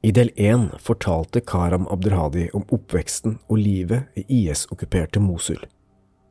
I 0.00 0.12
del 0.12 0.30
1 0.36 0.68
fortalte 0.78 1.40
Karam 1.40 1.88
Abderhadi 1.90 2.44
om 2.54 2.62
oppveksten 2.70 3.32
og 3.50 3.58
livet 3.58 4.14
i 4.14 4.22
IS-okkuperte 4.44 5.18
Mosul. 5.18 5.58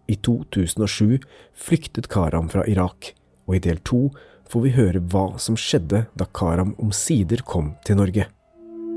I 0.07 0.15
2007 0.15 1.17
flyktet 1.51 2.07
Karam 2.07 2.47
fra 2.47 2.63
Irak, 2.63 3.11
og 3.43 3.57
i 3.57 3.59
del 3.59 3.81
2 3.83 3.99
får 4.47 4.63
vi 4.63 4.71
høre 4.77 5.03
hva 5.11 5.25
som 5.35 5.59
skjedde 5.59 6.05
da 6.15 6.29
Karam 6.31 6.77
omsider 6.79 7.43
kom 7.43 7.73
til 7.83 7.99
Norge. 7.99 8.29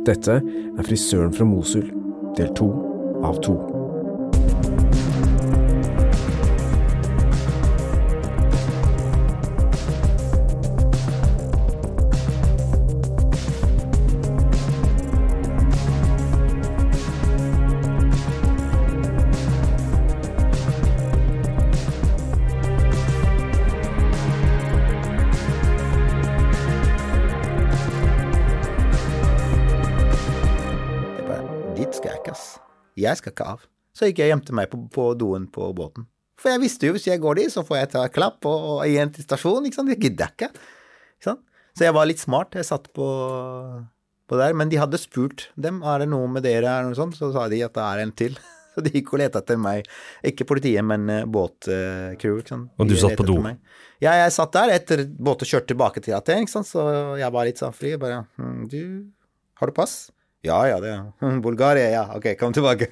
Dette 0.06 0.38
er 0.38 0.86
Frisøren 0.86 1.34
fra 1.34 1.48
Mosul, 1.50 1.90
del 2.38 2.54
2 2.54 2.70
av 3.26 3.42
2. 3.42 3.58
Jeg 33.10 33.20
skal 33.20 33.34
ikke 33.34 33.50
av. 33.56 33.68
Så 33.96 34.08
gikk 34.08 34.22
jeg 34.22 34.30
og 34.30 34.36
gjemte 34.36 34.56
meg 34.56 34.70
på, 34.72 34.80
på 34.94 35.10
doen 35.18 35.46
på 35.50 35.70
båten. 35.76 36.06
For 36.40 36.54
jeg 36.54 36.62
visste 36.62 36.88
jo, 36.88 36.96
hvis 36.96 37.08
jeg 37.10 37.20
går 37.20 37.42
dit, 37.42 37.52
så 37.52 37.64
får 37.66 37.82
jeg 37.82 37.90
ta 37.94 38.04
klapp 38.12 38.46
og, 38.48 38.68
og 38.74 38.84
igjen 38.88 39.10
til 39.12 39.26
stasjonen, 39.26 39.68
ikke 39.68 39.80
sant. 39.80 39.92
Det 39.92 39.98
gidder 40.00 40.30
jeg 40.30 40.36
ikke. 40.38 40.68
ikke 41.18 41.28
sant? 41.28 41.42
Så 41.76 41.86
jeg 41.86 41.96
var 41.96 42.08
litt 42.08 42.22
smart. 42.22 42.56
Jeg 42.56 42.68
satt 42.68 42.88
på, 42.96 43.08
på 44.30 44.38
der. 44.40 44.56
Men 44.56 44.72
de 44.72 44.80
hadde 44.80 45.00
spurt 45.00 45.50
dem 45.60 45.82
er 45.84 46.04
det 46.04 46.08
noe 46.12 46.30
med 46.32 46.46
dere, 46.46 46.64
eller 46.70 46.94
noe 46.94 46.98
sånt. 46.98 47.18
Så 47.18 47.32
sa 47.34 47.44
de 47.52 47.60
at 47.66 47.76
det 47.76 47.84
er 47.84 48.04
en 48.06 48.14
til. 48.22 48.38
Så 48.72 48.84
de 48.86 48.92
gikk 48.94 49.12
og 49.12 49.20
lette 49.20 49.42
etter 49.42 49.58
meg. 49.60 49.88
Ikke 50.30 50.46
politiet, 50.48 50.86
men 50.86 51.08
uh, 51.10 51.24
båtcrew. 51.28 52.40
ikke? 52.40 52.60
Og 52.78 52.88
du 52.88 52.96
satt 52.96 53.18
på 53.18 53.26
do? 53.28 53.36
Ja, 54.00 54.14
jeg 54.22 54.32
satt 54.32 54.54
der 54.56 54.72
etter 54.78 55.02
båten 55.10 55.50
kjørte 55.50 55.74
tilbake 55.74 56.00
til 56.04 56.14
Aten, 56.16 56.46
ikke 56.46 56.54
sant. 56.54 56.70
Så 56.70 56.86
jeg 57.20 57.34
var 57.34 57.48
litt 57.48 57.60
sånn 57.60 57.76
fri. 57.76 57.96
Bare 58.00 58.22
hm, 58.38 58.64
Du, 58.70 58.80
har 59.60 59.68
du 59.68 59.76
pass? 59.76 60.06
Ja, 60.46 60.60
ja, 60.68 60.78
det 60.80 60.92
er 60.94 61.40
Bulgaria, 61.46 61.90
ja. 61.92 62.04
Ok, 62.16 62.32
kom 62.40 62.54
tilbake. 62.56 62.90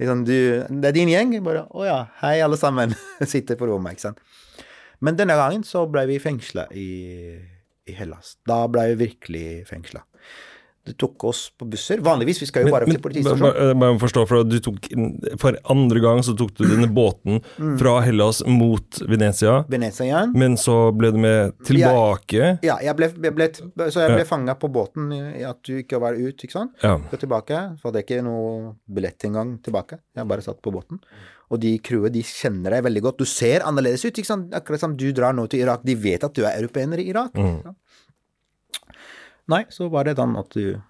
Liksom, 0.00 0.24
du, 0.26 0.34
det 0.66 0.90
er 0.90 0.96
din 0.96 1.12
gjeng? 1.12 1.36
Bare, 1.46 1.66
å 1.70 1.86
ja, 1.86 2.00
hei 2.24 2.38
alle 2.44 2.58
sammen. 2.60 2.94
Sitter 3.34 3.58
på 3.60 3.68
rommet, 3.70 3.96
ikke 3.96 4.08
sant. 4.08 4.22
Men 5.04 5.18
denne 5.18 5.36
gangen 5.38 5.62
så 5.66 5.84
ble 5.86 6.08
vi 6.10 6.18
fengsla 6.22 6.66
i, 6.74 6.88
i 7.86 7.94
Hellas. 7.94 8.34
Da 8.48 8.64
ble 8.70 8.88
vi 8.90 9.02
virkelig 9.04 9.46
fengsla. 9.68 10.02
Det 10.88 10.96
tok 11.00 11.24
oss 11.28 11.42
på 11.58 11.68
busser. 11.68 12.00
Vanligvis, 12.04 12.40
vi 12.42 12.48
skal 12.48 12.64
jo 12.66 12.72
bare 12.72 12.88
til 12.88 13.00
politistasjonen. 13.04 13.78
bare- 13.78 13.98
forstå, 14.00 14.24
for 14.30 14.44
du 14.48 14.58
tok 14.64 14.88
For 15.38 15.58
andre 15.70 16.00
gang 16.00 16.22
så 16.24 16.34
tok 16.38 16.54
du 16.56 16.64
denne 16.64 16.88
båten 17.00 17.42
Mm. 17.58 17.76
fra 17.78 18.00
Hellas 18.04 18.42
mot 18.46 19.00
Venezia, 19.08 19.64
Venezia 19.68 20.06
ja. 20.06 20.26
men 20.32 20.56
så 20.56 20.92
ble 20.96 21.10
du 21.12 21.18
med 21.18 21.52
tilbake. 21.66 22.58
Ja, 22.64 22.78
jeg 22.82 22.96
ble, 22.98 23.08
jeg 23.22 23.34
ble, 23.34 23.48
så 23.90 24.00
jeg 24.04 24.14
ble 24.14 24.24
Ja. 24.24 24.28
fanga 24.28 24.54
på 24.58 24.70
båten 24.72 25.12
i 25.12 25.42
at 25.44 25.60
du 25.66 25.76
ikke 25.82 26.00
var 26.00 26.14
ut, 26.18 26.36
ikke 26.44 26.52
sant. 26.52 26.72
Ja. 26.82 26.96
Så 27.10 27.18
tilbake, 27.20 27.58
så 27.80 27.88
hadde 27.88 28.00
jeg 28.02 28.06
ikke 28.08 28.22
noe 28.24 28.74
billett 28.88 29.24
engang 29.28 29.58
tilbake. 29.62 29.98
Jeg 30.16 30.28
bare 30.28 30.42
satt 30.42 30.60
på 30.62 30.72
båten. 30.74 30.98
Og 31.50 31.60
de 31.62 31.78
crewet, 31.80 32.12
de 32.12 32.20
kjenner 32.22 32.70
deg 32.74 32.84
veldig 32.84 33.02
godt. 33.02 33.18
Du 33.18 33.24
ser 33.24 33.60
annerledes 33.64 34.04
ut, 34.04 34.12
ikke 34.20 34.26
sant. 34.28 34.50
Akkurat 34.52 34.80
som 34.82 34.94
du 34.96 35.06
drar 35.16 35.32
nå 35.32 35.46
til 35.48 35.60
Irak. 35.64 35.80
De 35.82 35.94
vet 35.96 36.22
at 36.24 36.34
du 36.36 36.42
er 36.44 36.58
europeer 36.60 36.98
i 37.00 37.06
Irak. 37.08 37.32
Mm. 37.34 37.74
Nei, 39.48 39.64
så 39.72 39.88
var 39.92 40.04
det 40.08 40.16
sånn 40.18 40.36
at 40.38 40.50
du 40.56 40.80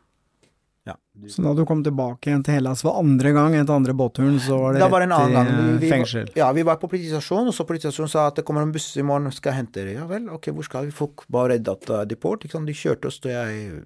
Ja. 0.88 0.94
Så 1.28 1.42
da 1.44 1.52
du 1.52 1.64
kom 1.68 1.82
tilbake 1.84 2.30
igjen 2.30 2.42
til 2.46 2.54
Hellas 2.56 2.80
for 2.80 2.96
andre 2.96 3.32
gang 3.36 3.52
etter 3.58 3.74
andre 3.74 3.92
båtturen, 3.92 4.38
så 4.40 4.56
var 4.62 4.72
det 4.78 4.88
var 4.88 5.02
rett 5.04 5.50
i 5.50 5.78
Vi, 5.82 5.90
fengsel? 5.90 6.24
Var, 6.30 6.36
ja, 6.38 6.52
vi 6.56 6.62
var 6.64 6.78
på 6.80 6.88
politistasjonen, 6.88 7.50
og 7.50 7.54
så 7.54 7.66
politistasjonen 7.68 8.08
sa 8.08 8.28
at 8.30 8.36
det 8.40 8.44
kommer 8.48 8.62
en 8.64 8.72
buss 8.72 8.96
i 8.96 9.02
morgen, 9.02 9.30
skal 9.34 9.52
jeg 9.52 9.58
hente 9.64 9.82
dere. 9.82 9.98
Ja 9.98 10.06
vel, 10.08 10.30
ok, 10.32 10.48
hvor 10.56 10.64
skal 10.64 10.86
vi? 10.88 10.94
Folk 10.94 11.26
var 11.28 11.50
redde 11.52 11.74
at 11.74 11.90
uh, 11.90 12.04
deport, 12.08 12.46
ikke 12.46 12.56
sant. 12.56 12.70
De 12.70 12.72
kjørte 12.78 13.10
oss 13.10 13.20
da 13.20 13.34
jeg 13.34 13.84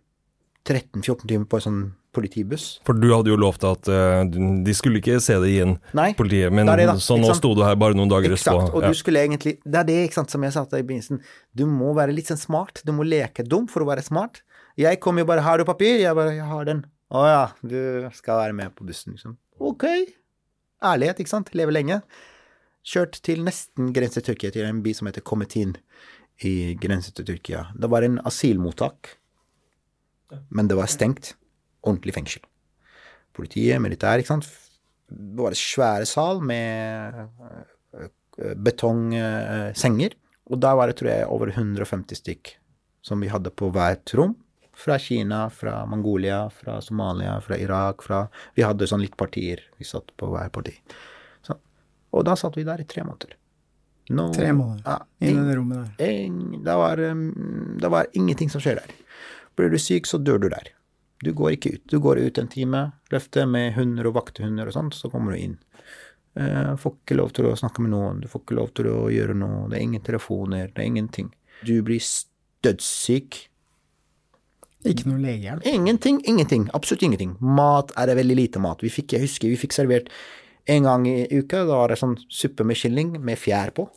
13-14 0.68 1.26
timer 1.26 1.48
på 1.50 1.58
en 1.58 1.64
sånn 1.64 1.82
politibuss. 2.14 2.66
For 2.86 2.94
du 2.94 3.08
hadde 3.10 3.32
jo 3.32 3.38
lovt 3.40 3.64
at 3.66 3.88
uh, 3.90 4.22
de 4.28 4.74
skulle 4.76 5.00
ikke 5.00 5.16
se 5.24 5.38
det 5.42 5.48
igjen, 5.54 5.78
Nei. 5.96 6.12
politiet, 6.14 6.52
men 6.54 6.68
det 6.68 6.84
det 6.86 6.98
så 7.02 7.16
nå 7.18 7.32
sto 7.34 7.54
du 7.56 7.64
her 7.64 7.74
bare 7.80 7.96
noen 7.98 8.12
dager 8.12 8.34
Exakt, 8.36 8.68
etterpå. 8.68 8.76
og 8.76 8.84
Ja. 8.84 8.92
du 8.92 8.94
skulle 9.00 9.24
egentlig 9.24 9.56
Det 9.64 9.80
er 9.80 9.88
det, 9.88 9.98
ikke 10.06 10.20
sant, 10.20 10.30
som 10.30 10.44
jeg 10.44 10.52
sa 10.52 10.64
til 10.64 10.76
deg 10.78 10.84
i 10.84 10.88
begynnelsen. 10.92 11.22
Du 11.56 11.64
må 11.66 11.94
være 11.96 12.14
litt 12.14 12.28
sånn 12.30 12.38
smart. 12.38 12.82
Du 12.84 12.92
må 12.92 13.02
leke 13.08 13.42
dum 13.48 13.66
for 13.66 13.82
å 13.82 13.88
være 13.88 14.04
smart. 14.04 14.42
Jeg 14.78 15.00
kom 15.00 15.18
jo 15.18 15.24
bare 15.24 15.42
'Har 15.42 15.58
du 15.58 15.64
papir?' 15.64 16.00
Jeg 16.00 16.14
bare 16.14 16.32
'Jeg 16.32 16.46
har 16.46 16.64
den'. 16.64 16.84
'Å 17.12 17.22
ja, 17.28 17.52
du 17.62 18.08
skal 18.12 18.38
være 18.38 18.52
med 18.52 18.74
på 18.74 18.86
bussen', 18.86 19.12
liksom. 19.12 19.36
Ok. 19.60 19.84
Ærlighet, 20.82 21.20
ikke 21.20 21.28
sant. 21.28 21.54
Leve 21.54 21.72
lenge. 21.72 22.02
Kjørt 22.84 23.20
til 23.22 23.44
nesten 23.44 23.92
grense 23.92 24.20
til 24.20 24.34
Tyrkia, 24.34 24.50
til 24.50 24.64
en 24.66 24.82
by 24.82 24.92
som 24.92 25.06
heter 25.06 25.22
Kometin 25.22 25.76
i 26.42 26.74
grense 26.74 27.12
til 27.12 27.24
Tyrkia. 27.24 27.66
Det 27.78 27.90
var 27.90 28.02
en 28.02 28.18
asylmottak, 28.26 29.18
men 30.50 30.68
det 30.68 30.76
var 30.76 30.86
stengt. 30.86 31.34
Ordentlig 31.84 32.14
fengsel. 32.14 32.42
Politiet, 33.34 33.80
militær, 33.80 34.18
ikke 34.18 34.34
sant. 34.34 34.48
Det 35.08 35.38
var 35.38 35.54
en 35.54 35.60
svære 35.60 36.06
sal 36.06 36.40
med 36.40 37.14
eh, 37.98 38.54
betongsenger. 38.56 40.16
Og 40.50 40.60
da 40.60 40.74
var 40.74 40.90
det, 40.90 40.96
tror 40.98 41.10
jeg, 41.12 41.28
over 41.30 41.52
150 41.52 42.18
stykk 42.18 42.56
som 43.02 43.22
vi 43.22 43.30
hadde 43.30 43.50
på 43.54 43.70
hvert 43.74 44.14
rom. 44.18 44.34
Fra 44.82 44.96
Kina, 44.98 45.44
fra 45.54 45.84
Mongolia, 45.86 46.40
fra 46.50 46.80
Somalia, 46.82 47.36
fra 47.44 47.58
Irak, 47.60 48.02
fra 48.02 48.24
Vi 48.56 48.64
hadde 48.66 48.88
sånn 48.90 49.04
litt 49.04 49.14
partier. 49.20 49.62
Vi 49.78 49.86
satt 49.86 50.10
på 50.18 50.30
hver 50.32 50.50
parti. 50.54 50.74
Så, 51.46 51.54
og 52.10 52.26
da 52.26 52.34
satt 52.38 52.58
vi 52.58 52.66
der 52.66 52.82
i 52.82 52.88
tre 52.90 53.04
måneder. 53.06 53.36
No, 54.10 54.26
Tre 54.34 54.50
måneder 54.52 54.82
Ja, 54.84 54.96
inne 55.22 55.44
i 55.44 55.48
det 55.48 55.56
rommet 55.56 55.78
der. 55.78 56.08
En, 56.08 56.64
det, 56.64 56.74
var, 56.74 56.98
um, 56.98 57.28
det 57.78 57.90
var 57.94 58.10
ingenting 58.18 58.50
som 58.50 58.62
skjer 58.64 58.80
der. 58.80 58.94
Blir 59.56 59.70
du 59.70 59.78
syk, 59.78 60.10
så 60.10 60.18
dør 60.18 60.42
du 60.42 60.48
der. 60.50 60.72
Du 61.22 61.30
går 61.38 61.54
ikke 61.54 61.76
ut. 61.76 61.84
Du 61.86 62.00
går 62.02 62.18
ut 62.18 62.38
en 62.42 62.50
time, 62.50 62.82
løfter 63.14 63.46
med 63.46 63.76
hunder 63.76 64.08
og 64.10 64.16
vaktehunder 64.18 64.66
og 64.66 64.74
sånt, 64.74 64.98
så 64.98 65.10
kommer 65.12 65.36
du 65.36 65.38
inn. 65.38 65.56
Du 66.34 66.80
får 66.80 66.96
ikke 66.96 67.18
lov 67.20 67.30
til 67.36 67.46
å 67.46 67.56
snakke 67.60 67.84
med 67.84 67.92
noen, 67.92 68.22
du 68.24 68.28
får 68.32 68.42
ikke 68.42 68.56
lov 68.58 68.72
til 68.74 68.88
å 68.90 68.98
gjøre 69.12 69.36
noe, 69.36 69.66
det 69.70 69.78
er 69.78 69.84
ingen 69.84 70.04
telefoner, 70.04 70.70
det 70.72 70.80
er 70.82 70.88
ingenting. 70.88 71.28
Du 71.62 71.76
blir 71.84 72.02
dødssyk. 72.66 73.38
Ikke 74.88 75.06
noe 75.06 75.20
legehjelp. 75.22 75.66
Ingenting, 75.68 76.20
ingenting. 76.26 76.68
Absolutt 76.74 77.04
ingenting. 77.06 77.36
Mat 77.40 77.92
er 77.98 78.10
det 78.10 78.18
veldig 78.18 78.38
lite 78.38 78.62
mat. 78.62 78.82
Vi 78.82 78.90
fikk, 78.90 79.14
jeg 79.14 79.26
husker 79.28 79.52
vi 79.52 79.58
fikk 79.60 79.76
servert 79.76 80.10
en 80.70 80.86
gang 80.86 81.06
i 81.10 81.26
uka, 81.30 81.64
da 81.66 81.82
var 81.82 81.92
det 81.92 81.98
sånn 82.00 82.16
suppe 82.30 82.66
med 82.66 82.78
kylling 82.78 83.16
med 83.22 83.38
fjær 83.40 83.74
på. 83.76 83.88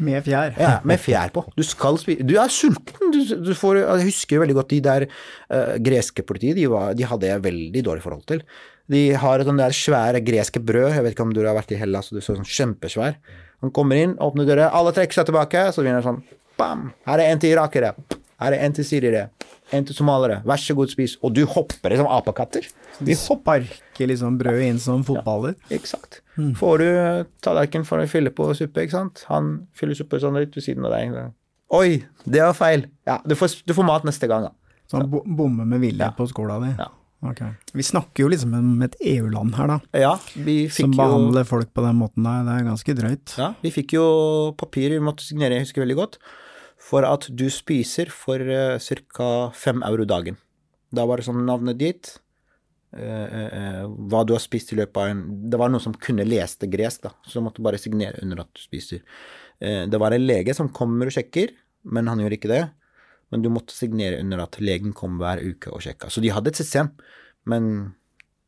Med 0.00 0.24
fjær. 0.24 0.54
Ja, 0.56 0.78
med 0.88 1.00
fjær 1.00 1.32
på. 1.34 1.42
Du 1.58 1.60
skal 1.66 1.98
spise 2.00 2.24
Du 2.24 2.34
er 2.40 2.52
sulten. 2.52 3.12
Du, 3.12 3.20
du 3.44 3.52
får, 3.56 3.82
jeg 3.82 4.08
husker 4.08 4.40
veldig 4.40 4.56
godt 4.56 4.72
de 4.72 4.78
der 4.84 5.04
uh, 5.08 5.74
greske 5.84 6.24
politiet, 6.24 6.56
de, 6.56 6.64
var, 6.72 6.96
de 6.96 7.08
hadde 7.08 7.28
jeg 7.28 7.44
veldig 7.44 7.82
dårlig 7.84 8.04
forhold 8.04 8.24
til. 8.30 8.40
De 8.92 9.02
har 9.20 9.44
sånne 9.44 9.66
der 9.68 9.76
svære 9.76 10.22
greske 10.24 10.60
brød, 10.60 10.90
jeg 10.96 11.04
vet 11.04 11.14
ikke 11.14 11.26
om 11.28 11.36
du 11.36 11.42
har 11.44 11.56
vært 11.56 11.76
i 11.76 11.80
Hellas, 11.80 12.10
og 12.10 12.18
du 12.18 12.24
så 12.24 12.36
sånn 12.36 12.48
kjempesvær. 12.48 13.20
Han 13.62 13.72
kommer 13.76 14.00
inn, 14.00 14.16
åpner 14.24 14.48
døra, 14.48 14.72
alle 14.74 14.94
trekker 14.96 15.20
seg 15.20 15.28
tilbake, 15.28 15.68
så 15.70 15.84
begynner 15.84 16.02
det 16.02 16.08
sånn 16.08 16.24
Bam! 16.58 16.90
Her 17.08 17.22
er 17.22 17.32
en 17.32 17.40
til 17.40 17.54
irakere. 17.54 17.94
Her 18.42 18.56
er 18.56 18.64
en 18.66 18.72
til 18.76 18.84
syrere. 18.84 19.24
En 19.72 19.84
til 19.88 19.94
somalere. 19.96 20.40
Vær 20.44 20.60
så 20.60 20.74
god, 20.76 20.90
spis. 20.92 21.14
Og 21.24 21.32
du 21.36 21.44
hopper 21.48 21.94
som 21.96 22.08
apekatter. 22.12 22.66
De 23.00 23.14
sparker 23.16 24.10
liksom 24.10 24.36
brødet 24.40 24.66
inn 24.68 24.80
som 24.82 25.04
fotballer. 25.06 25.54
Eksakt. 25.72 26.20
Får 26.58 26.82
du 26.82 26.88
tallerken 27.44 27.86
for 27.88 28.02
å 28.02 28.08
fylle 28.10 28.32
på 28.34 28.50
suppe, 28.58 28.84
ikke 28.84 28.98
sant? 28.98 29.24
Han 29.30 29.52
fyller 29.78 29.96
suppe 29.96 30.20
sånn 30.20 30.36
litt 30.40 30.54
ved 30.58 30.66
siden 30.66 30.84
av 30.88 30.92
deg. 30.96 31.14
Oi, 31.72 32.02
det 32.28 32.42
var 32.44 32.52
feil. 32.58 32.86
Ja, 33.08 33.20
du 33.24 33.34
får, 33.38 33.62
du 33.64 33.72
får 33.76 33.86
mat 33.88 34.04
neste 34.04 34.28
gang, 34.28 34.50
da. 34.50 34.52
Så 34.90 34.98
han 35.00 35.08
bommer 35.08 35.64
med 35.64 35.80
vilje 35.80 36.04
Ja. 36.04 36.10
på 36.12 36.26
skåla 36.28 36.58
di. 36.60 36.74
Ja. 36.78 36.90
Ok. 37.22 37.38
Vi 37.72 37.84
snakker 37.86 38.24
jo 38.24 38.28
liksom 38.32 38.52
om 38.58 38.82
et 38.82 38.96
EU-land 39.00 39.54
her, 39.54 39.68
da. 39.70 39.78
Ja, 39.94 40.16
vi 40.34 40.66
Som 40.68 40.90
fikk 40.90 40.96
jo 40.98 41.04
behandler 41.04 41.44
folk 41.46 41.68
på 41.72 41.84
den 41.86 41.96
måten 42.00 42.24
der. 42.26 42.42
Det 42.48 42.56
er 42.58 42.66
ganske 42.66 42.94
drøyt. 42.98 43.36
ja, 43.38 43.54
vi 43.62 43.70
fikk 43.70 43.94
jo 43.94 44.06
papir 44.58 44.90
vi 44.90 44.98
måtte 44.98 45.22
signere, 45.22 45.54
jeg 45.54 45.68
husker 45.68 45.84
veldig 45.86 45.96
godt, 46.00 46.18
for 46.82 47.06
at 47.06 47.28
du 47.30 47.46
spiser 47.52 48.10
for 48.12 48.42
uh, 48.42 48.78
ca. 48.78 49.30
fem 49.54 49.82
euro 49.86 50.06
dagen. 50.08 50.38
Da 50.92 51.06
var 51.08 51.20
det 51.20 51.28
sånn 51.28 51.44
navnet 51.46 51.78
ditt, 51.80 52.10
uh, 52.98 53.28
uh, 53.28 53.84
hva 54.10 54.24
du 54.26 54.34
har 54.34 54.42
spist 54.42 54.74
i 54.74 54.80
løpet 54.80 54.98
av 55.00 55.12
en 55.12 55.22
Det 55.50 55.60
var 55.60 55.72
noen 55.72 55.84
som 55.84 55.94
kunne 55.94 56.26
lese 56.26 56.68
gresk, 56.68 57.06
da, 57.06 57.14
så 57.24 57.38
du 57.38 57.46
måtte 57.46 57.64
bare 57.64 57.80
signere 57.80 58.20
under 58.24 58.44
at 58.44 58.52
du 58.52 58.64
spiser. 58.64 59.06
Eh, 59.62 59.86
det 59.86 59.98
var 59.98 60.14
en 60.14 60.26
lege 60.26 60.54
som 60.56 60.70
kommer 60.74 61.08
og 61.08 61.14
sjekker, 61.14 61.52
men 61.94 62.08
han 62.10 62.22
gjør 62.22 62.36
ikke 62.36 62.50
det. 62.50 62.62
Men 63.32 63.44
du 63.44 63.48
måtte 63.52 63.74
signere 63.74 64.20
under 64.20 64.42
at 64.44 64.58
legen 64.60 64.94
kom 64.96 65.20
hver 65.20 65.40
uke 65.40 65.72
og 65.72 65.84
sjekka. 65.84 66.10
Så 66.10 66.20
de 66.20 66.32
hadde 66.34 66.50
et 66.52 66.58
system, 66.58 66.92
men 67.48 67.94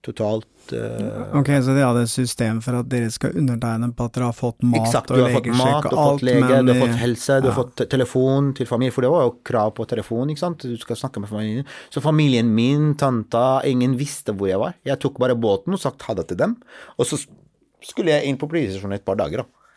totalt 0.04 0.48
Uh, 0.72 1.36
Ok, 1.36 1.50
så 1.60 1.74
de 1.76 1.82
hadde 1.84 2.04
et 2.06 2.10
system 2.10 2.60
for 2.64 2.78
at 2.78 2.88
dere 2.88 3.10
skal 3.12 3.34
undertegne 3.36 3.90
på 3.96 4.06
at 4.06 4.14
dere 4.16 4.28
har 4.30 4.36
fått 4.36 4.62
mat 4.64 4.80
exakt, 4.80 5.10
og 5.12 5.20
har 5.20 5.34
fått 5.34 5.48
mat, 5.50 5.84
du 5.84 5.96
har 5.96 6.00
alt, 6.00 6.14
fått 6.14 6.24
lege, 6.24 6.40
men 6.40 6.68
du 6.68 6.72
har 6.72 6.80
fått 6.80 7.00
helse, 7.02 7.36
du 7.44 7.48
har 7.50 7.56
fått 7.58 7.82
telefon 7.92 8.48
til 8.56 8.68
familie, 8.70 8.94
for 8.94 9.04
det 9.04 9.10
var 9.12 9.26
jo 9.26 9.34
krav 9.44 9.74
på 9.76 9.86
telefon, 9.90 10.32
ikke 10.32 10.40
sant. 10.40 10.64
Du 10.64 10.80
skal 10.80 10.96
snakke 10.96 11.20
med 11.20 11.28
familien. 11.28 11.68
Så 11.92 12.00
familien 12.04 12.48
min, 12.56 12.94
tanta, 13.00 13.60
ingen 13.68 13.98
visste 14.00 14.32
hvor 14.32 14.48
jeg 14.48 14.62
var. 14.62 14.78
Jeg 14.88 15.00
tok 15.04 15.20
bare 15.20 15.36
båten 15.36 15.76
og 15.76 15.82
sagt 15.84 16.06
ha 16.08 16.16
det 16.16 16.30
til 16.32 16.40
dem. 16.40 16.56
Og 16.96 17.12
så 17.12 17.20
skulle 17.84 18.14
jeg 18.14 18.30
inn 18.30 18.40
på 18.40 18.48
politistasjonen 18.48 18.96
et 18.96 19.04
par 19.06 19.20
dager, 19.20 19.44
da. 19.44 19.70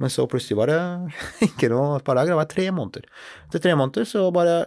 Men 0.00 0.12
så 0.12 0.24
plutselig 0.28 0.56
var 0.60 0.72
det 0.72 0.80
ikke 1.48 1.72
noe 1.72 1.96
et 1.96 2.04
par 2.04 2.20
dager, 2.20 2.34
det 2.34 2.42
var 2.42 2.50
tre 2.52 2.68
måneder. 2.76 3.08
Etter 3.48 3.64
tre 3.70 3.76
måneder 3.78 4.08
så 4.08 4.28
bare 4.34 4.66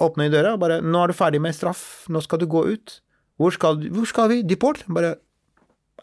åpna 0.00 0.28
jeg 0.28 0.32
døra 0.32 0.54
og 0.56 0.60
bare 0.62 0.78
Nå 0.84 1.00
er 1.02 1.12
du 1.12 1.16
ferdig 1.16 1.40
med 1.44 1.56
straff, 1.56 2.04
nå 2.12 2.20
skal 2.24 2.40
du 2.40 2.48
gå 2.50 2.68
ut. 2.74 3.00
Hvor 3.40 3.54
skal, 3.56 3.80
hvor 3.94 4.08
skal 4.08 4.28
vi? 4.34 4.42
Deport? 4.44 4.84
Bare 4.92 5.14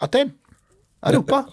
Aten. 0.02 0.34
Europa. 1.06 1.44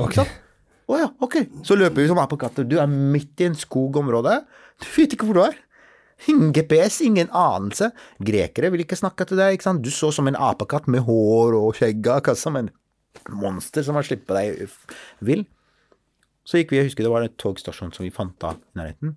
Å 0.84 0.96
ja, 1.00 1.08
ok. 1.24 1.36
Så 1.64 1.76
løper 1.76 2.02
vi 2.02 2.08
som 2.10 2.20
apekatter. 2.20 2.66
Du 2.68 2.76
er 2.80 2.88
midt 2.88 3.40
i 3.40 3.48
en 3.48 3.56
skogområde. 3.56 4.40
Du 4.80 4.88
vet 4.96 5.16
ikke 5.16 5.28
hvor 5.28 5.38
du 5.38 5.44
er. 5.46 5.56
Ingen 6.30 6.52
GPS, 6.56 7.00
ingen 7.04 7.30
anelse. 7.34 7.90
Grekere 8.24 8.70
vil 8.72 8.84
ikke 8.84 8.98
snakke 8.98 9.26
til 9.28 9.40
deg. 9.40 9.56
ikke 9.56 9.66
sant? 9.68 9.84
Du 9.84 9.92
så 9.92 10.12
som 10.14 10.28
en 10.30 10.38
apekatt 10.38 10.88
med 10.92 11.04
hår 11.08 11.56
og 11.58 11.76
skjegg, 11.78 12.08
som 12.38 12.56
en 12.60 12.70
monster 13.32 13.84
som 13.84 13.96
har 13.98 14.06
sluppet 14.06 14.36
deg 14.36 14.76
vill. 15.24 15.44
Så 16.44 16.60
gikk 16.60 16.72
vi, 16.74 16.80
jeg 16.80 16.90
husker 16.90 17.06
det 17.06 17.12
var 17.12 17.24
en 17.24 17.36
togstasjon 17.40 17.92
som 17.96 18.04
vi 18.04 18.12
fant 18.12 18.44
av 18.44 18.60
i 18.60 18.80
nærheten. 18.80 19.16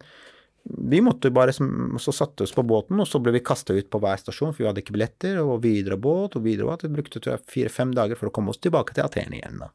Vi 0.67 0.99
måtte 1.01 1.29
bare, 1.31 1.53
så 1.55 2.11
satte 2.11 2.43
oss 2.43 2.51
på 2.51 2.63
båten, 2.67 2.99
og 2.99 3.07
så 3.07 3.21
ble 3.23 3.31
vi 3.37 3.39
kasta 3.45 3.75
ut 3.77 3.87
på 3.93 4.01
hver 4.03 4.19
stasjon, 4.19 4.51
for 4.51 4.63
vi 4.65 4.67
hadde 4.67 4.81
ikke 4.83 4.95
billetter, 4.97 5.39
og 5.39 5.61
videre 5.63 5.95
båt, 6.01 6.35
og 6.35 6.43
videre 6.43 6.67
båt. 6.67 6.83
Vi 6.83 6.91
brukte 6.97 7.37
fire-fem 7.47 7.93
dager 7.95 8.19
for 8.19 8.27
å 8.27 8.33
komme 8.35 8.51
oss 8.51 8.59
tilbake 8.63 8.95
til 8.97 9.05
Aten 9.05 9.35
igjen. 9.37 9.61
Da, 9.63 9.69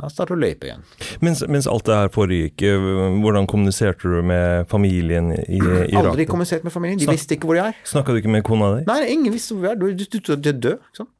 da 0.00 0.08
startet 0.12 0.40
løypa 0.40 0.70
igjen. 0.70 0.86
Mens, 1.20 1.44
mens 1.52 1.68
alt 1.68 1.84
det 1.90 1.98
her 2.00 2.12
foregikk, 2.14 2.64
hvordan 3.20 3.48
kommuniserte 3.50 4.08
du 4.08 4.22
med 4.32 4.68
familien 4.72 5.34
i 5.36 5.58
Irak? 5.60 5.98
Aldri 6.14 6.28
kommunisert 6.30 6.64
med 6.64 6.72
familien. 6.72 7.02
De 7.02 7.10
Snak- 7.10 7.18
visste 7.20 7.36
ikke 7.36 7.50
hvor 7.52 7.60
jeg 7.60 7.74
er. 7.74 7.82
Snakka 7.92 8.14
du 8.16 8.22
ikke 8.22 8.32
med 8.32 8.46
kona 8.48 8.70
di? 8.78 8.86
Nei, 8.88 9.02
ingen 9.12 9.34
visste 9.36 9.58
hvor 9.58 9.68
jeg 9.68 9.76
er. 9.76 9.82
Du, 9.84 9.90
du, 9.92 10.06
du, 10.16 10.32
du 10.32 10.48
er 10.48 10.62
død. 10.64 10.78
Ikke 10.80 11.02
sant? 11.04 11.12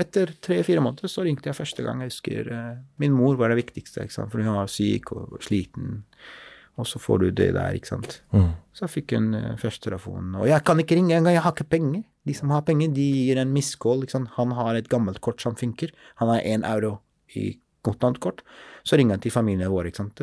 Etter 0.00 0.30
tre-fire 0.40 0.80
måneder 0.80 1.10
så 1.12 1.20
ringte 1.26 1.50
jeg 1.50 1.56
første 1.58 1.84
gang. 1.84 1.98
Jeg 2.00 2.08
husker 2.14 2.46
eh, 2.56 2.76
Min 3.02 3.12
mor 3.12 3.34
var 3.36 3.52
det 3.52 3.58
viktigste, 3.60 4.06
ikke 4.06 4.14
sant? 4.16 4.30
for 4.32 4.40
hun 4.40 4.54
var 4.56 4.70
syk 4.72 5.10
og 5.12 5.34
sliten. 5.44 5.98
Og 6.80 6.88
så 6.90 6.98
får 6.98 7.22
du 7.22 7.26
det 7.30 7.52
der, 7.54 7.76
ikke 7.76 7.92
sant. 7.92 8.20
Mm. 8.34 8.50
Så 8.74 8.86
jeg 8.86 8.92
fikk 8.96 9.14
hun 9.14 9.34
uh, 9.38 9.54
første 9.60 9.86
telefon. 9.86 10.32
Og 10.40 10.48
jeg 10.50 10.64
kan 10.66 10.80
ikke 10.82 10.98
ringe 10.98 11.14
engang, 11.14 11.36
jeg 11.36 11.44
har 11.44 11.54
ikke 11.54 11.70
penger. 11.76 12.02
De 12.26 12.34
som 12.34 12.50
har 12.50 12.64
penger, 12.66 12.90
de 12.96 13.04
gir 13.28 13.38
en 13.38 13.54
sant? 14.08 14.30
Han 14.38 14.54
har 14.56 14.74
et 14.74 14.88
gammelt 14.88 15.20
kort 15.20 15.40
som 15.40 15.54
funker. 15.54 15.92
Han 16.16 16.28
har 16.28 16.40
én 16.40 16.64
euro 16.66 16.98
i 17.36 17.58
kontantkort. 17.84 18.42
Så 18.84 18.96
ringer 18.96 19.14
han 19.14 19.20
til 19.20 19.30
familien 19.30 19.70
vår. 19.70 19.90
Ikke 19.90 20.02
sant? 20.02 20.20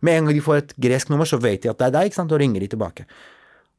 Med 0.00 0.18
en 0.18 0.26
gang 0.26 0.34
de 0.34 0.42
får 0.44 0.56
et 0.56 0.74
gresk 0.76 1.08
nummer, 1.08 1.24
så 1.24 1.38
vet 1.38 1.62
de 1.62 1.70
at 1.70 1.78
det 1.78 1.86
er 1.86 1.96
deg, 1.96 2.10
ikke 2.10 2.20
sant? 2.20 2.34
og 2.34 2.42
ringer 2.42 2.60
de 2.60 2.68
tilbake. 2.74 3.06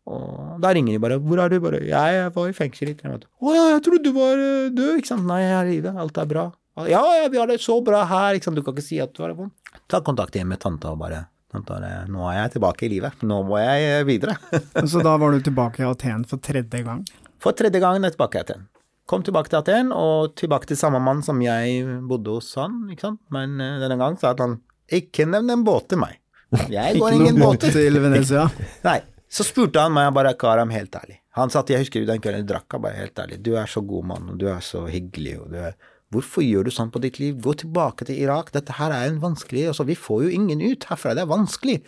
Og 0.05 0.61
da 0.61 0.69
ringer 0.69 0.93
de 0.93 1.01
bare 1.01 1.17
'Hvor 1.19 1.39
er 1.41 1.49
du?' 1.49 1.59
bare 1.59 1.81
'Jeg 1.81 2.35
var 2.35 2.47
i 2.47 2.53
fengsel 2.53 2.89
i 2.89 2.93
tre 2.93 3.09
måneder'. 3.09 3.25
'Å 3.41 3.55
ja, 3.55 3.63
jeg 3.73 3.81
trodde 3.83 4.03
du 4.03 4.11
var 4.13 4.37
eh, 4.37 4.69
død', 4.69 4.97
ikke 5.01 5.07
sant. 5.07 5.25
'Nei, 5.25 5.41
jeg 5.41 5.53
er 5.53 5.65
i 5.65 5.81
live. 5.81 5.97
Alt 5.97 6.17
er 6.17 6.25
bra'. 6.25 6.53
'Ja, 6.77 7.01
ja, 7.21 7.27
vi 7.27 7.37
har 7.37 7.47
det 7.47 7.59
så 7.59 7.83
bra 7.83 8.05
her', 8.05 8.35
ikke 8.35 8.43
sant. 8.43 8.55
Du 8.55 8.61
kan 8.61 8.75
ikke 8.75 8.85
si 8.85 8.99
at 8.99 9.13
du 9.13 9.23
har 9.23 9.29
det 9.29 9.37
vondt. 9.37 9.53
Ta 9.89 10.01
kontakt 10.01 10.35
igjen 10.35 10.47
med 10.47 10.59
tanta 10.59 10.91
og 10.91 10.99
bare 10.99 11.25
nå 11.63 12.27
er 12.31 12.37
jeg 12.37 12.55
tilbake 12.57 12.87
i 12.87 12.91
livet. 12.91 13.23
Nå 13.23 13.41
må 13.47 13.59
jeg 13.61 14.01
eh, 14.01 14.05
videre'. 14.07 14.37
Så 14.91 15.03
da 15.05 15.15
var 15.21 15.31
du 15.31 15.41
tilbake 15.41 15.83
i 15.83 15.87
Aten 15.87 16.25
for 16.27 16.37
tredje 16.43 16.83
gang? 16.83 17.03
For 17.39 17.55
tredje 17.55 17.79
gangen 17.79 18.03
er 18.03 18.11
jeg 18.11 18.17
tilbake 18.17 18.39
i 18.39 18.43
Aten. 18.45 18.67
Kom 19.05 19.21
tilbake 19.21 19.51
til 19.51 19.61
Aten, 19.61 19.91
og 19.93 20.35
tilbake 20.35 20.65
til 20.65 20.77
samme 20.77 20.99
mann 20.99 21.21
som 21.23 21.41
jeg 21.41 21.83
bodde 22.09 22.33
hos 22.33 22.53
han, 22.57 22.87
ikke 22.89 23.07
sant. 23.07 23.21
Men 23.33 23.59
eh, 23.61 23.79
denne 23.83 23.99
gang 24.01 24.17
sa 24.17 24.33
han 24.37 24.61
'Ikke 24.91 25.25
nevn 25.25 25.49
en 25.49 25.65
båt 25.65 25.89
til 25.89 25.97
meg'. 25.97 26.21
Jeg 26.69 26.99
går 26.99 27.13
ingen 27.13 27.39
båt 27.39 27.59
båter. 27.59 27.71
til 27.71 27.99
Venezia? 27.99 28.49
Nei. 28.87 29.01
Så 29.29 29.43
spurte 29.43 29.81
han 29.81 29.91
meg 29.91 30.13
bare, 30.13 30.33
Karam, 30.37 30.69
helt 30.69 30.93
ærlig. 30.95 31.19
Han 31.35 31.49
sa 31.49 31.63
jeg 31.67 31.81
husker 31.83 32.05
den 32.05 32.21
kvelden 32.21 32.45
jeg 32.45 32.47
drakk, 32.47 32.67
han 32.71 32.81
bare 32.85 33.01
helt 33.01 33.19
ærlig. 33.19 33.41
Du 33.43 33.55
er 33.59 33.65
så 33.67 33.81
god 33.81 34.05
mann, 34.05 34.29
og 34.31 34.37
du 34.39 34.45
er 34.47 34.61
så 34.63 34.85
hyggelig, 34.87 35.39
og 35.41 35.49
du 35.51 35.57
er 35.59 35.75
Hvorfor 36.15 36.45
gjør 36.45 36.67
du 36.67 36.73
sånn 36.73 36.91
på 36.93 37.01
ditt 37.03 37.19
liv? 37.21 37.37
Gå 37.43 37.53
tilbake 37.61 38.07
til 38.07 38.19
Irak. 38.23 38.51
Dette 38.55 38.77
her 38.79 38.93
er 38.95 39.09
en 39.09 39.21
vanskelig 39.23 39.67
Altså, 39.69 39.85
vi 39.87 39.97
får 39.99 40.25
jo 40.25 40.35
ingen 40.39 40.63
ut 40.63 40.87
herfra. 40.89 41.15
Det 41.17 41.25
er 41.25 41.31
vanskelig. 41.31 41.79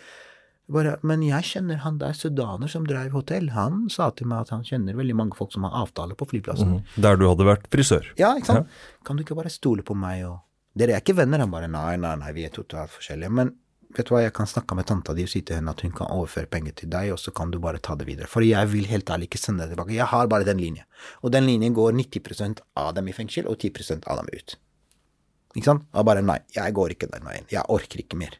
Bare, 0.68 0.98
men 1.08 1.22
jeg 1.24 1.46
kjenner 1.48 1.80
han 1.80 1.96
der 2.00 2.12
sudaner 2.16 2.68
som 2.68 2.84
drev 2.84 3.14
hotell. 3.16 3.48
Han 3.54 3.86
sa 3.92 4.10
til 4.12 4.28
meg 4.28 4.44
at 4.44 4.52
han 4.52 4.66
kjenner 4.68 4.98
veldig 4.98 5.16
mange 5.16 5.38
folk 5.38 5.54
som 5.54 5.64
har 5.64 5.78
avtale 5.80 6.16
på 6.18 6.28
flyplassen. 6.28 6.82
Der 7.00 7.16
du 7.16 7.24
hadde 7.30 7.46
vært 7.48 7.64
frisør? 7.72 8.10
Ja, 8.20 8.34
ikke 8.36 8.52
sant? 8.52 8.76
Kan 9.08 9.16
du 9.16 9.24
ikke 9.24 9.38
bare 9.38 9.52
stole 9.52 9.86
på 9.86 9.96
meg 9.96 10.26
og 10.28 10.44
Dere 10.78 10.94
er 10.94 11.00
ikke 11.02 11.16
venner? 11.18 11.40
Han 11.42 11.50
bare 11.50 11.66
nei, 11.72 11.96
nei, 11.98 12.12
nei, 12.20 12.28
vi 12.36 12.44
er 12.46 12.52
totalt 12.54 12.92
forskjellige. 12.94 13.32
Men 13.34 13.48
vet 13.96 14.08
du 14.08 14.12
hva, 14.14 14.22
jeg 14.24 14.34
kan 14.36 14.48
snakke 14.48 14.76
med 14.76 14.88
tanta 14.88 15.14
di 15.16 15.24
og 15.24 15.30
si 15.32 15.42
til 15.46 15.58
henne 15.58 15.72
at 15.72 15.82
hun 15.84 15.94
kan 15.96 16.10
overføre 16.12 16.50
penger 16.50 16.76
til 16.80 16.90
deg, 16.92 17.12
og 17.14 17.20
så 17.22 17.32
kan 17.34 17.52
du 17.52 17.60
bare 17.62 17.80
ta 17.82 17.96
det 17.98 18.08
videre. 18.08 18.28
For 18.30 18.44
jeg 18.44 18.72
vil 18.72 18.88
helt 18.90 19.10
ærlig 19.10 19.30
ikke 19.30 19.40
sende 19.40 19.64
det 19.64 19.74
tilbake. 19.74 19.96
Jeg 19.96 20.10
har 20.12 20.30
bare 20.30 20.48
den 20.48 20.60
linjen. 20.62 20.88
Og 21.22 21.32
den 21.34 21.48
linjen 21.48 21.76
går 21.76 21.96
90% 21.96 22.64
av 22.76 22.92
dem 22.98 23.08
i 23.08 23.16
fengsel 23.16 23.48
og 23.48 23.56
10% 23.58 24.08
av 24.08 24.20
dem 24.20 24.28
ut. 24.34 24.58
Ikke 25.56 25.70
sant? 25.70 25.88
Og 25.96 26.04
bare 26.06 26.22
nei, 26.24 26.40
jeg 26.54 26.76
går 26.76 26.94
ikke 26.94 27.10
den 27.10 27.24
veien. 27.26 27.48
Jeg 27.52 27.64
orker 27.72 28.04
ikke 28.04 28.20
mer. 28.20 28.36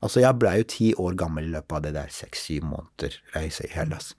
Altså, 0.00 0.22
jeg 0.22 0.38
blei 0.40 0.54
jo 0.62 0.68
ti 0.72 0.86
år 0.96 1.16
gammel 1.20 1.50
i 1.50 1.52
løpet 1.52 1.74
av 1.76 1.82
det 1.84 1.90
der 1.92 2.12
seks-syv 2.14 2.64
måneder 2.70 3.18
reise 3.34 3.66
i 3.66 3.72
Hellas. 3.74 4.14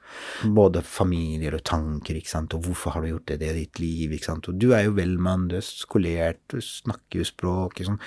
Både 0.45 0.83
familier 0.85 1.57
og 1.57 1.63
tanker, 1.65 2.19
ikke 2.19 2.29
sant, 2.35 2.53
og 2.53 2.67
hvorfor 2.67 2.93
har 2.93 3.01
du 3.01 3.09
gjort 3.15 3.31
det, 3.31 3.39
det 3.41 3.49
er 3.49 3.57
ditt 3.57 3.81
liv, 3.81 4.13
ikke 4.13 4.29
sant, 4.29 4.49
og 4.51 4.59
du 4.61 4.75
er 4.77 4.85
jo 4.85 4.93
velmann, 4.99 5.47
du 5.49 5.57
er 5.57 5.65
skolert, 5.65 6.43
du 6.53 6.61
snakker 6.61 7.23
jo 7.23 7.25
språk, 7.31 7.81
liksom. 7.81 7.97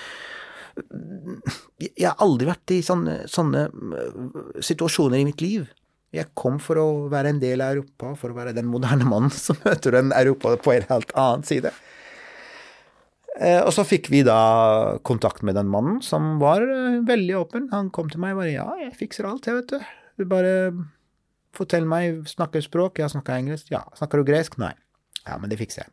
Jeg 1.79 2.05
har 2.07 2.19
aldri 2.23 2.47
vært 2.49 2.73
i 2.75 2.81
sånne, 2.83 3.21
sånne 3.31 3.65
øh, 3.71 4.61
situasjoner 4.63 5.21
i 5.21 5.27
mitt 5.27 5.41
liv. 5.43 5.67
Jeg 6.15 6.29
kom 6.37 6.59
for 6.63 6.79
å 6.79 6.87
være 7.11 7.33
en 7.33 7.41
del 7.41 7.63
av 7.63 7.75
Europa, 7.75 8.13
for 8.19 8.31
å 8.31 8.37
være 8.37 8.53
den 8.55 8.69
moderne 8.71 9.07
mannen 9.07 9.33
som 9.45 9.59
møter 9.65 9.97
en 9.99 10.13
Europa 10.15 10.55
på 10.63 10.75
en 10.75 10.87
helt 10.91 11.11
annen 11.19 11.43
side. 11.47 11.71
Eh, 13.39 13.59
Og 13.65 13.73
så 13.75 13.83
fikk 13.87 14.07
vi 14.13 14.23
da 14.27 14.97
kontakt 15.07 15.43
med 15.43 15.57
den 15.59 15.67
mannen, 15.71 16.01
som 16.05 16.35
var 16.43 16.63
eh, 16.63 17.01
veldig 17.07 17.35
åpen. 17.41 17.69
Han 17.75 17.91
kom 17.95 18.11
til 18.11 18.23
meg 18.23 18.35
og 18.35 18.43
bare 18.43 18.53
'Ja, 18.55 18.69
jeg 18.85 18.95
fikser 18.99 19.27
alt, 19.27 19.47
jeg, 19.47 19.55
vet 19.61 19.73
du. 19.75 19.79
Du 20.19 20.25
bare 20.31 20.71
fortell 21.55 21.85
meg, 21.87 22.23
snakker 22.27 22.59
du 22.59 22.67
språk? 22.67 22.99
Ja, 22.99 23.07
snakker 23.11 23.35
engelsk? 23.35 23.71
Ja. 23.71 23.83
Snakker 23.95 24.19
du 24.19 24.27
gresk? 24.31 24.57
Nei. 24.59 24.73
Ja, 25.25 25.37
men 25.39 25.49
det 25.49 25.59
fikser 25.59 25.83
jeg. 25.83 25.91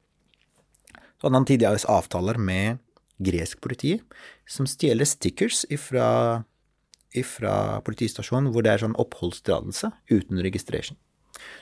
Så 1.18 1.26
hadde 1.28 1.38
han 1.38 1.46
tidligere 1.46 1.78
avtaler 1.90 2.38
med 2.38 2.78
gresk 3.24 3.60
politi, 3.64 3.96
som 4.48 4.68
stjeler 4.68 5.08
stickers 5.08 5.62
ifra, 5.72 6.44
ifra 7.16 7.54
politistasjonen 7.86 8.52
hvor 8.52 8.66
det 8.66 8.74
er 8.74 8.84
sånn 8.84 8.98
oppholdstillatelse 9.00 9.92
uten 10.12 10.42
registrasjon. 10.44 10.98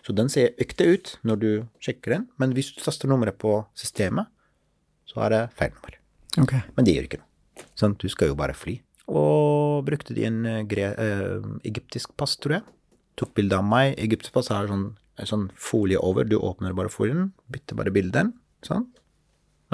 Så 0.05 0.13
den 0.17 0.29
ser 0.33 0.55
ekte 0.61 0.87
ut 0.91 1.15
når 1.27 1.41
du 1.41 1.51
sjekker 1.83 2.17
den, 2.17 2.29
men 2.41 2.55
hvis 2.57 2.73
du 2.75 2.83
taster 2.83 3.11
nummeret 3.11 3.39
på 3.41 3.61
systemet, 3.79 4.29
så 5.09 5.25
er 5.27 5.35
det 5.35 5.43
feil 5.59 5.75
nummer. 5.75 5.97
Okay. 6.45 6.63
Men 6.77 6.87
det 6.87 6.95
gjør 6.95 7.09
ikke 7.09 7.21
noe. 7.23 7.67
Sånn, 7.79 7.97
du 8.01 8.07
skal 8.13 8.31
jo 8.31 8.39
bare 8.39 8.57
fly. 8.57 8.79
Og 9.11 9.83
brukte 9.87 10.15
de 10.15 10.27
en 10.29 10.45
eh, 10.47 10.63
gre 10.71 10.93
eh, 10.95 11.49
egyptisk 11.67 12.15
pass, 12.21 12.37
tror 12.41 12.61
jeg. 12.61 12.67
Tok 13.21 13.35
bilde 13.37 13.59
av 13.59 13.67
meg. 13.67 13.97
Egyptisk 13.99 14.37
pass 14.37 14.53
har 14.53 14.71
sånn, 14.71 14.93
sånn 15.27 15.49
folie 15.59 15.99
over. 15.99 16.29
Du 16.29 16.39
åpner 16.39 16.77
bare 16.77 16.93
folien, 16.93 17.33
bytter 17.53 17.79
bare 17.81 17.93
bildet. 17.95 18.31
Sånn. 18.67 18.87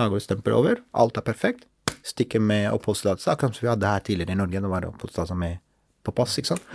Lager 0.00 0.22
stempel 0.24 0.56
over. 0.56 0.80
Alt 0.96 1.20
er 1.20 1.26
perfekt. 1.26 1.68
Stikker 2.06 2.42
med 2.42 2.68
oppholdstillatelse, 2.70 3.32
akkurat 3.32 3.56
som 3.56 3.66
vi 3.66 3.72
hadde 3.72 3.90
her 3.90 4.04
tidligere 4.06 4.36
i 4.36 4.40
Norge. 4.40 4.62
Det 4.62 4.72
var 4.72 4.88
oppholdstillatelse 4.90 5.38
med 5.40 5.62
på 6.06 6.14
pass, 6.14 6.36
ikke 6.38 6.54
sant. 6.54 6.68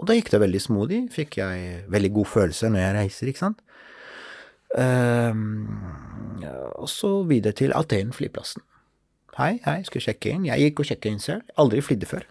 Og 0.00 0.08
da 0.08 0.16
gikk 0.16 0.32
det 0.32 0.40
veldig 0.42 0.62
smodig. 0.64 1.00
Fikk 1.14 1.38
jeg 1.38 1.84
veldig 1.92 2.12
god 2.16 2.30
følelse 2.32 2.70
når 2.72 2.82
jeg 2.82 2.96
reiser, 2.96 3.30
ikke 3.30 3.44
sant. 3.44 3.62
Um, 4.70 5.78
og 6.78 6.88
så 6.88 7.22
videre 7.26 7.52
til 7.58 7.74
Aten 7.76 8.12
flyplassen. 8.16 8.62
Hei, 9.38 9.58
hei, 9.64 9.80
skal 9.86 10.02
sjekke 10.04 10.34
inn. 10.34 10.46
Jeg 10.48 10.66
gikk 10.66 10.82
og 10.82 10.90
sjekket 10.90 11.12
inn 11.12 11.22
selv. 11.22 11.54
Aldri 11.60 11.82
flydde 11.84 12.08
før. 12.10 12.26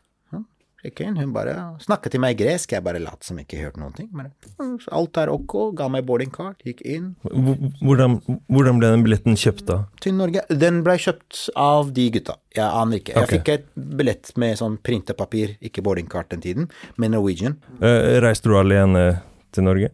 Ja. 0.83 1.09
Hun 1.11 1.33
bare 1.35 1.53
snakket 1.83 2.13
til 2.13 2.21
meg 2.23 2.35
i 2.37 2.43
gresk. 2.43 2.71
Jeg 2.71 2.83
bare 2.85 3.01
lot 3.03 3.23
som 3.27 3.39
ikke 3.41 3.59
hørte 3.59 3.81
noen 3.81 3.95
ting. 3.97 4.09
Bare, 4.15 4.31
«Mm, 4.59 4.77
alt 4.95 5.17
er 5.17 5.31
ok. 5.33 5.55
Ga 5.75 5.89
meg 5.91 6.05
boarding 6.07 6.31
card. 6.31 6.55
Gikk 6.65 6.81
inn 6.87 7.15
Hvordan, 7.23 8.19
hvordan 8.47 8.79
ble 8.79 8.91
den 8.93 9.03
billetten 9.03 9.35
kjøpt 9.39 9.65
da? 9.67 9.79
til 9.99 10.15
Norge. 10.15 10.45
Den 10.49 10.81
ble 10.83 10.95
kjøpt 10.97 11.49
av 11.59 11.91
de 11.93 12.09
gutta. 12.15 12.37
Jeg 12.55 12.65
aner 12.65 12.99
ikke. 13.01 13.15
Jeg 13.15 13.27
fikk 13.33 13.49
et 13.49 13.65
billett 13.75 14.31
med 14.37 14.57
sånn 14.57 14.77
printepapir, 14.81 15.57
ikke 15.61 15.83
boarding 15.83 16.07
card 16.09 16.29
den 16.29 16.41
tiden, 16.41 16.69
med 16.97 17.11
Norwegian. 17.11 17.59
Uh, 17.81 18.19
reiste 18.23 18.49
du 18.49 18.55
alene 18.59 19.21
til 19.51 19.67
Norge? 19.67 19.91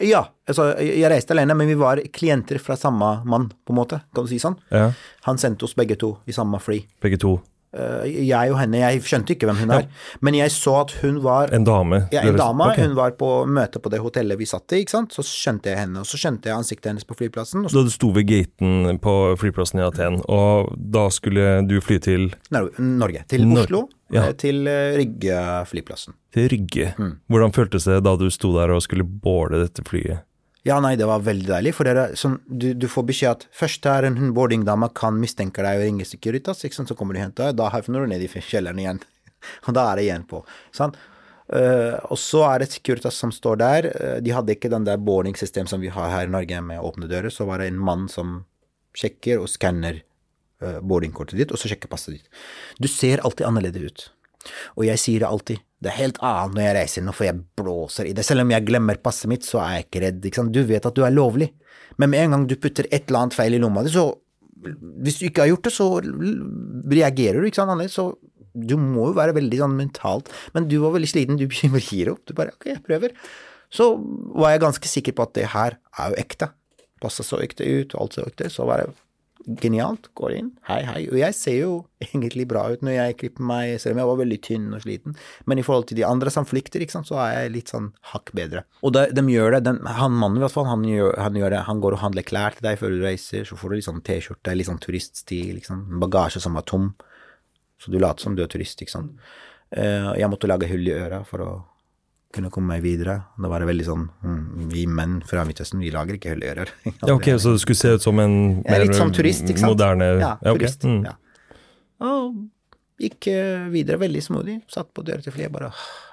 Ja, 0.00 0.28
Altså, 0.50 0.72
jeg 0.82 1.06
reiste 1.12 1.30
alene, 1.30 1.54
men 1.54 1.68
vi 1.70 1.76
var 1.78 2.00
klienter 2.10 2.58
fra 2.58 2.74
samme 2.78 3.20
mann, 3.28 3.50
på 3.62 3.70
en 3.70 3.78
måte, 3.78 4.00
kan 4.14 4.26
du 4.26 4.30
si 4.32 4.40
sånn. 4.42 4.56
Ja, 4.74 4.88
Han 5.28 5.38
sendte 5.38 5.62
oss 5.68 5.76
begge 5.78 5.94
to 6.00 6.16
i 6.26 6.32
samme 6.34 6.58
fly. 6.58 6.80
begge 7.00 7.20
to. 7.22 7.36
Eh, 7.72 8.26
jeg 8.26 8.50
og 8.50 8.56
henne, 8.58 8.80
jeg 8.80 8.98
skjønte 9.06 9.30
ikke 9.36 9.46
hvem 9.46 9.60
hun 9.62 9.70
er, 9.70 9.84
men 10.26 10.34
jeg 10.34 10.50
så 10.50 10.72
at 10.80 10.90
hun 11.04 11.20
var 11.22 11.52
En 11.54 11.62
dame. 11.62 12.00
ja, 12.10 12.24
en 12.26 12.34
dame, 12.34 12.64
Okay. 12.72 12.82
hun 12.88 12.96
var 12.96 13.12
på 13.12 13.28
møte 13.46 13.78
på 13.78 13.88
det 13.92 14.00
hotellet 14.02 14.36
vi 14.40 14.44
satt 14.50 14.72
i, 14.74 14.80
ikke 14.82 14.90
sant. 14.90 15.12
Så 15.14 15.22
skjønte 15.22 15.70
jeg 15.70 15.78
henne, 15.78 16.00
og 16.02 16.04
så 16.10 16.18
skjønte 16.18 16.50
jeg 16.50 16.56
ansiktet 16.58 16.90
hennes 16.90 17.04
på 17.06 17.14
flyplassen. 17.14 17.68
Så, 17.70 17.76
Da 17.78 17.84
du 17.86 17.90
sto 17.94 18.10
ved 18.10 18.26
gaten 18.26 18.98
på 18.98 19.14
flyplassen 19.38 19.78
i 19.78 19.86
Aten, 19.86 20.18
og 20.28 20.74
da 20.76 21.06
skulle 21.14 21.62
du 21.68 21.80
fly 21.80 21.98
til, 22.02 22.34
Norge. 22.50 23.22
Til 23.28 23.46
Nor- 23.46 23.62
Oslo, 23.68 23.84
ja. 24.10 24.24
eh, 24.26 24.32
til 24.32 24.66
eh, 24.66 24.96
Rygge 24.98 25.38
flyplassen. 25.70 26.14
til 26.34 26.48
Rygge. 26.50 26.94
Mm. 26.98 27.14
Hvordan 27.30 27.52
føltes 27.54 27.84
det 27.86 28.02
da 28.02 28.16
du 28.16 28.28
sto 28.30 28.50
der 28.58 28.70
og 28.74 28.82
skulle 28.82 29.04
båle 29.06 29.62
dette 29.62 29.82
flyet? 29.86 30.24
Ja, 30.66 30.76
nei, 30.84 30.92
det 31.00 31.06
var 31.08 31.22
veldig 31.24 31.48
deilig, 31.48 31.72
for 31.72 31.88
det 31.88 31.92
er 31.96 32.16
sånn, 32.20 32.36
du, 32.44 32.72
du 32.76 32.84
får 32.90 33.06
beskjed 33.08 33.30
at 33.30 33.46
først 33.56 33.86
er 33.88 34.04
en 34.10 34.34
boardingdame 34.36 34.90
kan 34.96 35.16
mistenke 35.16 35.64
deg 35.64 35.78
og 35.78 35.86
ringe 35.86 36.04
Securitas, 36.08 36.60
ikke 36.66 36.76
sant, 36.76 36.90
så 36.92 36.96
kommer 36.98 37.16
de 37.16 37.22
og 37.22 37.30
henter 37.30 37.48
deg, 37.48 37.56
da 37.62 37.70
havner 37.72 38.04
du 38.04 38.12
ned 38.12 38.24
i 38.26 38.28
kjelleren 38.28 38.82
igjen, 38.82 39.00
og 39.66 39.72
da 39.78 39.86
er 39.88 40.00
det 40.00 40.04
igjen 40.08 40.26
på, 40.28 40.42
sant. 40.76 41.00
Uh, 41.50 41.96
og 42.12 42.18
så 42.20 42.44
er 42.46 42.62
det 42.62 42.68
Securitas 42.70 43.16
som 43.18 43.32
står 43.34 43.56
der, 43.58 43.88
Uh, 43.90 44.18
de 44.22 44.30
hadde 44.30 44.54
ikke 44.54 44.70
den 44.70 44.84
der 44.86 45.00
boarding-system 45.02 45.66
som 45.66 45.80
vi 45.82 45.90
har 45.90 46.12
her 46.12 46.28
i 46.28 46.30
Norge 46.30 46.60
med 46.62 46.84
åpne 46.84 47.08
dører, 47.10 47.32
så 47.32 47.48
var 47.48 47.58
det 47.58 47.72
en 47.72 47.80
mann 47.80 48.06
som 48.12 48.44
sjekker 48.94 49.40
og 49.40 49.48
skanner 49.50 50.02
uh, 50.62 50.78
boardingkortet 50.78 51.40
ditt, 51.40 51.50
og 51.50 51.58
så 51.58 51.72
sjekker 51.72 51.90
passet 51.90 52.18
ditt. 52.18 52.30
Du 52.78 52.86
ser 52.86 53.24
alltid 53.24 53.48
annerledes 53.48 53.88
ut. 53.88 54.06
Og 54.76 54.86
jeg 54.86 55.02
sier 55.02 55.24
det 55.24 55.32
alltid. 55.32 55.64
Det 55.80 55.88
er 55.88 55.96
helt 55.96 56.18
annet 56.20 56.56
når 56.56 56.66
jeg 56.66 56.76
reiser 56.76 57.04
nå, 57.06 57.12
for 57.16 57.26
jeg 57.26 57.40
blåser 57.56 58.08
i 58.10 58.14
det. 58.16 58.24
Selv 58.26 58.44
om 58.44 58.50
jeg 58.52 58.66
glemmer 58.68 58.98
passet 59.00 59.30
mitt, 59.32 59.46
så 59.48 59.62
er 59.64 59.78
jeg 59.78 59.86
ikke 59.86 60.02
redd. 60.04 60.26
Ikke 60.28 60.42
sant? 60.42 60.52
Du 60.52 60.60
vet 60.68 60.86
at 60.86 60.96
du 60.96 61.04
er 61.06 61.14
lovlig. 61.14 61.48
Men 62.00 62.12
med 62.12 62.24
en 62.24 62.34
gang 62.36 62.48
du 62.50 62.56
putter 62.60 62.88
et 62.90 63.08
eller 63.08 63.24
annet 63.24 63.36
feil 63.38 63.56
i 63.56 63.62
lomma 63.62 63.84
di, 63.86 63.92
så 63.94 64.10
Hvis 65.00 65.16
du 65.16 65.24
ikke 65.24 65.40
har 65.40 65.48
gjort 65.48 65.64
det, 65.64 65.72
så 65.72 65.86
reagerer 66.92 67.40
du 67.40 67.46
ikke 67.48 67.62
sant 67.62 67.72
annerledes. 67.72 67.96
Så 67.96 68.10
du 68.52 68.76
må 68.76 69.06
jo 69.08 69.16
være 69.16 69.32
veldig 69.36 69.60
sånn 69.60 69.76
mentalt 69.78 70.26
Men 70.52 70.66
du 70.68 70.80
var 70.82 70.92
veldig 70.96 71.08
sliten, 71.08 71.38
du 71.40 71.46
gir 71.90 72.12
opp. 72.12 72.26
Du 72.28 72.34
bare 72.36 72.52
ok, 72.52 72.66
jeg 72.74 72.84
prøver. 72.84 73.14
Så 73.72 73.94
var 74.36 74.52
jeg 74.52 74.64
ganske 74.66 74.88
sikker 74.90 75.16
på 75.16 75.24
at 75.24 75.32
det 75.38 75.48
her 75.54 75.78
er 75.96 76.12
jo 76.12 76.20
ekte. 76.20 76.50
Passet 77.00 77.24
så 77.24 77.40
ekte 77.40 77.64
ut, 77.64 77.94
alt 77.96 78.18
så 78.18 78.26
ekte. 78.26 78.50
Så 78.52 78.66
var 78.68 78.82
det 78.82 78.92
genialt. 79.60 80.08
Går 80.18 80.34
inn, 80.36 80.50
hei, 80.68 80.80
hei. 80.86 81.02
Og 81.10 81.18
jeg 81.20 81.36
ser 81.36 81.56
jo 81.58 81.72
egentlig 82.04 82.46
bra 82.50 82.66
ut 82.72 82.84
når 82.84 82.96
jeg 82.96 83.16
klipper 83.22 83.46
meg, 83.50 83.74
selv 83.82 83.96
om 83.96 84.02
jeg 84.02 84.10
var 84.10 84.20
veldig 84.20 84.38
tynn 84.46 84.68
og 84.76 84.84
sliten. 84.84 85.16
Men 85.50 85.60
i 85.60 85.64
forhold 85.66 85.88
til 85.90 86.00
de 86.00 86.06
andre 86.08 86.32
som 86.34 86.48
flykter, 86.48 86.84
sant, 86.92 87.08
så 87.10 87.20
er 87.24 87.34
jeg 87.34 87.54
litt 87.56 87.72
sånn 87.72 87.90
hakk 88.12 88.32
bedre. 88.36 88.64
Og 88.86 88.94
de, 88.96 89.06
de 89.16 89.26
gjør 89.34 89.56
det, 89.56 89.62
den, 89.68 89.82
han 89.86 90.16
mannen 90.16 90.40
i 90.40 90.44
hvert 90.44 90.56
fall, 90.56 90.68
han 90.70 90.86
gjør, 90.86 91.14
han 91.20 91.38
gjør 91.38 91.54
det. 91.56 91.62
Han 91.68 91.84
går 91.84 91.96
og 91.96 92.04
handler 92.04 92.26
klær 92.26 92.56
til 92.56 92.68
deg 92.68 92.80
før 92.80 92.96
du 92.96 93.04
reiser, 93.04 93.46
så 93.48 93.58
får 93.60 93.72
du 93.72 93.78
litt 93.78 93.88
sånn 93.88 94.04
T-skjorte, 94.06 94.56
litt 94.56 94.70
sånn 94.70 94.82
turiststil, 94.82 95.54
liksom. 95.58 95.86
Bagasje 96.02 96.42
som 96.44 96.58
var 96.58 96.66
tom. 96.68 96.92
Så 97.80 97.92
du 97.92 98.00
later 98.00 98.28
som 98.28 98.36
du 98.36 98.44
er 98.44 98.50
turist, 98.52 98.82
ikke 98.82 98.92
sant. 98.92 99.16
Eh, 99.70 100.10
jeg 100.18 100.30
måtte 100.30 100.50
lage 100.50 100.68
hull 100.68 100.88
i 100.88 100.96
øra 100.96 101.22
for 101.24 101.44
å 101.44 101.50
kunne 102.34 102.50
komme 102.54 102.76
meg 102.76 102.84
videre. 102.84 103.16
Da 103.40 103.50
var 103.50 103.62
det 103.62 103.68
veldig 103.70 103.86
sånn 103.86 104.04
mm, 104.22 104.68
Vi 104.70 104.84
menn 104.86 105.18
fra 105.26 105.42
Midtøsten, 105.48 105.80
vi 105.82 105.90
lager 105.94 106.14
ikke 106.16 106.34
hull 106.34 106.44
i 106.46 106.50
ører. 106.52 106.70
Ja, 107.02 107.14
ok, 107.16 107.32
Så 107.42 107.56
det 107.56 107.64
skulle 107.64 107.80
se 107.80 107.96
ut 107.96 108.04
som 108.06 108.22
en 108.22 108.36
mer 108.62 108.84
litt 108.84 108.96
sånn 108.98 109.12
turist, 109.14 109.46
ikke 109.48 109.64
sant? 109.64 109.74
moderne 109.74 110.10
Ja, 110.20 110.36
turist. 110.46 110.86
mm. 110.86 111.02
Ja. 111.08 111.16
Og 112.06 112.38
gikk 113.00 113.30
eh, 113.32 113.66
videre 113.72 114.00
veldig 114.00 114.22
smodig. 114.24 114.60
Satt 114.70 114.92
på 114.94 115.04
døra 115.06 115.24
til 115.24 115.34
flyet, 115.34 115.52
bare 115.52 115.72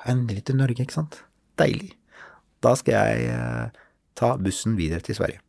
Endelig 0.10 0.48
til 0.50 0.58
Norge, 0.60 0.84
ikke 0.84 0.96
sant. 0.98 1.22
Deilig. 1.60 1.92
Da 2.64 2.74
skal 2.80 2.98
jeg 2.98 3.30
eh, 3.36 3.82
ta 4.18 4.34
bussen 4.42 4.78
videre 4.80 5.04
til 5.06 5.18
Sverige. 5.20 5.44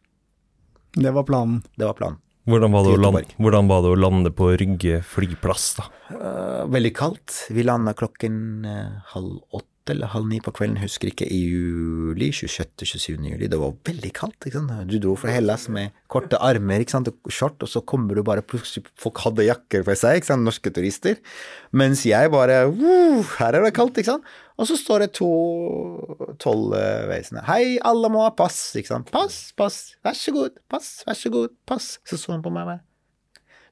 Det 0.98 1.12
var 1.14 1.24
planen. 1.28 1.62
Det 1.78 1.86
var 1.88 1.96
planen. 1.98 2.20
Hvordan, 2.48 2.72
var 2.72 2.86
det 2.86 2.92
å 2.96 3.00
lande, 3.00 3.20
hvordan 3.36 3.66
var 3.68 3.82
det 3.84 3.88
å 3.92 3.96
lande 4.00 4.30
på 4.32 4.46
Rygge 4.56 5.02
flyplass, 5.04 5.66
da? 5.76 5.88
Eh, 6.16 6.62
veldig 6.72 6.92
kaldt. 6.96 7.42
Vi 7.52 7.64
landa 7.64 7.92
klokken 7.96 8.38
halv 9.12 9.34
åtte 9.52 9.77
eller 9.92 10.10
halv 10.12 10.28
ni 10.30 10.38
på 10.44 10.52
kvelden, 10.54 10.80
husker 10.82 11.10
ikke, 11.10 11.26
i 11.28 11.38
juli. 11.48 12.30
26.-27. 12.34 13.16
juli. 13.28 13.48
Det 13.50 13.58
var 13.60 13.76
veldig 13.88 14.10
kaldt. 14.16 14.48
ikke 14.48 14.58
sant? 14.60 14.72
Du 14.90 14.98
dro 15.02 15.14
fra 15.18 15.32
Hellas 15.34 15.68
med 15.72 15.94
korte 16.10 16.40
armer 16.40 16.84
ikke 16.84 16.96
sant? 16.96 17.08
og 17.08 17.32
short, 17.32 17.62
og 17.62 17.70
så 17.70 17.82
kommer 17.84 18.18
du 18.18 18.22
bare 18.26 18.42
plutselig 18.42 18.86
Folk 18.98 19.20
hadde 19.24 19.46
jakker 19.48 19.84
på 19.86 19.96
seg, 19.98 20.20
ikke 20.20 20.30
sant? 20.32 20.46
norske 20.46 20.72
turister. 20.74 21.18
Mens 21.72 22.04
jeg 22.08 22.32
bare 22.32 22.66
«Woo, 22.72 23.22
Her 23.38 23.58
er 23.58 23.68
det 23.68 23.74
kaldt, 23.76 23.98
ikke 24.00 24.14
sant? 24.14 24.28
Og 24.58 24.66
så 24.66 24.74
står 24.74 25.04
det 25.04 25.12
to 25.14 25.28
tollvesener. 26.42 27.44
Hei, 27.46 27.78
alle 27.86 28.10
må 28.10 28.24
ha 28.24 28.32
pass, 28.34 28.58
ikke 28.78 28.90
sant. 28.90 29.12
Pass, 29.14 29.52
pass, 29.58 29.94
vær 30.04 30.16
så 30.18 30.34
god, 30.34 30.58
pass, 30.70 30.90
vær 31.06 31.18
så 31.18 31.30
god, 31.34 31.54
pass. 31.68 31.96
Så 32.08 32.18
så 32.18 32.34
han 32.34 32.42
på 32.42 32.50
meg 32.54 32.66
bare. 32.66 32.82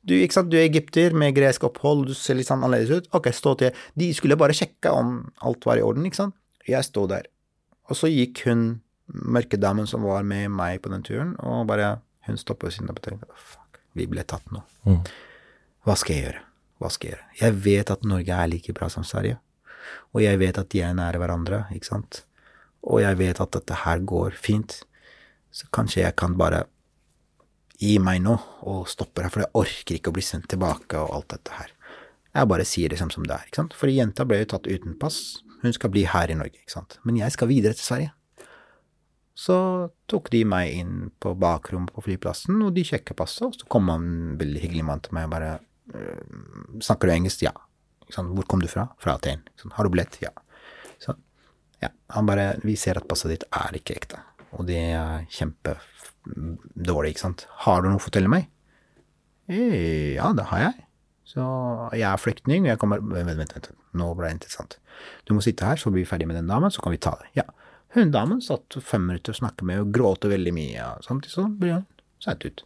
Du, 0.06 0.14
sant, 0.30 0.50
du 0.52 0.56
er 0.58 0.68
egypter 0.68 1.14
med 1.18 1.34
gresk 1.34 1.64
opphold, 1.66 2.06
du 2.06 2.14
ser 2.14 2.38
litt 2.38 2.46
sånn 2.46 2.62
annerledes 2.62 3.02
ut. 3.02 3.08
Ok, 3.16 3.28
stå 3.34 3.56
til. 3.58 3.86
De 3.98 4.10
skulle 4.14 4.38
bare 4.38 4.54
sjekke 4.54 4.92
om 4.94 5.18
alt 5.46 5.66
var 5.66 5.80
i 5.80 5.84
orden, 5.84 6.06
ikke 6.06 6.20
sant. 6.20 6.36
Jeg 6.66 6.86
sto 6.86 7.08
der. 7.10 7.26
Og 7.90 7.98
så 7.98 8.10
gikk 8.10 8.44
hun, 8.46 8.66
mørkedamen 9.06 9.86
som 9.86 10.02
var 10.06 10.24
med 10.26 10.50
meg 10.54 10.80
på 10.82 10.90
den 10.90 11.04
turen, 11.06 11.36
og 11.42 11.66
bare 11.70 12.00
Hun 12.26 12.34
stoppet 12.34 12.74
sin 12.74 12.88
og 12.90 12.96
tenkte 12.98 13.28
fuck, 13.38 13.76
vi 13.94 14.02
ble 14.10 14.24
tatt 14.26 14.48
nå. 14.50 14.58
Mm. 14.82 14.96
Hva 15.86 15.94
skal 15.94 16.16
jeg 16.16 16.24
gjøre? 16.24 16.40
Hva 16.82 16.88
skal 16.90 17.06
jeg 17.06 17.12
gjøre? 17.14 17.26
Jeg 17.38 17.54
vet 17.62 17.92
at 17.94 18.08
Norge 18.10 18.38
er 18.42 18.48
like 18.50 18.74
bra 18.74 18.88
som 18.90 19.04
Sverige. 19.06 19.36
Og 20.10 20.24
jeg 20.24 20.40
vet 20.40 20.58
at 20.58 20.72
de 20.74 20.80
er 20.82 20.96
nære 20.98 21.20
hverandre, 21.22 21.60
ikke 21.70 21.86
sant. 21.86 22.24
Og 22.82 22.98
jeg 23.04 23.20
vet 23.20 23.38
at 23.38 23.52
dette 23.54 23.78
her 23.84 24.02
går 24.02 24.34
fint. 24.34 24.80
Så 25.54 25.70
kanskje 25.70 26.02
jeg 26.02 26.16
kan 26.18 26.34
bare 26.34 26.64
gi 27.80 27.96
meg 28.02 28.22
nå 28.24 28.36
og 28.66 28.86
stopper 28.88 29.26
her, 29.26 29.32
for 29.32 29.44
jeg 29.44 29.52
orker 29.58 29.98
ikke 29.98 30.12
å 30.12 30.16
bli 30.16 30.24
sendt 30.24 30.48
tilbake 30.52 31.00
og 31.00 31.14
alt 31.18 31.32
dette 31.34 31.56
her. 31.58 31.72
Jeg 32.36 32.50
bare 32.50 32.66
sier 32.68 32.92
det 32.92 32.98
som, 33.00 33.10
det 33.10 33.32
er, 33.32 33.48
ikke 33.48 33.62
sant. 33.62 33.76
For 33.76 33.92
jenta 33.92 34.26
ble 34.28 34.42
jo 34.42 34.50
tatt 34.52 34.68
uten 34.68 34.96
pass. 35.00 35.40
Hun 35.62 35.72
skal 35.72 35.92
bli 35.92 36.04
her 36.08 36.32
i 36.32 36.36
Norge, 36.36 36.60
ikke 36.60 36.74
sant. 36.74 36.98
Men 37.08 37.20
jeg 37.20 37.32
skal 37.32 37.48
videre 37.48 37.76
til 37.76 37.86
Sverige. 37.86 38.12
Så 39.36 39.56
tok 40.08 40.30
de 40.32 40.42
meg 40.48 40.72
inn 40.78 41.10
på 41.20 41.34
bakrommet 41.36 41.92
på 41.92 42.04
flyplassen, 42.06 42.60
og 42.64 42.72
de 42.76 42.84
sjekka 42.88 43.16
passet, 43.16 43.44
og 43.44 43.56
så 43.56 43.68
kom 43.72 43.90
han 43.92 44.36
veldig 44.40 44.62
hyggelig 44.62 44.84
mann 44.88 45.02
til 45.04 45.16
meg 45.16 45.28
og 45.28 45.34
bare 45.34 45.50
«Øh, 45.92 46.22
Snakker 46.82 47.08
du 47.08 47.14
engelsk? 47.14 47.44
Ja. 47.44 47.52
Hvor 48.16 48.48
kom 48.48 48.62
du 48.64 48.68
fra? 48.70 48.88
Fra 49.02 49.16
Aten. 49.16 49.44
Har 49.76 49.84
du 49.84 49.92
billett? 49.92 50.16
Ja. 50.24 50.32
Så, 51.02 51.16
ja. 51.82 51.92
Han 52.16 52.28
bare 52.28 52.56
Vi 52.64 52.76
ser 52.80 52.96
at 53.00 53.08
passet 53.08 53.34
ditt 53.34 53.44
er 53.52 53.76
ikke 53.76 53.96
ekte, 53.98 54.22
og 54.56 54.66
det 54.70 54.80
er 54.96 55.26
kjempedårlig, 56.26 57.14
ikke 57.14 57.24
sant. 57.24 57.46
Har 57.64 57.82
du 57.82 57.88
noe 57.90 58.00
å 58.00 58.02
fortelle 58.06 58.28
meg? 58.30 58.48
«Eh, 59.48 60.14
Ja, 60.16 60.32
det 60.34 60.44
har 60.50 60.58
jeg. 60.58 60.82
Så 61.26 61.42
jeg 61.92 62.02
er 62.06 62.16
flyktning, 62.22 62.64
og 62.66 62.70
jeg 62.70 62.78
kommer 62.78 63.00
Vent, 63.02 63.26
vent, 63.38 63.52
vent, 63.54 63.70
nå 63.94 64.14
ble 64.14 64.28
det 64.28 64.36
interessant. 64.38 64.78
Du 65.26 65.34
må 65.34 65.42
sitte 65.42 65.66
her, 65.66 65.76
så 65.76 65.90
blir 65.90 66.04
vi 66.04 66.08
ferdig 66.10 66.26
med 66.26 66.36
den 66.36 66.46
damen, 66.50 66.70
så 66.70 66.80
kan 66.82 66.92
vi 66.94 66.98
ta 67.02 67.16
det. 67.20 67.28
Ja. 67.34 67.44
Hun 67.96 68.10
damen 68.14 68.40
satt 68.42 68.76
fem 68.82 69.06
minutter 69.06 69.32
og 69.34 69.38
snakket 69.40 69.62
med 69.66 69.80
og 69.80 69.92
gråt 69.94 70.26
veldig 70.28 70.52
mye, 70.54 70.86
og 70.96 71.04
samtidig 71.06 71.32
så 71.34 71.46
ble 71.58 71.72
hun 71.78 71.86
satt 72.22 72.44
ut. 72.46 72.62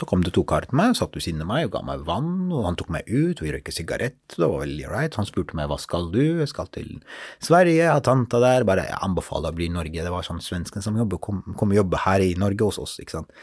Så 0.00 0.06
kom 0.08 0.22
det 0.24 0.32
to 0.32 0.46
karer 0.48 0.64
til 0.70 0.78
meg, 0.80 0.94
satt 0.96 1.12
ved 1.12 1.26
siden 1.26 1.42
av 1.44 1.48
meg 1.50 1.66
og 1.66 1.74
ga 1.74 1.80
meg 1.84 2.04
vann, 2.06 2.46
og 2.48 2.64
han 2.64 2.78
tok 2.80 2.88
meg 2.94 3.08
ut, 3.10 3.36
og 3.36 3.44
vi 3.44 3.50
røyket 3.52 3.76
sigarett, 3.76 4.16
det 4.32 4.46
var 4.46 4.62
veldig 4.62 4.86
right. 4.88 5.18
Han 5.20 5.28
spurte 5.28 5.58
meg 5.58 5.68
hva 5.68 5.76
skal 5.82 6.08
du, 6.14 6.22
jeg 6.40 6.48
skal 6.48 6.70
til 6.72 6.94
Sverige, 7.44 7.82
jeg 7.82 7.90
har 7.92 8.00
tanta 8.06 8.40
der, 8.40 8.64
bare 8.68 8.86
jeg 8.88 9.02
anbefaler 9.04 9.52
å 9.52 9.58
bli 9.58 9.68
i 9.68 9.74
Norge. 9.74 10.06
Det 10.06 10.14
var 10.14 10.24
sånn 10.24 10.40
svensken 10.40 10.84
som 10.86 10.96
jobber, 10.96 11.20
kom, 11.20 11.42
kom 11.60 11.74
og 11.74 11.82
jobbe 11.82 12.00
her 12.06 12.24
i 12.24 12.32
Norge 12.40 12.70
hos 12.70 12.80
oss, 12.80 12.96
ikke 13.02 13.18
sant. 13.18 13.36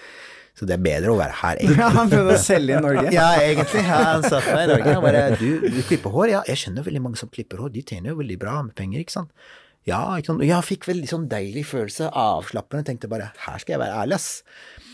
Så 0.57 0.65
det 0.65 0.73
er 0.73 0.81
bedre 0.81 1.13
å 1.13 1.19
være 1.19 1.37
her, 1.43 1.59
egentlig. 1.61 1.77
Ja, 1.83 1.91
han 1.93 2.09
prøvde 2.09 2.33
å 2.33 2.41
selge 2.41 2.73
i 2.73 2.81
Norge. 2.81 3.05
Ja, 3.13 3.27
egentlig. 3.37 3.83
Han 3.85 4.25
satt 4.25 4.47
meg 4.49 4.63
i 4.63 4.71
Norge. 4.71 4.95
Han 4.95 5.03
bare 5.05 5.23
du, 5.37 5.49
du 5.69 5.79
klipper 5.85 6.15
hår? 6.15 6.31
Ja, 6.31 6.41
jeg 6.49 6.63
skjønner 6.63 6.87
veldig 6.87 7.03
mange 7.05 7.21
som 7.21 7.29
klipper 7.29 7.61
hår. 7.61 7.75
De 7.75 7.85
tjener 7.85 8.15
jo 8.15 8.17
veldig 8.23 8.39
bra 8.41 8.55
med 8.65 8.73
penger, 8.79 9.03
ikke 9.05 9.19
sant. 9.19 9.53
Ja, 9.85 10.01
ikke 10.17 10.33
sant. 10.33 10.47
Jeg 10.49 10.65
fikk 10.65 10.89
veldig 10.89 11.11
sånn 11.13 11.29
deilig 11.29 11.67
følelse, 11.69 12.09
avslappende. 12.09 12.87
Tenkte 12.89 13.11
bare 13.11 13.29
her 13.45 13.61
skal 13.61 13.77
jeg 13.77 13.83
være 13.85 14.01
ærlig, 14.01 14.17
ass. 14.17 14.86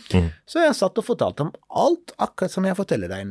Så 0.50 0.60
jeg 0.60 0.76
satt 0.76 0.98
og 1.00 1.06
fortalte 1.06 1.46
om 1.46 1.50
alt, 1.80 2.12
akkurat 2.22 2.52
som 2.52 2.66
jeg 2.68 2.76
fortalte 2.76 3.08
deg 3.10 3.28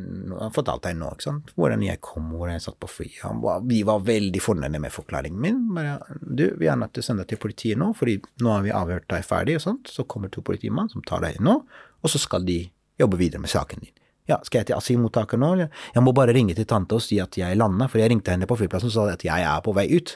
nå. 0.98 1.10
Hvordan 1.54 1.84
jeg 1.86 2.00
kom, 2.04 2.32
hvordan 2.34 2.56
jeg 2.56 2.64
satt 2.66 2.78
på 2.82 2.90
flyet. 2.90 3.22
Vi 3.70 3.82
var 3.86 4.04
veldig 4.04 4.42
fornøyde 4.42 4.80
med 4.82 4.94
forklaringen 4.94 5.40
min. 5.40 5.60
Bare, 5.76 5.98
du, 6.20 6.48
vi 6.60 6.70
er 6.70 6.78
nødt 6.80 6.96
til 6.96 7.04
å 7.04 7.08
sende 7.08 7.24
deg 7.24 7.34
til 7.34 7.42
politiet 7.46 7.80
nå, 7.80 7.92
fordi 7.98 8.18
nå 8.42 8.54
har 8.56 8.64
vi 8.66 8.74
avhørt 8.74 9.06
deg 9.12 9.26
ferdig, 9.26 9.58
og 9.60 9.66
sånt. 9.66 9.92
Så 9.92 10.06
kommer 10.10 10.32
to 10.32 10.44
politimann 10.46 10.90
som 10.92 11.04
tar 11.06 11.22
deg 11.24 11.38
inn 11.38 11.46
nå, 11.48 11.60
og 12.02 12.10
så 12.10 12.20
skal 12.20 12.46
de 12.48 12.64
jobbe 13.00 13.20
videre 13.20 13.42
med 13.42 13.52
saken 13.52 13.86
din. 13.86 13.94
Ja, 14.30 14.38
skal 14.44 14.62
jeg 14.62 14.70
til 14.70 14.78
asylmottaket 14.78 15.40
nå, 15.40 15.50
eller? 15.56 15.72
Jeg 15.92 16.04
må 16.04 16.14
bare 16.16 16.32
ringe 16.32 16.54
til 16.56 16.66
tante 16.68 16.96
og 16.96 17.02
si 17.04 17.18
at 17.20 17.36
jeg 17.36 17.58
landa, 17.60 17.90
for 17.92 18.00
jeg 18.00 18.08
ringte 18.12 18.32
henne 18.32 18.48
på 18.48 18.56
flyplassen 18.56 18.88
og 18.88 18.94
sa 18.94 19.08
at 19.12 19.24
jeg 19.26 19.44
er 19.44 19.64
på 19.64 19.74
vei 19.76 19.84
ut. 19.92 20.14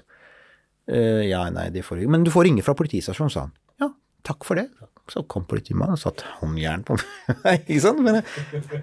Uh, 0.89 1.25
ja, 1.29 1.43
nei, 1.53 1.67
det 1.75 1.83
får 1.85 1.99
du 1.99 2.07
ikke. 2.07 2.15
Men 2.17 2.25
du 2.25 2.33
får 2.33 2.49
ringe 2.49 2.65
fra 2.65 2.73
politistasjonen, 2.79 3.33
sa 3.35 3.45
han. 3.45 3.53
Ja, 3.85 3.91
takk 4.25 4.49
for 4.49 4.57
det. 4.57 4.71
Så 5.09 5.23
kom 5.31 5.47
politimannen 5.49 5.97
og 5.97 6.01
satte 6.03 6.27
håndjern 6.41 6.83
på 6.85 6.97
meg, 7.01 7.63
ikke 7.69 7.81
sant? 7.81 8.03
Men, 8.05 8.19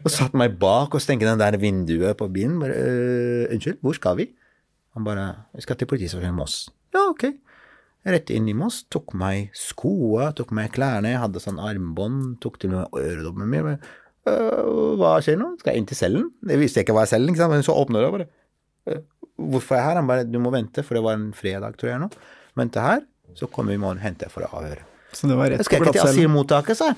og 0.02 0.10
satte 0.10 0.38
meg 0.42 0.56
bak 0.62 0.96
og 0.98 1.04
stengte 1.04 1.28
den 1.30 1.42
der 1.42 1.58
vinduet 1.62 2.18
på 2.18 2.28
bilen. 2.34 2.56
Bare, 2.64 2.74
«Øh, 2.74 3.44
unnskyld, 3.54 3.78
hvor 3.86 3.94
skal 3.98 4.18
vi? 4.22 4.26
Han 4.98 5.06
bare 5.06 5.26
Vi 5.54 5.62
skal 5.66 5.78
til 5.78 5.90
politistasjonen 5.92 6.34
i 6.34 6.40
Moss. 6.40 6.56
Ja, 6.96 7.04
ok. 7.12 7.28
rett 8.06 8.30
inn 8.34 8.48
i 8.50 8.54
Moss, 8.58 8.84
tok 8.94 9.14
meg 9.18 9.52
skoa, 9.58 10.32
tok 10.38 10.52
meg 10.54 10.72
klærne, 10.76 11.10
jeg 11.14 11.22
hadde 11.24 11.42
sånn 11.42 11.58
armbånd, 11.62 12.36
tok 12.42 12.58
til 12.62 12.74
og 12.74 12.84
med 12.94 13.06
øredobben 13.06 13.50
min. 13.50 13.70
«Øh, 14.26 14.98
Hva 14.98 15.16
skjer 15.22 15.38
nå? 15.42 15.52
Skal 15.62 15.74
jeg 15.76 15.84
inn 15.84 15.90
til 15.90 15.98
cellen? 16.00 16.32
Det 16.42 16.58
visste 16.62 16.80
jeg 16.82 16.88
ikke 16.88 16.98
var 16.98 17.10
cellen, 17.10 17.30
ikke 17.34 17.44
sant? 17.44 17.54
men 17.54 17.66
så 17.66 17.76
åpner 17.78 18.06
det 18.06 18.12
bare 18.18 18.28
«Øh, 18.90 19.04
Hvorfor 19.36 19.76
er 19.76 19.82
jeg 19.82 19.88
her? 19.90 19.98
Han 20.00 20.08
bare 20.08 20.24
Du 20.32 20.38
må 20.40 20.50
vente, 20.54 20.82
for 20.86 20.96
det 20.98 21.04
var 21.06 21.18
en 21.20 21.30
fredag, 21.36 21.76
tror 21.78 21.90
jeg 21.92 22.00
nå. 22.02 22.08
Vente 22.56 22.80
her, 22.82 23.02
så 23.36 23.50
kommer 23.52 23.74
vi 23.74 23.82
i 23.82 23.82
morgen 23.84 24.00
henter 24.00 24.30
for 24.32 24.46
å 24.48 24.52
avhøre. 24.62 24.86
Så 25.16 25.30
det 25.32 25.38
var 25.40 25.52
rett 25.52 25.62
Jeg 25.64 25.70
skal 25.70 25.80
på 25.82 25.86
ikke 25.86 25.94
til 25.96 26.02
glattcellen. 26.02 26.26
asylmottaket, 26.26 26.80
sa 26.80 26.90
jeg. 26.92 26.98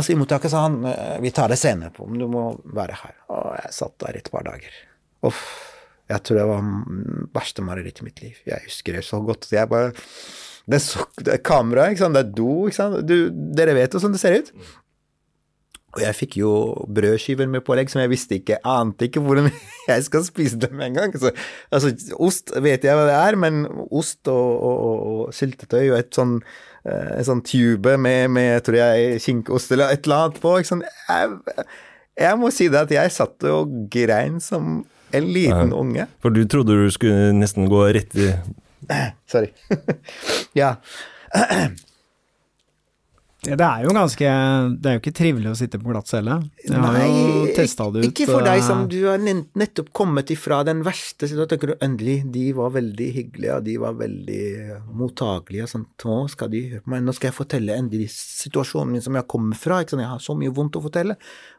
Asylmottaket 0.00 0.52
sa 0.54 0.64
han 0.66 0.78
«Øh, 0.88 1.16
vi 1.24 1.32
tar 1.36 1.52
det 1.52 1.58
senere 1.60 1.92
på, 1.94 2.06
men 2.08 2.22
du 2.22 2.28
må 2.32 2.44
være 2.64 2.96
her. 3.02 3.14
Og 3.36 3.50
jeg 3.58 3.74
satt 3.76 3.98
der 4.04 4.20
et 4.20 4.30
par 4.32 4.46
dager. 4.48 4.78
Uff. 5.28 5.42
Jeg 6.08 6.24
tror 6.24 6.38
det 6.40 6.48
var 6.48 6.68
verste 7.36 7.62
marerittet 7.66 8.00
i 8.00 8.08
mitt 8.08 8.20
liv. 8.24 8.36
Jeg 8.48 8.64
husker 8.64 8.96
det 8.96 9.04
så 9.04 9.20
godt. 9.20 9.50
Jeg 9.52 9.68
bare 9.68 9.90
Det 10.68 10.76
er, 10.76 10.84
så, 10.84 11.04
det 11.24 11.32
er 11.34 11.40
kamera, 11.44 11.88
ikke 11.92 12.04
sant. 12.04 12.16
Det 12.16 12.24
er 12.26 12.32
do, 12.36 12.52
ikke 12.68 12.76
sant. 12.76 13.02
Du, 13.08 13.16
dere 13.56 13.76
vet 13.76 13.92
jo 13.92 14.00
sånn 14.00 14.12
det 14.16 14.20
ser 14.20 14.38
ut. 14.40 14.52
Og 15.96 16.02
jeg 16.04 16.16
fikk 16.16 16.34
jo 16.42 16.50
brødskiver 16.92 17.48
med 17.48 17.64
pålegg 17.64 17.88
som 17.88 18.02
jeg 18.02 18.12
visste 18.12 18.36
ikke, 18.36 18.58
ante 18.68 19.08
ikke 19.08 19.22
hvordan 19.24 19.48
jeg 19.88 20.04
skal 20.04 20.24
spise 20.26 20.60
dem 20.60 20.80
engang. 20.84 21.14
Altså, 21.16 21.32
altså, 21.72 21.92
ost 22.20 22.52
vet 22.60 22.84
jeg 22.84 22.96
hva 22.98 23.06
det 23.08 23.16
er, 23.16 23.38
men 23.40 23.62
ost 23.88 24.28
og, 24.28 24.36
og, 24.36 24.76
og, 24.88 25.06
og 25.08 25.32
syltetøy 25.36 25.86
og 25.88 25.96
et 25.98 26.12
sånn 26.14 26.36
eh, 26.42 26.58
en 26.88 27.26
sånn 27.26 27.42
tube 27.46 27.96
med, 28.00 28.30
med 28.34 28.62
tror 28.66 28.78
jeg, 28.80 29.18
kinkost 29.24 29.74
eller 29.74 29.94
et 29.94 30.06
eller 30.06 30.28
annet 30.28 30.40
på. 30.42 30.54
Sant? 30.66 30.86
Jeg, 31.08 31.66
jeg 32.18 32.40
må 32.40 32.52
si 32.54 32.68
det 32.72 32.86
at 32.86 32.94
jeg 32.94 33.14
satt 33.14 33.48
og 33.50 33.74
grein 33.92 34.38
som 34.44 34.80
en 35.14 35.28
liten 35.32 35.72
unge. 35.72 36.08
For 36.24 36.34
du 36.34 36.42
trodde 36.50 36.76
du 36.76 36.88
skulle 36.92 37.32
nesten 37.36 37.68
gå 37.70 37.84
rett 37.96 38.16
i 38.18 38.32
Sorry. 39.28 39.50
ja. 40.60 40.76
Ja, 43.46 43.54
det 43.54 43.66
er 43.66 43.84
jo 43.86 43.92
ganske 43.94 44.30
Det 44.82 44.88
er 44.90 44.96
jo 44.96 45.00
ikke 45.00 45.14
trivelig 45.14 45.50
å 45.52 45.58
sitte 45.58 45.78
på 45.78 45.92
glattcelle. 45.92 46.40
Jeg 46.64 46.74
har 46.74 46.96
jo 47.06 47.44
testa 47.54 47.86
det 47.94 48.02
ut. 48.02 48.06
Ikke 48.08 48.26
for 48.26 48.42
deg 48.42 48.62
som 48.66 48.82
du 48.90 48.96
har 49.04 49.22
nettopp 49.22 49.92
kommet 49.94 50.32
ifra 50.34 50.64
den 50.66 50.82
verste 50.86 51.28
situasjonen. 51.28 51.52
tenker 51.52 51.72
du 51.72 51.84
endelig, 51.84 52.16
de 52.34 52.44
var 52.58 52.72
veldig 52.74 53.08
hyggelige, 53.14 53.54
og 53.54 53.68
de 53.68 53.76
var 53.78 53.94
veldig 54.00 54.42
mottagelige. 54.98 55.68
Sånn, 55.70 55.86
nå 56.02 56.18
skal 56.32 56.50
de 56.50 56.64
høre 56.72 56.82
på 56.82 56.94
meg, 56.94 57.04
nå 57.06 57.14
skal 57.14 57.30
jeg 57.30 57.38
fortelle 57.38 57.78
endelig 57.78 58.08
situasjonen 58.16 58.96
min 58.96 59.06
som 59.06 59.14
jeg 59.14 59.30
kommer 59.30 59.60
fra. 59.60 59.84
Ikke 59.84 59.94
sant? 59.94 60.02
Jeg 60.02 60.14
har 60.16 60.26
så 60.26 60.34
mye 60.38 60.54
vondt 60.58 60.80
å 60.80 60.84
fortelle. 60.88 61.18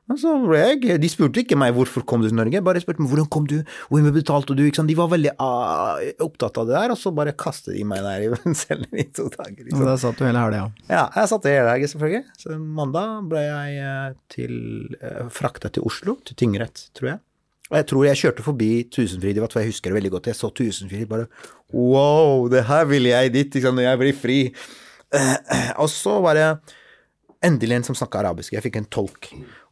Men 0.09 0.17
så 0.17 0.31
ble 0.41 0.59
jeg 0.59 0.97
De 1.03 1.09
spurte 1.11 1.43
ikke 1.43 1.57
meg 1.59 1.75
hvorfor 1.77 2.03
kom 2.09 2.23
du 2.23 2.27
til 2.29 2.37
Norge, 2.39 2.63
bare 2.65 2.81
spurte 2.81 3.03
meg 3.03 3.11
hvordan 3.11 3.29
kom 3.29 3.45
du, 3.49 3.59
hvor 3.91 4.01
mye 4.01 4.15
betalte 4.15 4.55
du? 4.57 4.65
De 4.65 4.97
var 4.97 5.11
veldig 5.11 5.35
ah, 5.37 6.01
opptatt 6.25 6.57
av 6.57 6.69
det 6.69 6.75
der, 6.75 6.93
og 6.95 6.97
så 6.97 7.13
bare 7.13 7.35
kastet 7.37 7.75
de 7.77 7.85
meg 7.87 8.01
der 8.05 8.25
i 8.25 8.53
cellen 8.61 8.89
i 8.89 9.05
to 9.13 9.27
dager. 9.35 9.61
Liksom. 9.61 9.83
Og 9.83 9.85
da 9.85 9.95
satt 10.01 10.17
du 10.17 10.25
hele 10.25 10.41
helga. 10.41 10.65
Ja, 10.89 10.95
ja, 10.95 11.05
jeg 11.13 11.31
satt 11.33 11.49
hele 11.51 11.73
helga, 11.75 11.91
selvfølgelig. 11.93 12.23
Så 12.41 12.57
mandag 12.81 13.29
ble 13.29 13.45
jeg 13.45 13.79
eh, 13.85 14.17
til, 14.33 14.55
eh, 14.97 15.25
frakta 15.33 15.69
til 15.75 15.85
Oslo, 15.89 16.17
til 16.25 16.39
tingrett, 16.41 16.87
tror 16.97 17.13
jeg. 17.13 17.23
Og 17.69 17.77
jeg 17.77 17.85
tror 17.91 18.05
jeg 18.07 18.21
kjørte 18.23 18.43
forbi 18.45 18.71
Tusenfryd, 18.89 19.35
det 19.37 19.43
var 19.43 19.53
for 19.53 19.61
jeg 19.61 19.69
husker 19.75 19.91
det 19.91 19.99
veldig 19.99 20.13
godt. 20.15 20.31
Jeg 20.31 20.39
så 20.39 20.49
Tusenfryd, 20.57 21.05
bare 21.11 21.29
wow, 21.69 22.47
det 22.49 22.65
her 22.65 22.89
vil 22.89 23.11
jeg 23.11 23.33
dit, 23.35 23.45
ikke 23.45 23.67
sant, 23.67 23.77
når 23.77 23.91
jeg 23.91 24.01
blir 24.01 24.17
fri. 24.17 24.39
Og 25.83 25.89
så 25.93 26.17
var 26.25 26.39
det 26.39 26.47
endelig 27.45 27.77
en 27.77 27.87
som 27.91 27.97
snakka 27.97 28.23
arabisk. 28.23 28.55
Jeg 28.55 28.65
fikk 28.65 28.79
en 28.81 28.89
tolk. 28.89 29.29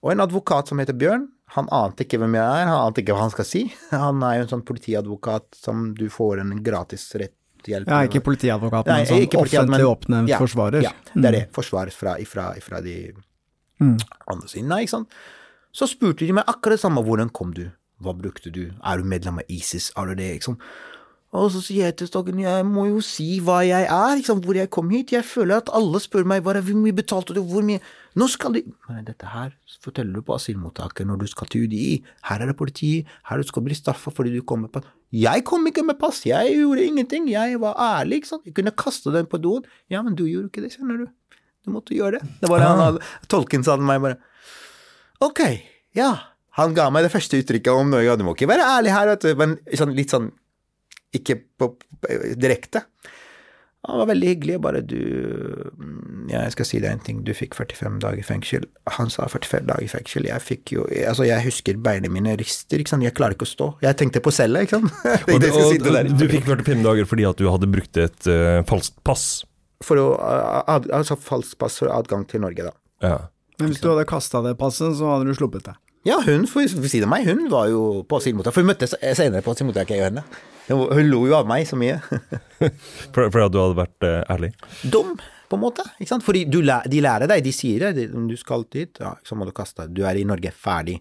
Og 0.08 0.14
en 0.14 0.24
advokat 0.24 0.70
som 0.72 0.80
heter 0.80 0.96
Bjørn. 0.96 1.28
Han 1.56 1.68
ante 1.72 2.04
ikke 2.04 2.20
hvem 2.22 2.36
jeg 2.36 2.44
er, 2.44 2.66
han 2.68 2.80
ante 2.90 3.04
ikke 3.04 3.16
hva 3.16 3.26
han 3.26 3.32
skal 3.34 3.48
si. 3.48 3.62
Han 3.92 4.24
er 4.24 4.38
jo 4.40 4.46
en 4.46 4.50
sånn 4.56 4.64
politiadvokat 4.68 5.56
som 5.56 5.90
du 5.96 6.06
får 6.12 6.42
en 6.44 6.52
gratis 6.64 7.06
rettshjelp. 7.20 7.88
Ja, 7.92 8.02
ikke 8.08 8.20
politiadvokat, 8.26 8.88
Nei, 8.88 8.98
men 9.04 9.10
sånn 9.28 9.40
offentlig 9.44 9.88
oppnevnt 9.88 10.32
ja, 10.32 10.40
forsvarer. 10.44 10.84
Ja, 10.84 10.92
det 11.14 11.30
er 11.30 11.38
det. 11.38 11.44
Forsvarer 11.56 11.96
fra, 11.96 12.18
ifra, 12.24 12.50
ifra 12.60 12.84
de 12.84 12.98
Mm. 13.78 14.00
andre 14.26 14.48
siden, 14.50 14.72
ikke 14.74 14.90
sant. 14.90 15.12
Så 15.70 15.86
spurte 15.86 16.26
de 16.26 16.34
meg 16.34 16.48
akkurat 16.50 16.80
det 16.80 16.82
samme. 16.82 17.04
Hvordan 17.06 17.30
kom 17.30 17.52
du? 17.54 17.68
Hva 18.02 18.16
brukte 18.18 18.50
du? 18.50 18.72
Er 18.82 18.98
du 18.98 19.04
medlem 19.06 19.38
av 19.38 19.52
ISIS? 19.54 19.92
Er 19.94 20.10
du 20.10 20.16
det? 20.18 20.32
Ikke 20.40 20.48
sant? 20.50 20.64
Og 21.36 21.50
så 21.52 21.60
sier 21.60 21.90
jeg 21.90 21.98
til 22.00 22.08
Stokken, 22.08 22.38
jeg 22.40 22.64
må 22.64 22.86
jo 22.88 23.02
si 23.04 23.42
hva 23.44 23.60
jeg 23.68 23.84
er, 23.92 24.22
hvor 24.24 24.56
jeg 24.56 24.70
kom 24.72 24.92
hit. 24.94 25.12
Jeg 25.12 25.28
føler 25.28 25.60
at 25.60 25.72
alle 25.76 26.00
spør 26.00 26.24
meg 26.24 26.46
hvor 26.46 26.56
mye 26.56 26.96
betalte 26.96 27.36
du, 27.36 27.42
hvor 27.44 27.66
mye 27.68 27.84
Nå 28.18 28.26
skal 28.34 28.56
de 28.56 28.64
Men 28.88 29.04
dette 29.06 29.28
her 29.30 29.52
forteller 29.84 30.18
du 30.18 30.24
på 30.26 30.34
asylmottaket 30.34 31.06
når 31.06 31.20
du 31.22 31.28
skal 31.30 31.50
til 31.52 31.68
UDI. 31.68 32.00
Her 32.26 32.42
er 32.42 32.50
det 32.50 32.56
politi, 32.58 33.04
her 33.30 33.38
du 33.38 33.46
skal 33.46 33.66
bli 33.68 33.76
straffa 33.78 34.10
fordi 34.10 34.32
du 34.34 34.42
kom 34.42 34.64
med 34.66 34.72
pass. 34.74 34.88
Jeg 35.14 35.44
kom 35.46 35.68
ikke 35.70 35.84
med 35.86 36.00
pass, 36.00 36.24
jeg 36.26 36.56
gjorde 36.56 36.88
ingenting, 36.88 37.28
jeg 37.30 37.60
var 37.62 37.78
ærlig, 37.78 38.24
ikke 38.24 38.32
sant. 38.32 38.48
Jeg 38.48 38.56
kunne 38.58 38.74
kaste 38.74 39.14
den 39.14 39.30
på 39.30 39.38
doen. 39.44 39.68
Ja, 39.92 40.02
men 40.02 40.18
du 40.18 40.26
gjorde 40.26 40.50
ikke 40.50 40.66
det, 40.66 40.74
skjønner 40.74 41.04
du. 41.04 41.38
Du 41.68 41.76
måtte 41.76 41.94
gjøre 41.94 42.18
det. 42.18 42.34
Det 42.42 42.50
var 42.50 42.64
det 42.64 42.72
han 42.72 42.84
hadde. 42.86 43.06
Tolken 43.30 43.68
sa 43.68 43.78
til 43.78 43.86
meg 43.86 44.02
bare 44.02 44.18
Ok, 45.28 45.44
ja. 45.98 46.10
Han 46.58 46.74
ga 46.74 46.90
meg 46.90 47.06
det 47.06 47.14
første 47.14 47.38
uttrykket 47.38 47.70
om 47.76 47.94
Norge. 47.94 48.18
Du 48.18 48.26
må 48.26 48.34
ikke 48.34 48.50
være 48.50 48.66
ærlig 48.80 48.96
her, 48.96 49.12
vet 49.12 49.26
du. 49.28 49.32
Men 49.38 49.58
sånn, 49.78 49.94
litt 49.98 50.14
sånn 50.14 50.32
Ikke 51.18 51.40
på, 51.60 51.74
på, 51.78 52.20
direkte. 52.40 52.86
Han 53.88 54.02
var 54.02 54.10
veldig 54.10 54.28
hyggelig. 54.28 54.58
Bare 54.62 54.82
du 54.84 54.98
mm, 55.78 56.28
Jeg 56.32 56.54
skal 56.56 56.68
si 56.68 56.80
deg 56.84 56.92
en 56.92 57.04
ting. 57.04 57.22
Du 57.26 57.32
fikk 57.38 57.56
45 57.56 58.00
dager 58.04 58.20
i 58.20 58.26
fengsel. 58.26 58.66
Han 58.98 59.12
sa 59.14 59.28
45 59.32 59.68
dager 59.70 59.86
i 59.86 59.92
fengsel. 59.92 60.28
Jeg 60.28 60.44
fikk 60.44 60.74
jo 60.76 60.88
Altså, 61.08 61.28
jeg 61.28 61.46
husker 61.46 61.80
beina 61.84 62.12
mine 62.12 62.36
rister, 62.40 62.82
ikke 62.82 62.96
sant. 62.96 63.08
Jeg 63.08 63.16
klarer 63.18 63.38
ikke 63.38 63.48
å 63.48 63.54
stå. 63.54 63.70
Jeg 63.86 64.00
tenkte 64.00 64.24
på 64.24 64.34
cella, 64.36 64.66
ikke 64.66 64.82
sant. 64.82 64.92
Og, 64.92 65.38
tenkte 65.46 65.54
og, 65.54 65.78
og, 65.94 66.12
du 66.20 66.28
fikk 66.32 66.50
45 66.50 66.84
dager 66.90 67.10
fordi 67.10 67.30
at 67.30 67.40
du 67.40 67.48
hadde 67.52 67.72
brukt 67.72 68.02
et 68.02 68.30
uh, 68.32 68.60
falskt 68.68 69.00
pass. 69.08 69.28
For 69.86 70.02
å 70.02 70.12
ad, 70.18 70.90
Altså 70.96 71.20
falskt 71.22 71.60
pass 71.62 71.80
for 71.80 71.94
adgang 71.94 72.26
til 72.30 72.44
Norge, 72.44 72.72
da. 72.72 72.76
Ja. 73.06 73.18
Men 73.58 73.72
hvis 73.72 73.82
du 73.82 73.90
hadde 73.90 74.06
kasta 74.10 74.44
det 74.46 74.58
passet, 74.60 74.98
så 75.00 75.14
hadde 75.14 75.30
du 75.30 75.38
sluppet 75.38 75.66
det. 75.70 75.78
Ja, 76.08 76.20
hun 76.24 76.46
for 76.48 76.62
ved 76.62 76.92
siden 76.92 77.08
av 77.08 77.16
meg, 77.16 77.26
hun 77.28 77.48
var 77.52 77.72
jo 77.72 78.04
på 78.08 78.20
asylmottak. 78.22 78.56
For 78.56 78.64
vi 78.64 78.70
møttes 78.70 78.94
senere 79.18 79.44
på 79.44 79.56
asylmottaket, 79.56 79.98
jeg 79.98 80.04
og 80.04 80.10
henne. 80.12 80.24
Hun, 80.68 81.08
lo 81.10 81.22
jo 81.30 81.36
av 81.38 81.48
meg 81.48 81.66
så 81.70 81.78
mye. 81.80 81.98
For- 83.14 83.30
Fordi 83.32 83.46
at 83.46 83.54
du 83.54 83.60
hadde 83.62 83.78
vært 83.80 84.08
eh, 84.08 84.22
ærlig. 84.34 84.50
Dum, 84.92 85.14
på 85.48 85.56
en 85.60 85.64
måte. 85.64 85.86
ikke 85.98 86.10
sant? 86.12 86.26
Fordi 86.26 86.42
du, 86.52 86.60
de 86.62 87.02
lærer 87.04 87.30
deg, 87.32 87.44
de 87.46 87.54
sier 87.56 87.86
det, 87.96 88.08
du 88.12 88.36
skal 88.40 88.66
dit, 88.74 88.92
ja, 89.00 89.14
så 89.24 89.38
må 89.40 89.48
du 89.48 89.54
kaste. 89.56 89.88
Du 89.94 90.04
er 90.08 90.20
i 90.20 90.26
Norge, 90.28 90.52
ferdig. 90.52 90.98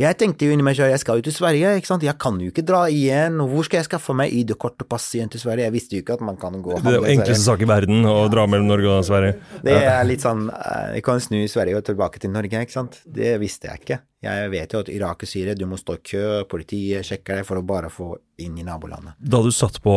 Jeg 0.00 0.18
tenkte 0.18 0.48
jo 0.48 0.54
inni 0.54 0.64
meg 0.66 0.74
selv, 0.74 0.90
jeg 0.90 1.02
skal 1.02 1.20
jo 1.20 1.24
til 1.28 1.34
Sverige, 1.36 1.76
ikke 1.78 1.86
sant. 1.86 2.02
Jeg 2.06 2.18
kan 2.18 2.38
jo 2.42 2.50
ikke 2.50 2.64
dra 2.66 2.84
igjen, 2.90 3.38
hvor 3.50 3.66
skal 3.66 3.78
jeg 3.80 3.86
skaffe 3.86 4.16
meg 4.18 4.32
ID-kort 4.34 4.82
og 4.82 4.88
pass 4.90 5.06
igjen 5.14 5.30
til 5.30 5.42
Sverige? 5.42 5.68
Jeg 5.68 5.74
visste 5.76 5.94
jo 5.94 6.02
ikke 6.02 6.16
at 6.18 6.24
man 6.26 6.38
kan 6.40 6.56
gå 6.58 6.72
og 6.74 6.80
Det 6.80 6.90
er 6.90 6.96
handle 6.98 7.12
jo 7.12 7.12
enkleste 7.14 7.46
sak 7.46 7.62
i 7.62 7.68
verden 7.70 8.08
å 8.10 8.16
dra 8.32 8.46
mellom 8.50 8.72
Norge 8.72 8.90
og 8.90 9.04
Sverige. 9.06 9.36
Det 9.62 9.76
er 9.78 10.00
litt 10.08 10.24
sånn, 10.24 10.48
eh, 10.50 10.96
jeg 10.96 11.06
kan 11.06 11.22
snu 11.22 11.38
Sverige 11.50 11.78
og 11.78 11.86
tilbake 11.86 12.22
til 12.22 12.34
Norge, 12.34 12.64
ikke 12.66 12.74
sant. 12.74 12.98
Det 13.06 13.36
visste 13.42 13.70
jeg 13.70 13.84
ikke. 13.84 14.00
Jeg 14.24 14.50
vet 14.50 14.74
jo 14.74 14.80
at 14.82 14.90
Irak 14.90 15.22
og 15.22 15.30
Syria, 15.30 15.54
du 15.54 15.66
må 15.70 15.78
stå 15.78 15.98
i 15.98 16.02
kø, 16.10 16.24
politiet 16.50 17.06
sjekker 17.06 17.38
deg 17.38 17.46
for 17.46 17.60
å 17.60 17.66
bare 17.66 17.92
få 17.92 18.14
inn 18.42 18.58
i 18.58 18.66
nabolandet. 18.66 19.14
Da 19.20 19.42
du 19.44 19.52
satt 19.54 19.78
på 19.84 19.94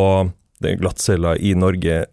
den 0.62 0.78
glattcella 0.78 1.34
i 1.38 1.54
Norge, 1.58 2.04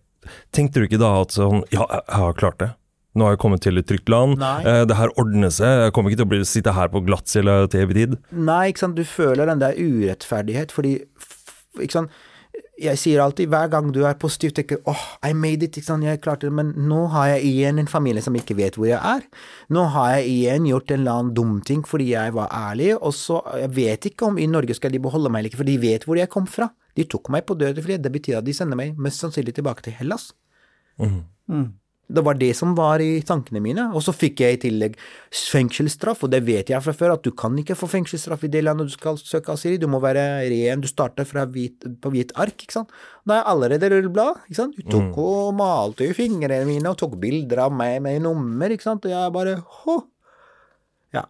tenkte 0.55 0.81
du 0.81 0.87
ikke 0.87 1.01
da 1.01 1.19
at 1.21 1.35
sånn 1.35 1.61
Ja, 1.73 1.85
jeg 1.85 2.17
har 2.17 2.33
klart 2.39 2.59
det. 2.63 2.71
Nå 3.15 3.23
har 3.23 3.35
jeg 3.37 3.39
kommet 3.45 3.61
til 3.63 3.77
et 3.79 3.87
trygt 3.87 4.09
land. 4.11 4.37
Eh, 4.67 4.83
det 4.89 4.97
her 4.99 5.13
ordner 5.21 5.49
seg. 5.55 5.85
Jeg 5.85 5.93
kommer 5.95 6.11
ikke 6.11 6.19
til 6.23 6.27
å 6.27 6.33
bli, 6.35 6.43
sitte 6.45 6.73
her 6.75 6.89
på 6.91 7.01
glattcelle 7.07 7.57
til 7.71 7.85
evig 7.85 7.95
tid. 8.01 8.15
Nei, 8.35 8.61
ikke 8.73 8.83
sant, 8.85 8.95
du 8.99 9.05
føler 9.07 9.47
den 9.47 9.61
der 9.63 9.77
urettferdighet, 9.79 10.71
fordi 10.75 10.97
f- 11.19 11.79
ikke 11.79 11.95
sant, 12.01 12.09
jeg 12.75 12.99
sier 12.99 13.21
alltid, 13.23 13.47
hver 13.47 13.69
gang 13.71 13.87
du 13.95 14.01
er 14.03 14.17
positiv, 14.19 14.51
tenker 14.51 14.81
åh, 14.91 14.99
I 15.23 15.31
made 15.31 15.63
it, 15.63 15.77
ikke 15.79 15.87
sant, 15.87 16.03
jeg 16.03 16.19
klarte 16.19 16.49
det, 16.49 16.51
men 16.57 16.73
nå 16.89 17.05
har 17.13 17.29
jeg 17.37 17.45
igjen 17.47 17.79
en 17.79 17.87
familie 17.87 18.19
som 18.23 18.35
ikke 18.35 18.57
vet 18.57 18.75
hvor 18.75 18.89
jeg 18.89 18.99
er. 18.99 19.23
Nå 19.71 19.85
har 19.93 20.17
jeg 20.17 20.25
igjen 20.33 20.67
gjort 20.67 20.91
en 20.91 20.99
eller 21.05 21.21
annen 21.21 21.33
dum 21.37 21.53
ting 21.63 21.85
fordi 21.87 22.09
jeg 22.11 22.33
var 22.35 22.51
ærlig, 22.51 22.89
og 22.99 23.15
så, 23.15 23.39
jeg 23.61 23.71
vet 23.77 24.09
ikke 24.11 24.27
om 24.27 24.37
i 24.43 24.47
Norge 24.51 24.75
skal 24.75 24.91
de 24.91 24.99
beholde 24.99 25.31
meg 25.31 25.39
eller 25.45 25.53
ikke, 25.53 25.61
for 25.63 25.71
de 25.71 25.77
vet 25.85 26.03
hvor 26.03 26.19
jeg 26.19 26.31
kom 26.35 26.47
fra. 26.51 26.67
De 26.99 27.07
tok 27.07 27.31
meg 27.31 27.47
på 27.47 27.55
døde 27.55 27.77
dødefrihet, 27.77 28.03
det 28.03 28.11
betyr 28.11 28.41
at 28.41 28.47
de 28.47 28.53
sender 28.59 28.75
meg 28.79 28.99
mest 28.99 29.23
sannsynlig 29.23 29.55
tilbake 29.55 29.87
til 29.87 29.95
Hellas. 29.95 30.33
Det 32.07 32.21
var 32.21 32.37
det 32.37 32.51
som 32.53 32.75
var 32.77 33.01
i 33.01 33.21
tankene 33.25 33.61
mine. 33.63 33.87
Og 33.97 34.03
så 34.05 34.13
fikk 34.13 34.43
jeg 34.43 34.57
i 34.57 34.59
tillegg 34.67 34.97
fengselsstraff, 35.33 36.21
og 36.25 36.31
det 36.33 36.43
vet 36.45 36.69
jeg 36.69 36.83
fra 36.85 36.93
før, 36.93 37.15
at 37.15 37.25
du 37.25 37.31
kan 37.33 37.55
ikke 37.57 37.77
få 37.77 37.89
fengselsstraff 37.89 38.45
i 38.45 38.51
det 38.53 38.61
landet 38.65 38.91
du 38.91 38.93
skal 38.93 39.17
søke 39.17 39.55
asyl 39.55 39.73
i. 39.73 39.79
Du 39.81 39.87
må 39.89 40.01
være 40.03 40.25
ren, 40.51 40.83
du 40.83 40.89
starter 40.89 41.25
fra 41.25 41.47
hvit, 41.49 41.87
på 42.01 42.11
hvit 42.13 42.35
ark, 42.37 42.53
ikke 42.61 42.77
sant. 42.77 42.93
Da 43.25 43.39
er 43.39 43.41
jeg 43.41 43.49
allerede 43.55 43.89
rullblad, 43.95 44.43
ikke 44.45 44.59
sant. 44.59 44.77
Du 44.77 44.85
tok 44.93 45.17
og 45.23 45.55
malte 45.57 46.05
i 46.05 46.13
fingrene 46.17 46.61
mine 46.69 46.93
og 46.93 46.99
tok 47.01 47.17
bilder 47.21 47.65
av 47.65 47.73
meg 47.73 47.97
med 48.05 48.21
nummer, 48.27 48.69
ikke 48.69 48.85
sant, 48.85 49.09
og 49.09 49.15
jeg 49.15 49.33
bare 49.33 49.57
hå. 49.81 49.97
Ja. 51.17 51.25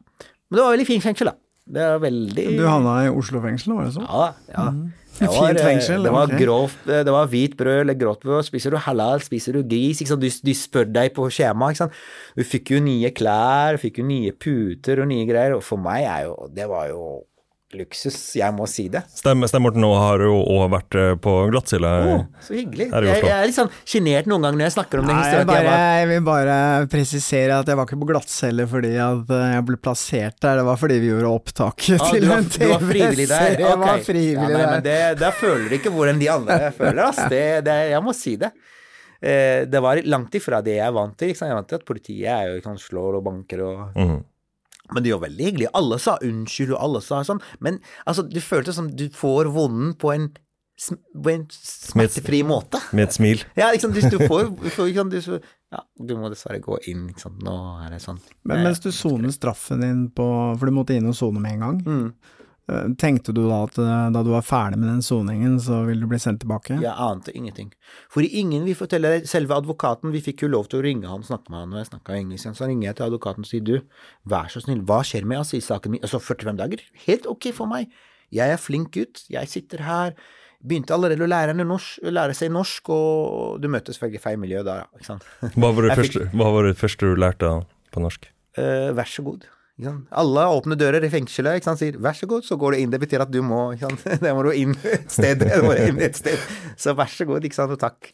Men 0.50 0.60
det 0.60 0.66
var 0.66 0.76
veldig 0.76 0.90
fint 0.92 1.08
fengsel, 1.08 1.32
da. 1.32 1.40
Det 1.66 1.82
var 1.82 2.04
veldig 2.04 2.44
Du 2.60 2.68
havna 2.68 3.00
i 3.08 3.10
Oslo 3.10 3.40
fengsel, 3.42 3.74
var 3.74 3.88
det 3.88 3.96
sånn? 3.96 4.06
ja, 4.06 4.28
ja. 4.52 4.68
Det 5.16 5.30
var, 5.32 5.48
Fint 5.48 5.62
fengsel, 5.64 6.04
Det 6.04 6.12
var, 6.12 6.32
grovt, 6.40 6.82
eh, 6.92 7.04
det 7.08 7.14
var 7.14 7.30
hvit 7.32 7.54
brød 7.56 7.82
eller 7.86 7.96
grått 7.96 8.26
brød. 8.26 8.44
Spiser 8.50 8.76
du 8.76 8.80
halal, 8.84 9.24
spiser 9.24 9.56
du 9.56 9.62
gris? 9.64 10.02
Sant? 10.04 10.26
De, 10.26 10.56
spør 10.58 10.90
deg 10.92 11.14
på 11.16 11.30
skjema. 11.32 11.70
Ikke 11.72 11.86
sant? 11.86 12.02
Du 12.36 12.44
fikk 12.44 12.74
jo 12.76 12.82
nye 12.84 13.14
klær, 13.16 13.80
fikk 13.80 14.02
jo 14.02 14.10
nye 14.10 14.34
puter 14.36 15.00
og 15.00 15.08
nye 15.12 15.28
greier. 15.30 15.56
Og 15.56 15.64
for 15.64 15.80
meg 15.80 16.04
er 16.04 16.28
jo 16.28 16.36
Det 16.52 16.68
var 16.68 16.90
jo 16.92 17.06
luksus, 17.74 18.16
jeg 18.38 18.54
må 18.56 18.68
si 18.70 18.86
det. 18.94 19.02
Stemmer, 19.10 19.50
stemmer 19.50 19.66
Morten, 19.72 19.82
nå 19.84 19.90
har 19.98 20.22
jo 20.24 20.36
òg 20.54 20.68
vært 20.72 20.96
eh, 21.02 21.16
på 21.20 21.32
glattcelle. 21.52 21.90
Oh, 22.14 22.22
så 22.46 22.54
hyggelig. 22.56 22.86
Her 22.94 23.04
i 23.04 23.10
Jeg, 23.10 23.18
Oslo. 23.18 23.30
jeg 23.32 23.36
er 23.42 23.50
litt 23.50 23.58
sånn 23.58 23.72
sjenert 23.90 24.30
noen 24.30 24.46
ganger 24.46 24.60
når 24.62 24.66
jeg 24.68 24.76
snakker 24.78 25.02
om 25.02 25.08
den 25.10 25.18
Nei, 25.18 25.24
jeg, 25.34 25.48
bare, 25.50 25.64
jeg 25.66 25.96
jeg 26.06 26.10
vil 26.12 26.22
bare 26.28 26.58
presisere 26.94 27.58
at 27.58 27.72
jeg 27.74 27.80
var 27.82 27.90
ikke 27.90 28.00
på 28.04 28.10
glattcelle 28.14 28.68
fordi 28.72 28.92
at 29.08 29.34
eh, 29.40 29.48
jeg 29.56 29.66
ble 29.72 29.80
plassert 29.88 30.38
der, 30.46 30.62
det 30.62 30.68
var 30.70 30.80
fordi 30.84 31.00
vi 31.02 31.10
gjorde 31.10 31.34
opptak 31.34 31.88
Ah, 31.98 32.06
til 32.14 32.22
du, 32.22 32.30
var, 32.30 32.38
en 32.38 32.48
du 32.54 32.68
var 32.70 32.86
frivillig 32.86 33.28
der? 33.34 33.50
TV-serie. 33.50 33.66
Jeg 33.66 33.82
var 33.82 34.06
frivillig 34.12 34.54
ja, 34.54 34.62
nei, 34.62 34.70
men 34.76 34.86
det, 34.86 35.00
Der 35.26 35.36
føler 35.42 35.66
du 35.74 35.76
ikke 35.82 35.92
hvor 35.98 36.14
enn 36.14 36.22
de 36.22 36.30
andre 36.38 36.72
føler, 36.78 37.02
ass. 37.10 37.24
Det, 37.34 37.44
det, 37.66 37.76
jeg 37.92 38.06
må 38.06 38.14
si 38.16 38.36
det. 38.46 38.54
Eh, 39.26 39.66
det 39.66 39.82
var 39.82 40.00
langt 40.06 40.36
ifra 40.38 40.62
det 40.62 40.78
jeg 40.78 40.86
er 40.86 40.96
vant 40.96 41.18
til. 41.18 41.34
Ikke 41.34 41.42
sant? 41.42 41.50
Jeg 41.50 41.56
er 41.56 41.60
vant 41.60 41.70
til 41.74 41.82
at 41.82 41.86
politiet 41.88 42.30
er 42.30 42.48
jo, 42.52 42.56
ikke 42.62 42.70
sant, 42.72 42.84
slår 42.86 43.20
og 43.20 43.26
banker 43.26 43.66
og 43.66 43.84
Mhm. 43.98 44.24
Men 44.94 45.04
det 45.06 45.14
var 45.16 45.24
veldig 45.28 45.46
hyggelig. 45.50 45.68
Alle 45.74 45.98
sa 46.00 46.18
unnskyld, 46.22 46.74
og 46.76 46.82
alle 46.86 47.02
sa 47.02 47.24
sånn. 47.26 47.42
Men 47.64 47.80
altså, 48.06 48.26
du 48.30 48.38
følte 48.44 48.74
som 48.76 48.90
du 48.94 49.08
får 49.10 49.50
vonden 49.56 49.96
på 49.98 50.12
en, 50.14 50.28
sm- 50.80 51.00
på 51.24 51.32
en 51.34 51.46
smertefri 51.50 52.44
måte. 52.46 52.82
Med 52.94 53.08
et 53.10 53.16
smil. 53.18 53.42
Ja, 53.60 53.72
liksom, 53.74 53.96
hvis 53.98 54.10
du 54.14 54.20
får, 54.28 54.52
du 54.64 54.70
får 54.70 54.92
liksom, 54.92 55.10
du, 55.10 55.20
ja, 55.74 55.82
du 55.98 56.14
må 56.20 56.30
dessverre 56.34 56.62
gå 56.64 56.78
inn, 56.92 57.08
ikke 57.10 57.26
sant. 57.26 57.42
Nå 57.46 57.56
er 57.86 57.96
det 57.96 58.02
sånn. 58.04 58.22
Men 58.46 58.62
mens 58.68 58.84
du 58.84 58.92
soner 58.96 59.34
straffen 59.34 59.82
din 59.84 60.06
på 60.16 60.28
For 60.60 60.70
du 60.70 60.76
måtte 60.78 60.94
inn 60.98 61.10
og 61.10 61.18
sone 61.18 61.42
med 61.42 61.58
en 61.58 61.66
gang. 61.66 61.82
Mm. 61.86 62.08
Eh, 62.68 62.88
Tenkte 62.98 63.34
du 63.36 63.44
da 63.46 63.60
at 63.68 63.76
eh, 63.78 64.06
da 64.16 64.22
du 64.26 64.32
var 64.34 64.42
ferdig 64.46 64.80
med 64.82 64.90
den 64.90 65.02
soningen, 65.06 65.60
så 65.62 65.84
ville 65.86 66.02
du 66.02 66.10
bli 66.10 66.18
sendt 66.22 66.42
tilbake? 66.42 66.80
Jeg 66.82 66.94
ante 66.98 67.34
ingenting. 67.38 67.68
For 68.10 68.26
ingen 68.26 68.64
vil 68.66 68.78
fortelle 68.80 69.12
deg, 69.18 69.28
selve 69.30 69.54
advokaten, 69.60 70.10
vi 70.16 70.22
fikk 70.26 70.42
jo 70.48 70.50
lov 70.56 70.70
til 70.72 70.80
å 70.82 70.86
ringe 70.88 71.06
han 71.12 71.22
og 71.22 71.28
snakke 71.30 71.52
med 71.54 71.60
han 71.62 71.70
når 71.76 71.84
jeg 71.84 71.92
snakka 71.92 72.16
engelsk, 72.18 72.48
igjen. 72.48 72.58
så 72.58 72.70
ringer 72.72 72.90
jeg 72.90 72.98
til 73.02 73.06
advokaten 73.12 73.46
og 73.46 73.52
sier 73.52 73.68
du, 73.68 73.76
vær 74.34 74.50
så 74.50 74.64
snill, 74.66 74.82
hva 74.90 75.04
skjer 75.06 75.28
med 75.30 75.44
asylsaken 75.44 75.94
min? 75.94 76.02
Altså 76.08 76.18
45 76.24 76.58
dager, 76.64 76.82
helt 77.06 77.30
ok 77.30 77.52
for 77.54 77.70
meg. 77.70 77.94
Jeg 78.34 78.50
er 78.56 78.58
flink 78.58 78.90
gutt, 78.98 79.22
jeg 79.30 79.48
sitter 79.52 79.86
her, 79.86 80.16
begynte 80.66 80.96
allerede 80.96 81.22
å 81.22 81.30
lære, 81.30 81.54
norsk, 81.62 82.02
lære 82.10 82.34
seg 82.34 82.50
norsk, 82.56 82.90
og 82.90 83.60
du 83.62 83.68
møter 83.70 83.94
selvfølgelig 83.94 84.24
feil 84.24 84.40
miljø 84.42 84.64
da, 84.66 84.80
ikke 84.98 85.12
sant. 85.12 85.28
Hva 85.54 85.70
var 85.70 85.86
det, 85.86 85.92
første, 86.02 86.24
fikk- 86.26 86.34
hva 86.42 86.48
var 86.58 86.66
det 86.72 86.78
første 86.82 87.12
du 87.14 87.22
lærte 87.22 87.52
på 87.94 88.02
norsk? 88.02 88.26
Uh, 88.58 88.90
vær 88.98 89.06
så 89.12 89.22
god. 89.28 89.46
Alle 89.76 90.46
åpne 90.56 90.78
dører 90.80 91.04
i 91.04 91.12
fengselet 91.12 91.60
ikke 91.60 91.68
sant? 91.68 91.82
sier 91.82 91.98
vær 92.00 92.16
så 92.16 92.30
god, 92.32 92.46
så 92.48 92.56
går 92.60 92.76
du 92.76 92.80
inn. 92.80 92.94
Det 92.94 93.02
betyr 93.02 93.26
at 93.26 93.34
du 93.34 93.42
må 93.44 93.74
ikke 93.76 93.90
sant? 93.90 94.06
Det 94.24 94.32
må 94.36 94.46
du 94.46 94.54
inn 94.56 94.76
et 94.88 95.12
sted. 95.12 95.44
Det 95.44 95.60
må 95.66 95.76
inn 95.76 96.00
et 96.06 96.16
sted. 96.16 96.40
Så 96.80 96.96
vær 96.96 97.12
så 97.12 97.28
god, 97.28 97.44
ikke 97.44 97.60
sant, 97.60 97.76
og 97.76 97.82
takk. 97.82 98.14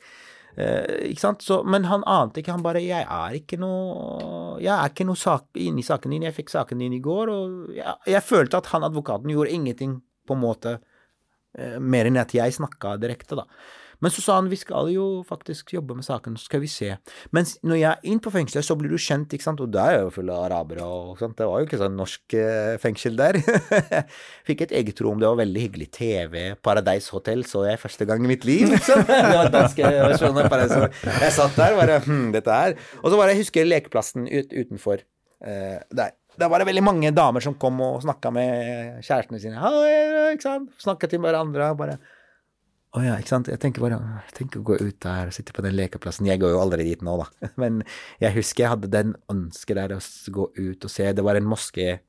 Eh, 0.58 1.12
ikke 1.12 1.22
sant? 1.22 1.46
Så, 1.46 1.62
men 1.64 1.86
han 1.88 2.06
ante 2.10 2.42
ikke, 2.42 2.56
han 2.56 2.66
bare 2.66 2.82
Jeg 2.84 3.06
er 3.06 3.36
ikke 3.38 3.56
noe 3.62 4.58
Jeg 4.60 4.74
er 4.74 4.90
ikke 4.92 5.06
noe 5.08 5.20
sak, 5.20 5.46
inne 5.56 5.80
i 5.80 5.86
saken 5.86 6.12
din, 6.12 6.26
jeg 6.28 6.36
fikk 6.36 6.52
saken 6.52 6.82
din 6.84 6.98
i 6.98 7.04
går, 7.04 7.32
og 7.32 7.76
jeg, 7.78 7.94
jeg 8.12 8.26
følte 8.26 8.60
at 8.60 8.72
han 8.74 8.84
advokaten 8.84 9.32
gjorde 9.32 9.54
ingenting 9.56 10.00
på 10.28 10.36
en 10.36 10.42
måte 10.42 10.74
eh, 11.56 11.78
mer 11.80 12.10
enn 12.10 12.20
at 12.20 12.36
jeg 12.36 12.58
snakka 12.58 12.98
direkte, 13.00 13.40
da. 13.40 13.46
Men 14.02 14.14
så 14.14 14.24
sa 14.26 14.38
han 14.40 14.50
vi 14.52 14.58
skal 14.60 14.90
jo 14.94 15.06
faktisk 15.28 15.76
jobbe 15.76 15.96
med 15.98 16.06
saken, 16.06 16.38
så 16.40 16.50
skal 16.50 16.64
vi 16.64 16.70
se. 16.72 16.90
Mens 17.36 17.54
når 17.66 17.78
jeg 17.78 17.90
er 17.92 18.12
inn 18.12 18.22
på 18.24 18.34
fengselet, 18.34 18.66
så 18.66 18.78
blir 18.80 18.94
du 18.94 19.02
kjent, 19.02 19.34
ikke 19.34 19.46
sant, 19.46 19.62
og 19.64 19.72
det 19.74 19.82
er 19.82 20.00
jo 20.02 20.14
full 20.16 20.32
av 20.34 20.48
arabere 20.48 20.86
og 20.86 21.22
sånt. 21.22 21.38
Det 21.40 21.48
var 21.48 21.62
jo 21.62 21.70
ikke 21.70 21.82
sånn 21.82 21.98
norsk 22.00 22.38
eh, 22.40 22.76
fengsel 22.82 23.18
der. 23.20 23.40
Fikk 24.48 24.66
et 24.66 24.76
eget 24.82 25.02
rom, 25.06 25.22
det 25.22 25.30
var 25.30 25.42
veldig 25.44 25.66
hyggelig. 25.68 25.90
TV, 25.92 26.38
Paradise 26.64 27.14
Hotel 27.14 27.46
så 27.48 27.66
jeg 27.68 27.82
første 27.82 28.08
gang 28.10 28.26
i 28.26 28.32
mitt 28.32 28.48
liv. 28.48 28.68
Liksom. 28.72 29.04
Det 29.12 29.36
var 29.38 29.52
danske 29.54 29.86
versjonen 29.86 30.40
av 30.42 30.50
Paradise 30.50 30.80
Hotel. 30.80 31.12
Jeg 31.26 31.36
satt 31.36 31.60
der 31.60 31.76
bare 31.78 32.00
hm, 32.06 32.32
dette 32.34 32.58
her. 32.58 32.78
Og 33.02 33.12
så 33.12 33.20
bare 33.20 33.36
jeg 33.36 33.44
husker 33.44 33.68
lekeplassen 33.68 34.26
ut, 34.30 34.56
utenfor 34.56 35.04
uh, 35.04 35.78
der. 35.94 36.16
Da 36.40 36.48
var 36.50 36.62
det 36.62 36.70
veldig 36.70 36.84
mange 36.86 37.12
damer 37.14 37.44
som 37.44 37.58
kom 37.60 37.82
og 37.84 38.00
snakka 38.06 38.32
med 38.34 39.04
kjærestene 39.04 39.42
sine. 39.44 39.60
Hei, 39.60 40.34
ikke 40.38 40.48
sant? 40.48 40.72
Snakka 40.82 41.10
til 41.12 41.22
hverandre. 41.24 41.74
bare 41.78 42.00
å 42.92 43.02
ja, 43.06 43.16
ikke 43.22 43.32
sant. 43.32 43.48
Jeg 43.48 43.62
tenker 43.64 43.84
bare 43.86 43.98
Tenk 44.36 44.58
å 44.60 44.64
gå 44.68 44.76
ut 44.82 44.98
der 45.04 45.30
og 45.32 45.36
sitte 45.36 45.54
på 45.56 45.64
den 45.64 45.78
lekeplassen. 45.78 46.28
Jeg 46.28 46.42
går 46.42 46.56
jo 46.56 46.62
aldri 46.62 46.90
dit 46.90 47.04
nå, 47.06 47.18
da. 47.22 47.50
Men 47.62 47.82
jeg 48.20 48.36
husker 48.36 48.66
jeg 48.66 48.74
hadde 48.74 48.92
den 48.92 49.14
ønsket 49.32 49.80
der 49.80 49.96
å 49.96 50.00
gå 50.36 50.50
ut 50.60 50.88
og 50.88 50.92
se. 50.92 51.12
Det 51.16 51.26
var 51.26 51.40
en 51.40 51.52
moské 51.52 52.00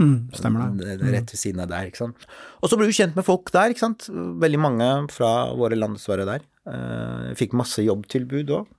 Mm, 0.00 0.30
stemmer 0.32 0.70
det. 0.78 0.94
det 0.96 1.04
er 1.04 1.12
rett 1.12 1.32
ved 1.34 1.36
siden 1.36 1.60
av 1.60 1.68
der, 1.68 1.90
ikke 1.90 2.00
sant. 2.00 2.22
Og 2.64 2.70
så 2.72 2.76
ble 2.80 2.86
du 2.88 2.94
kjent 2.96 3.18
med 3.18 3.26
folk 3.26 3.50
der, 3.52 3.74
ikke 3.74 3.82
sant. 3.82 4.06
Veldig 4.40 4.60
mange 4.62 4.86
fra 5.12 5.50
våre 5.52 5.76
land 5.76 5.98
dessverre 5.98 6.24
der. 6.24 6.46
Eh, 6.72 7.26
fikk 7.36 7.52
masse 7.58 7.84
jobbtilbud 7.84 8.52
òg. 8.56 8.70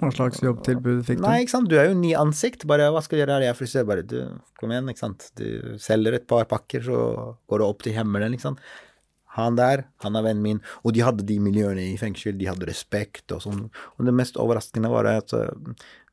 Hva 0.00 0.10
slags 0.14 0.42
jobbtilbud 0.44 1.00
fikk 1.08 1.20
du? 1.20 1.24
Nei, 1.24 1.38
ikke 1.44 1.54
sant. 1.54 1.70
Du 1.72 1.78
er 1.80 1.88
jo 1.88 1.96
ny 1.96 2.12
ansikt. 2.16 2.66
Bare 2.68 2.90
hva 2.92 3.00
skal 3.04 3.16
du 3.16 3.22
gjøre 3.22 3.38
her? 3.38 3.46
Jeg 3.46 3.54
er 3.54 3.58
frisør. 3.58 3.86
Bare 3.88 4.04
du, 4.06 4.18
kom 4.60 4.72
igjen, 4.72 4.92
ikke 4.92 5.04
sant. 5.06 5.30
Du 5.40 5.48
selger 5.82 6.18
et 6.20 6.28
par 6.28 6.44
pakker, 6.50 6.84
så 6.84 7.00
går 7.48 7.62
du 7.62 7.66
opp 7.66 7.82
til 7.86 7.96
himmelen, 7.96 8.36
ikke 8.36 8.48
sant. 8.50 8.62
Han 9.36 9.58
der, 9.58 9.84
han 10.04 10.16
er 10.18 10.24
vennen 10.26 10.44
min. 10.44 10.64
Og 10.84 10.96
de 10.96 11.04
hadde 11.04 11.26
de 11.28 11.38
miljøene 11.42 11.84
i 11.92 12.00
fengsel, 12.00 12.36
de 12.40 12.48
hadde 12.48 12.68
respekt 12.68 13.32
og 13.36 13.44
sånn. 13.44 13.62
Og 13.96 14.08
det 14.08 14.16
mest 14.16 14.40
overraskende 14.40 14.90
var 14.92 15.08
at 15.12 15.36
eh, 15.36 15.52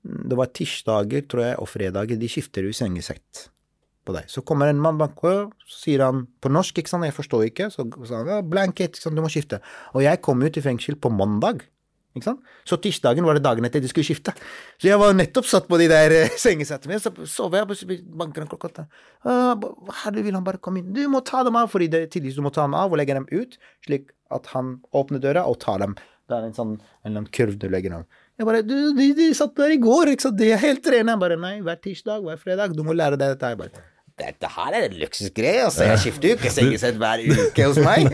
det 0.03 0.37
var 0.37 0.51
tirsdager, 0.51 1.25
tror 1.31 1.45
jeg, 1.47 1.57
og 1.63 1.69
fredager. 1.71 2.19
De 2.19 2.29
skifter 2.31 2.67
jo 2.67 2.75
sengesett 2.75 3.47
på 4.03 4.15
deg. 4.15 4.27
Så 4.31 4.43
kommer 4.45 4.67
en 4.67 4.81
mann 4.83 4.99
bak, 4.99 5.15
og 5.23 5.53
så 5.63 5.79
sier 5.85 6.03
han 6.03 6.25
på 6.43 6.51
norsk, 6.51 6.81
ikke 6.81 6.91
sant, 6.91 7.07
jeg 7.07 7.15
forstår 7.15 7.45
ikke, 7.47 7.69
så 7.71 7.85
sa 8.03 8.19
han 8.19 8.31
ja, 8.33 8.41
blanket, 8.43 8.97
ikke 8.97 9.05
sant, 9.05 9.15
du 9.15 9.23
må 9.23 9.31
skifte. 9.31 9.61
Og 9.95 10.03
jeg 10.03 10.21
kom 10.25 10.43
ut 10.43 10.59
i 10.59 10.65
fengsel 10.65 10.99
på 10.99 11.11
mandag. 11.13 11.63
Ikke 12.13 12.27
sant? 12.27 12.41
Så 12.69 12.77
tirsdagen 12.77 13.25
var 13.25 13.33
det 13.39 13.41
dagen 13.45 13.65
etter 13.65 13.81
de 13.81 13.89
skulle 13.89 14.05
skifte. 14.05 14.35
Så 14.77 14.85
jeg 14.91 14.99
var 15.01 15.15
nettopp 15.17 15.47
satt 15.49 15.65
på 15.69 15.79
de 15.81 15.87
der 15.89 16.13
eh, 16.13 16.35
sengesettene 16.45 16.93
mine, 16.93 17.01
så 17.01 17.09
sover 17.29 17.61
jeg, 17.63 17.69
plutselig 17.71 17.97
banker 18.21 18.45
han 18.45 18.51
klokka 18.51 18.69
åtte. 18.69 18.85
«Ah, 19.25 19.53
ba- 19.57 19.73
Her 20.03 20.19
vil 20.21 20.33
han 20.37 20.45
bare 20.45 20.61
komme 20.61 20.83
inn. 20.83 20.91
Du 20.93 21.01
må 21.09 21.23
ta 21.25 21.41
dem 21.47 21.57
av, 21.57 21.71
fordi 21.73 21.87
det 21.93 22.03
er 22.05 22.11
tidligst 22.13 22.37
du 22.37 22.45
må 22.45 22.51
ta 22.53 22.67
dem 22.67 22.75
av 22.77 22.93
og 22.93 22.99
legge 23.01 23.15
dem 23.17 23.25
ut, 23.33 23.57
slik 23.87 24.11
at 24.33 24.51
han 24.53 24.75
åpner 24.93 25.21
døra 25.23 25.47
og 25.49 25.57
tar 25.63 25.81
dem. 25.81 25.95
Det 26.29 26.37
er 26.37 26.45
en 26.47 26.53
sånn 26.55 26.75
en 27.03 27.09
eller 27.17 27.25
kurv 27.35 27.57
du 27.59 27.65
legger 27.73 27.97
dem. 27.97 28.05
Jeg 28.39 28.47
bare 28.47 28.61
Du, 28.65 28.75
de, 28.97 29.09
de 29.17 29.25
satt 29.37 29.57
der 29.59 29.73
i 29.75 29.79
går, 29.81 30.13
ikke 30.13 30.27
sant, 30.29 30.37
de 30.39 30.47
er 30.55 30.61
helt 30.61 30.85
rene. 30.89 31.13
Jeg 31.17 31.21
bare 31.25 31.35
nei, 31.41 31.55
hver 31.65 31.81
tirsdag, 31.83 32.23
hver 32.25 32.39
fredag, 32.41 32.77
du 32.77 32.81
må 32.87 32.95
lære 32.95 33.17
deg 33.19 33.33
dette. 33.35 33.49
Jeg 33.53 33.59
bare 33.59 33.83
dette 34.21 34.49
her 34.55 34.75
er 34.77 34.85
en 34.87 34.95
luksusgreie, 35.01 35.63
altså. 35.65 35.87
Jeg 35.89 36.01
skifter 36.03 36.29
jo 36.29 36.35
ikke 36.37 36.51
sengesett 36.57 36.99
hver 37.01 37.23
uke 37.25 37.65
hos 37.69 37.79
meg. 37.81 38.09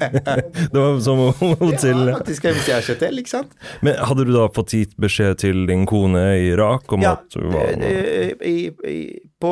Det 0.72 0.76
var 0.76 0.98
som 1.04 1.22
hotell. 1.40 2.02
Ja, 2.10 2.18
faktisk 2.18 2.44
kjøtt 2.50 3.00
til, 3.00 3.22
ikke 3.22 3.32
sant. 3.32 3.54
Men 3.86 3.96
hadde 4.04 4.26
du 4.28 4.34
da 4.36 4.46
fått 4.52 4.74
gitt 4.76 4.92
beskjed 5.00 5.40
til 5.40 5.64
din 5.70 5.86
kone 5.88 6.22
i 6.36 6.50
Irak 6.52 6.92
om 6.92 7.04
Ja, 7.04 7.14
at 7.18 7.32
du 7.32 7.46
var 7.54 7.72
det- 7.80 8.36
i, 8.46 8.56
i, 8.90 8.98
på 9.40 9.50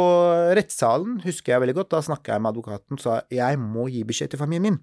rettssalen 0.58 1.18
husker 1.24 1.54
jeg 1.56 1.64
veldig 1.64 1.78
godt, 1.80 1.90
da 1.96 2.02
snakka 2.04 2.36
jeg 2.36 2.44
med 2.44 2.52
advokaten 2.52 2.98
og 2.98 3.02
sa 3.02 3.20
jeg 3.32 3.58
må 3.60 3.88
gi 3.92 4.04
beskjed 4.08 4.34
til 4.34 4.40
familien 4.44 4.66
min. 4.68 4.78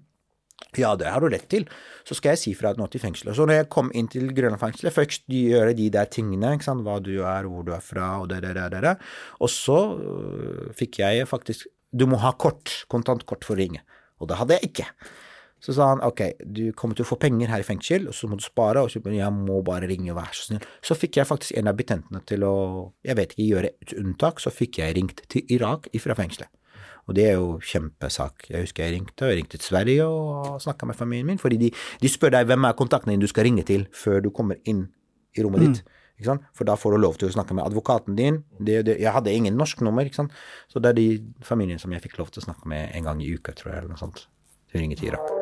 Ja, 0.76 0.92
det 0.96 1.08
har 1.08 1.20
du 1.20 1.28
rett 1.32 1.46
til. 1.52 1.66
Så 2.06 2.16
skal 2.16 2.34
jeg 2.34 2.40
si 2.42 2.52
fra 2.56 2.72
nå 2.76 2.86
til 2.92 3.00
fengselet. 3.02 3.36
Så 3.36 3.46
når 3.48 3.60
jeg 3.60 3.68
kom 3.72 3.90
inn 3.96 4.08
til 4.12 4.28
Grønland 4.36 4.60
fengsel, 4.60 4.90
først 4.92 5.24
gjøre 5.32 5.74
de 5.76 5.88
der 5.92 6.08
tingene, 6.12 6.54
ikke 6.56 6.68
sant, 6.68 6.84
hva 6.86 6.98
du 7.00 7.14
er, 7.18 7.48
hvor 7.48 7.64
du 7.66 7.72
er 7.76 7.84
fra, 7.84 8.16
og 8.22 8.30
det, 8.32 8.42
det. 8.44 8.96
Og 9.40 9.52
så 9.52 9.78
øh, 9.96 10.72
fikk 10.76 11.00
jeg 11.04 11.28
faktisk 11.28 11.72
Du 11.96 12.04
må 12.04 12.18
ha 12.20 12.32
kort, 12.36 12.84
kontantkort 12.92 13.46
for 13.46 13.54
å 13.54 13.60
ringe. 13.60 13.80
Og 14.20 14.28
det 14.28 14.36
hadde 14.36 14.56
jeg 14.58 14.68
ikke. 14.68 14.86
Så 15.62 15.72
sa 15.72 15.86
han 15.88 16.02
ok, 16.04 16.20
du 16.44 16.68
kommer 16.76 16.98
til 16.98 17.06
å 17.06 17.08
få 17.08 17.16
penger 17.20 17.48
her 17.48 17.62
i 17.62 17.66
fengsel, 17.66 18.08
og 18.10 18.14
så 18.14 18.28
må 18.28 18.36
du 18.36 18.44
spare, 18.44 18.82
og 18.82 18.90
så 18.92 19.00
jeg 19.00 19.32
må 19.32 19.62
bare 19.64 19.88
ringe, 19.88 20.12
vær 20.14 20.34
så 20.36 20.50
snill. 20.50 20.66
Så 20.84 20.96
fikk 20.98 21.16
jeg 21.16 21.28
faktisk 21.30 21.56
en 21.56 21.70
av 21.70 21.78
betjentene 21.78 22.20
til 22.28 22.44
å, 22.44 22.56
jeg 23.06 23.16
vet 23.16 23.32
ikke, 23.32 23.48
gjøre 23.48 23.72
et 23.72 23.96
unntak, 23.96 24.42
så 24.42 24.52
fikk 24.52 24.82
jeg 24.82 24.98
ringt 24.98 25.24
til 25.32 25.56
Irak 25.56 25.88
ifra 25.96 26.18
fengselet. 26.18 26.52
Og 27.06 27.14
det 27.14 27.26
er 27.30 27.36
jo 27.38 27.56
kjempesak. 27.62 28.48
Jeg 28.50 28.66
husker 28.66 28.86
jeg 28.86 28.96
ringte, 28.96 29.28
jeg 29.30 29.40
ringte 29.40 29.60
til 29.60 29.68
Sverige 29.68 30.06
og 30.10 30.56
snakka 30.62 30.88
med 30.90 30.98
familien 30.98 31.28
min, 31.30 31.38
fordi 31.42 31.60
de, 31.60 31.70
de 32.02 32.10
spør 32.10 32.34
deg 32.34 32.48
hvem 32.50 32.66
er 32.66 32.78
kontakten 32.78 33.14
din 33.14 33.22
du 33.22 33.30
skal 33.30 33.46
ringe 33.46 33.62
til 33.66 33.86
før 33.94 34.24
du 34.24 34.32
kommer 34.34 34.58
inn 34.66 34.88
i 35.36 35.46
rommet 35.46 35.66
ditt. 35.66 35.84
Ikke 36.16 36.30
sant? 36.30 36.46
For 36.56 36.68
da 36.68 36.78
får 36.80 36.96
du 36.96 37.02
lov 37.04 37.18
til 37.20 37.28
å 37.28 37.34
snakke 37.34 37.54
med 37.54 37.66
advokaten 37.66 38.16
din. 38.18 38.40
Det, 38.58 38.80
det, 38.88 38.98
jeg 39.04 39.12
hadde 39.12 39.34
ingen 39.36 39.58
norsk 39.60 39.84
nummer, 39.84 40.08
ikke 40.08 40.24
sant? 40.24 40.36
så 40.72 40.80
det 40.80 40.94
er 40.94 41.00
de 41.00 41.08
familien 41.44 41.82
som 41.82 41.92
jeg 41.92 42.06
fikk 42.08 42.18
lov 42.22 42.32
til 42.32 42.42
å 42.42 42.48
snakke 42.48 42.72
med 42.72 42.88
en 42.96 43.10
gang 43.10 43.20
i 43.22 43.34
uka, 43.36 43.52
tror 43.52 43.74
jeg, 43.74 43.82
eller 43.82 43.92
noe 43.92 44.00
sånt. 44.00 44.28
Hun 44.72 44.80
ringer 44.82 45.02
til 45.02 45.12
Irak. 45.12 45.35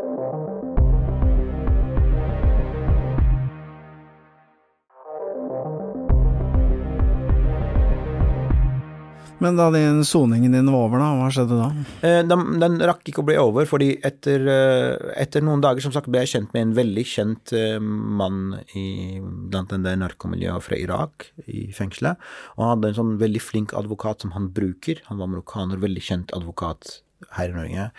Men 9.45 9.59
da 9.59 9.67
den 9.75 10.01
soningen 10.09 10.55
din 10.57 10.71
var 10.73 10.87
over, 10.87 11.03
da, 11.03 11.11
hva 11.19 11.29
skjedde 11.33 11.59
da? 11.59 11.69
Eh, 12.07 12.21
Den, 12.25 12.57
den 12.63 12.79
rakk 12.89 13.05
ikke 13.11 13.21
å 13.21 13.27
bli 13.29 13.37
over, 13.41 13.69
fordi 13.69 13.91
etter, 14.07 14.47
eh, 14.49 15.13
etter 15.21 15.45
noen 15.45 15.63
dager 15.65 15.85
som 15.85 15.93
sagt 15.93 16.09
ble 16.09 16.23
jeg 16.25 16.33
kjent 16.33 16.57
med 16.57 16.65
en 16.65 16.75
veldig 16.79 17.05
kjent 17.11 17.55
eh, 17.57 17.77
mann 17.81 18.57
i, 18.73 19.21
blant 19.21 19.75
der 19.75 20.01
narkomiljøet 20.01 20.65
fra 20.65 20.81
Irak 20.81 21.29
i 21.45 21.67
fengselet. 21.77 22.21
Og 22.57 22.65
han 22.65 22.77
hadde 22.77 22.93
en 22.93 23.01
sånn 23.03 23.17
veldig 23.21 23.43
flink 23.45 23.75
advokat 23.77 24.25
som 24.25 24.33
han 24.37 24.49
bruker. 24.55 25.03
Han 25.11 25.21
var 25.21 25.33
marokkaner, 25.35 25.83
veldig 25.83 26.05
kjent 26.09 26.37
advokat 26.37 27.01
her 27.37 27.53
i 27.53 27.57
Norge. 27.57 27.91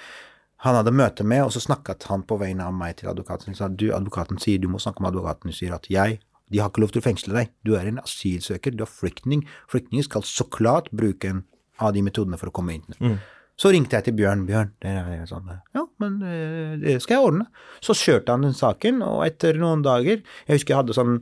Han 0.65 0.79
hadde 0.79 0.95
møte 0.97 1.25
med, 1.27 1.43
og 1.45 1.53
så 1.53 1.61
snakket 1.61 2.07
han 2.09 2.23
på 2.25 2.39
vegne 2.41 2.65
av 2.65 2.73
meg 2.73 2.97
til 2.97 3.11
advokaten. 3.11 3.51
Han 3.51 3.59
sa 3.59 3.69
du, 3.69 3.91
advokaten 3.93 4.41
sier 4.41 4.61
du 4.61 4.71
må 4.71 4.81
snakke 4.81 5.03
med 5.03 5.13
advokaten. 5.13 5.53
Du 5.53 5.57
sier 5.57 5.75
at 5.77 5.85
jeg 5.93 6.23
de 6.53 6.61
har 6.61 6.69
ikke 6.69 6.83
lov 6.83 6.93
til 6.93 7.01
å 7.01 7.05
fengsle 7.05 7.33
deg. 7.35 7.53
Du 7.65 7.73
er 7.77 7.87
en 7.89 8.01
asylsøker, 8.03 8.75
du 8.75 8.83
er 8.85 8.91
flyktning. 8.91 9.45
Flyktninger 9.71 10.05
skal 10.05 10.25
så 10.27 10.45
klart 10.53 10.91
bruke 10.93 11.31
en 11.31 11.41
av 11.81 11.95
de 11.95 12.03
metodene 12.05 12.37
for 12.39 12.51
å 12.51 12.55
komme 12.55 12.77
inn. 12.77 13.17
Så 13.59 13.71
ringte 13.71 13.95
jeg 13.95 14.09
til 14.09 14.17
Bjørn. 14.19 14.43
Bjørn, 14.47 14.73
det 14.83 14.91
er 14.91 15.25
sånn 15.29 15.47
Ja, 15.75 15.85
men 16.03 16.19
eh, 16.27 16.75
det 16.81 16.97
skal 17.03 17.17
jeg 17.17 17.27
ordne. 17.29 17.47
Så 17.83 17.95
kjørte 17.95 18.35
han 18.35 18.43
den 18.43 18.55
saken, 18.55 19.01
og 19.05 19.23
etter 19.25 19.55
noen 19.59 19.83
dager 19.85 20.19
Jeg 20.19 20.57
husker 20.57 20.73
jeg 20.73 20.81
hadde 20.83 20.97
sånn 20.97 21.19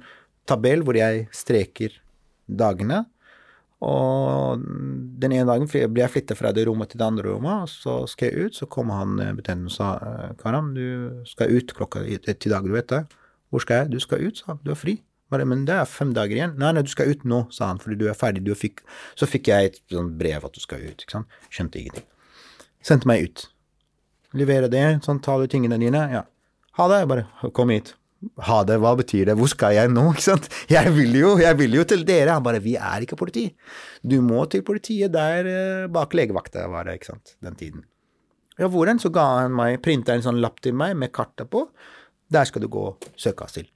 tabell 0.49 0.81
hvor 0.83 0.97
jeg 0.97 1.27
streker 1.31 1.93
dagene. 2.49 3.03
Og 3.83 4.63
den 5.19 5.35
ene 5.35 5.45
dagen 5.45 5.67
ble 5.67 6.03
jeg 6.05 6.13
flytta 6.13 6.35
fra 6.39 6.53
det 6.55 6.65
rommet 6.69 6.93
til 6.93 7.01
det 7.01 7.07
andre 7.09 7.27
rommet, 7.27 7.65
og 7.67 7.71
så 7.71 7.95
skal 8.09 8.31
jeg 8.31 8.47
ut. 8.47 8.59
Så 8.59 8.67
kom 8.71 8.91
han 8.95 9.19
eh, 9.21 9.33
betjenten 9.37 9.69
og 9.69 9.75
sa 9.77 9.93
eh, 10.01 10.35
Karam, 10.41 10.73
du 10.75 11.23
skal 11.29 11.53
ut 11.53 11.75
klokka 11.77 12.03
ti 12.03 12.49
dager, 12.49 12.65
du 12.65 12.77
vet 12.79 12.91
det. 12.91 13.03
Hvor 13.53 13.61
skal 13.61 13.83
jeg? 13.83 13.93
Du 13.93 13.99
skal 14.01 14.25
ut, 14.25 14.39
sa 14.41 14.55
han. 14.55 14.63
Du 14.65 14.73
er 14.73 14.79
fri. 14.79 14.97
Bare, 15.33 15.47
men 15.49 15.63
det 15.65 15.75
er 15.79 15.89
fem 15.89 16.13
dager 16.13 16.37
igjen. 16.37 16.53
Nei, 16.61 16.73
nei, 16.77 16.83
du 16.85 16.91
skal 16.91 17.09
ut 17.09 17.23
nå, 17.27 17.45
sa 17.53 17.71
han, 17.71 17.81
fordi 17.81 17.97
du 17.99 18.05
er 18.11 18.17
ferdig. 18.17 18.43
Du 18.45 18.53
fikk, 18.57 18.83
så 19.19 19.29
fikk 19.29 19.49
jeg 19.49 19.71
et 19.71 19.81
sånn 19.93 20.13
brev 20.19 20.45
at 20.45 20.53
du 20.53 20.61
skal 20.61 20.83
ut, 20.83 21.01
ikke 21.01 21.17
sant. 21.17 21.41
Skjønte 21.49 21.81
ingenting. 21.81 22.05
Sendte 22.85 23.09
meg 23.09 23.25
ut. 23.25 23.47
Levere 24.37 24.69
det, 24.71 24.85
sånn, 25.05 25.21
ta 25.23 25.39
du 25.39 25.49
tingene 25.49 25.79
dine. 25.81 26.05
Ja. 26.11 26.23
Ha 26.79 26.87
det. 26.91 27.03
Bare 27.09 27.51
kom 27.55 27.73
hit. 27.73 27.93
Ha 28.47 28.61
det, 28.63 28.77
hva 28.79 28.93
betyr 28.95 29.27
det, 29.27 29.35
hvor 29.35 29.49
skal 29.51 29.75
jeg 29.75 29.89
nå, 29.91 30.05
ikke 30.13 30.25
sant? 30.25 30.47
Jeg 30.71 30.93
vil 30.95 31.17
jo, 31.19 31.33
jeg 31.41 31.57
vil 31.59 31.79
jo 31.79 31.87
til 31.87 32.05
dere. 32.07 32.37
Han 32.37 32.45
bare, 32.45 32.61
vi 32.63 32.77
er 32.79 33.05
ikke 33.05 33.19
politi. 33.19 33.49
Du 34.01 34.19
må 34.25 34.45
til 34.51 34.63
politiet 34.65 35.13
der 35.15 35.49
eh, 35.49 35.89
bak 35.91 36.15
legevakta 36.17 36.67
var 36.71 36.87
det, 36.87 36.99
ikke 36.99 37.13
sant, 37.13 37.35
den 37.43 37.59
tiden. 37.59 37.85
Ja, 38.59 38.69
hvordan? 38.69 39.01
Så 39.01 39.09
ga 39.13 39.25
han 39.41 39.55
meg, 39.57 39.79
printa 39.85 40.13
en 40.13 40.25
sånn 40.25 40.41
lapp 40.43 40.61
til 40.63 40.75
meg 40.77 40.95
med 40.99 41.11
kartet 41.15 41.49
på. 41.51 41.65
Der 42.33 42.45
skal 42.49 42.63
du 42.63 42.69
gå 42.71 42.83
og 42.91 43.07
søke 43.19 43.47
asyl. 43.47 43.67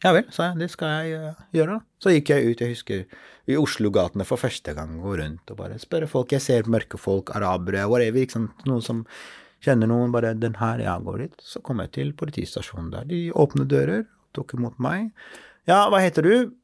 Ja 0.00 0.14
vel, 0.16 0.24
sa 0.32 0.46
jeg, 0.48 0.62
det 0.62 0.70
skal 0.72 0.94
jeg 1.04 1.18
uh, 1.20 1.40
gjøre. 1.52 1.74
Så 2.00 2.14
gikk 2.14 2.30
jeg 2.32 2.46
ut, 2.48 2.62
jeg 2.64 2.72
husker, 2.72 3.02
i 3.50 3.56
Oslo-gatene 3.60 4.24
for 4.24 4.40
første 4.40 4.72
gang, 4.76 4.94
gå 5.02 5.16
rundt 5.20 5.52
og 5.52 5.58
bare 5.58 5.76
spørre 5.82 6.08
folk. 6.08 6.32
Jeg 6.32 6.44
ser 6.44 6.70
mørke 6.72 6.96
folk, 7.00 7.34
arabere, 7.36 7.84
whatever, 7.90 8.22
ikke 8.22 8.38
sant, 8.38 8.64
noen 8.68 8.80
som 8.84 9.02
kjenner 9.60 9.90
noen, 9.90 10.08
bare 10.14 10.32
'den 10.32 10.56
her, 10.56 10.80
jeg 10.80 11.04
går 11.04 11.18
dit'. 11.20 11.44
Så 11.44 11.60
kom 11.60 11.82
jeg 11.84 11.92
til 11.92 12.14
politistasjonen 12.16 12.88
der. 12.94 13.04
De 13.04 13.28
åpne 13.36 13.68
dører, 13.68 14.06
tok 14.32 14.54
imot 14.56 14.78
meg. 14.80 15.10
'Ja, 15.68 15.90
hva 15.92 16.00
heter 16.00 16.24
du?' 16.24 16.54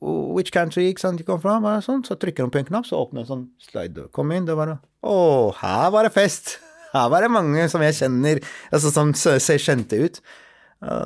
'Which 0.00 0.52
country?' 0.54 0.86
ikke 0.92 1.00
sant, 1.02 1.18
de 1.18 1.24
kom 1.24 1.40
fra, 1.40 1.58
bare 1.58 1.82
sånn. 1.82 2.04
Så 2.06 2.14
trykker 2.14 2.46
de 2.46 2.50
på 2.50 2.62
en 2.62 2.70
knapp, 2.70 2.86
så 2.86 3.02
åpner 3.02 3.24
en 3.24 3.26
sånn 3.26 3.48
slide. 3.58 4.06
Kom 4.12 4.30
inn, 4.30 4.46
det 4.46 4.54
var. 4.54 4.78
Å, 5.02 5.50
her 5.58 5.90
var 5.90 6.06
det 6.06 6.12
fest! 6.14 6.60
Her 6.94 7.10
var 7.10 7.22
det 7.22 7.30
mange 7.34 7.66
som 7.68 7.82
jeg 7.82 7.98
kjenner, 7.98 8.38
altså 8.70 8.92
som 8.94 9.10
ser 9.18 9.58
kjente 9.58 9.98
ut. 9.98 10.20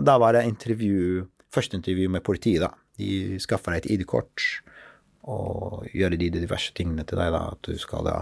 Da 0.04 0.18
var 0.20 0.36
det 0.36 0.44
intervju 0.44 1.24
førsteintervju 1.54 2.10
med 2.12 2.24
politiet, 2.26 2.64
da. 2.64 2.72
De 2.98 3.38
skaffer 3.42 3.74
deg 3.74 3.84
et 3.84 3.92
ID-kort 3.94 4.44
og 5.28 5.86
gjør 5.92 6.16
de 6.16 6.30
diverse 6.32 6.72
tingene 6.76 7.04
til 7.06 7.20
deg, 7.20 7.32
da, 7.34 7.44
at 7.52 7.68
du 7.68 7.78
skal 7.80 8.06
da 8.06 8.16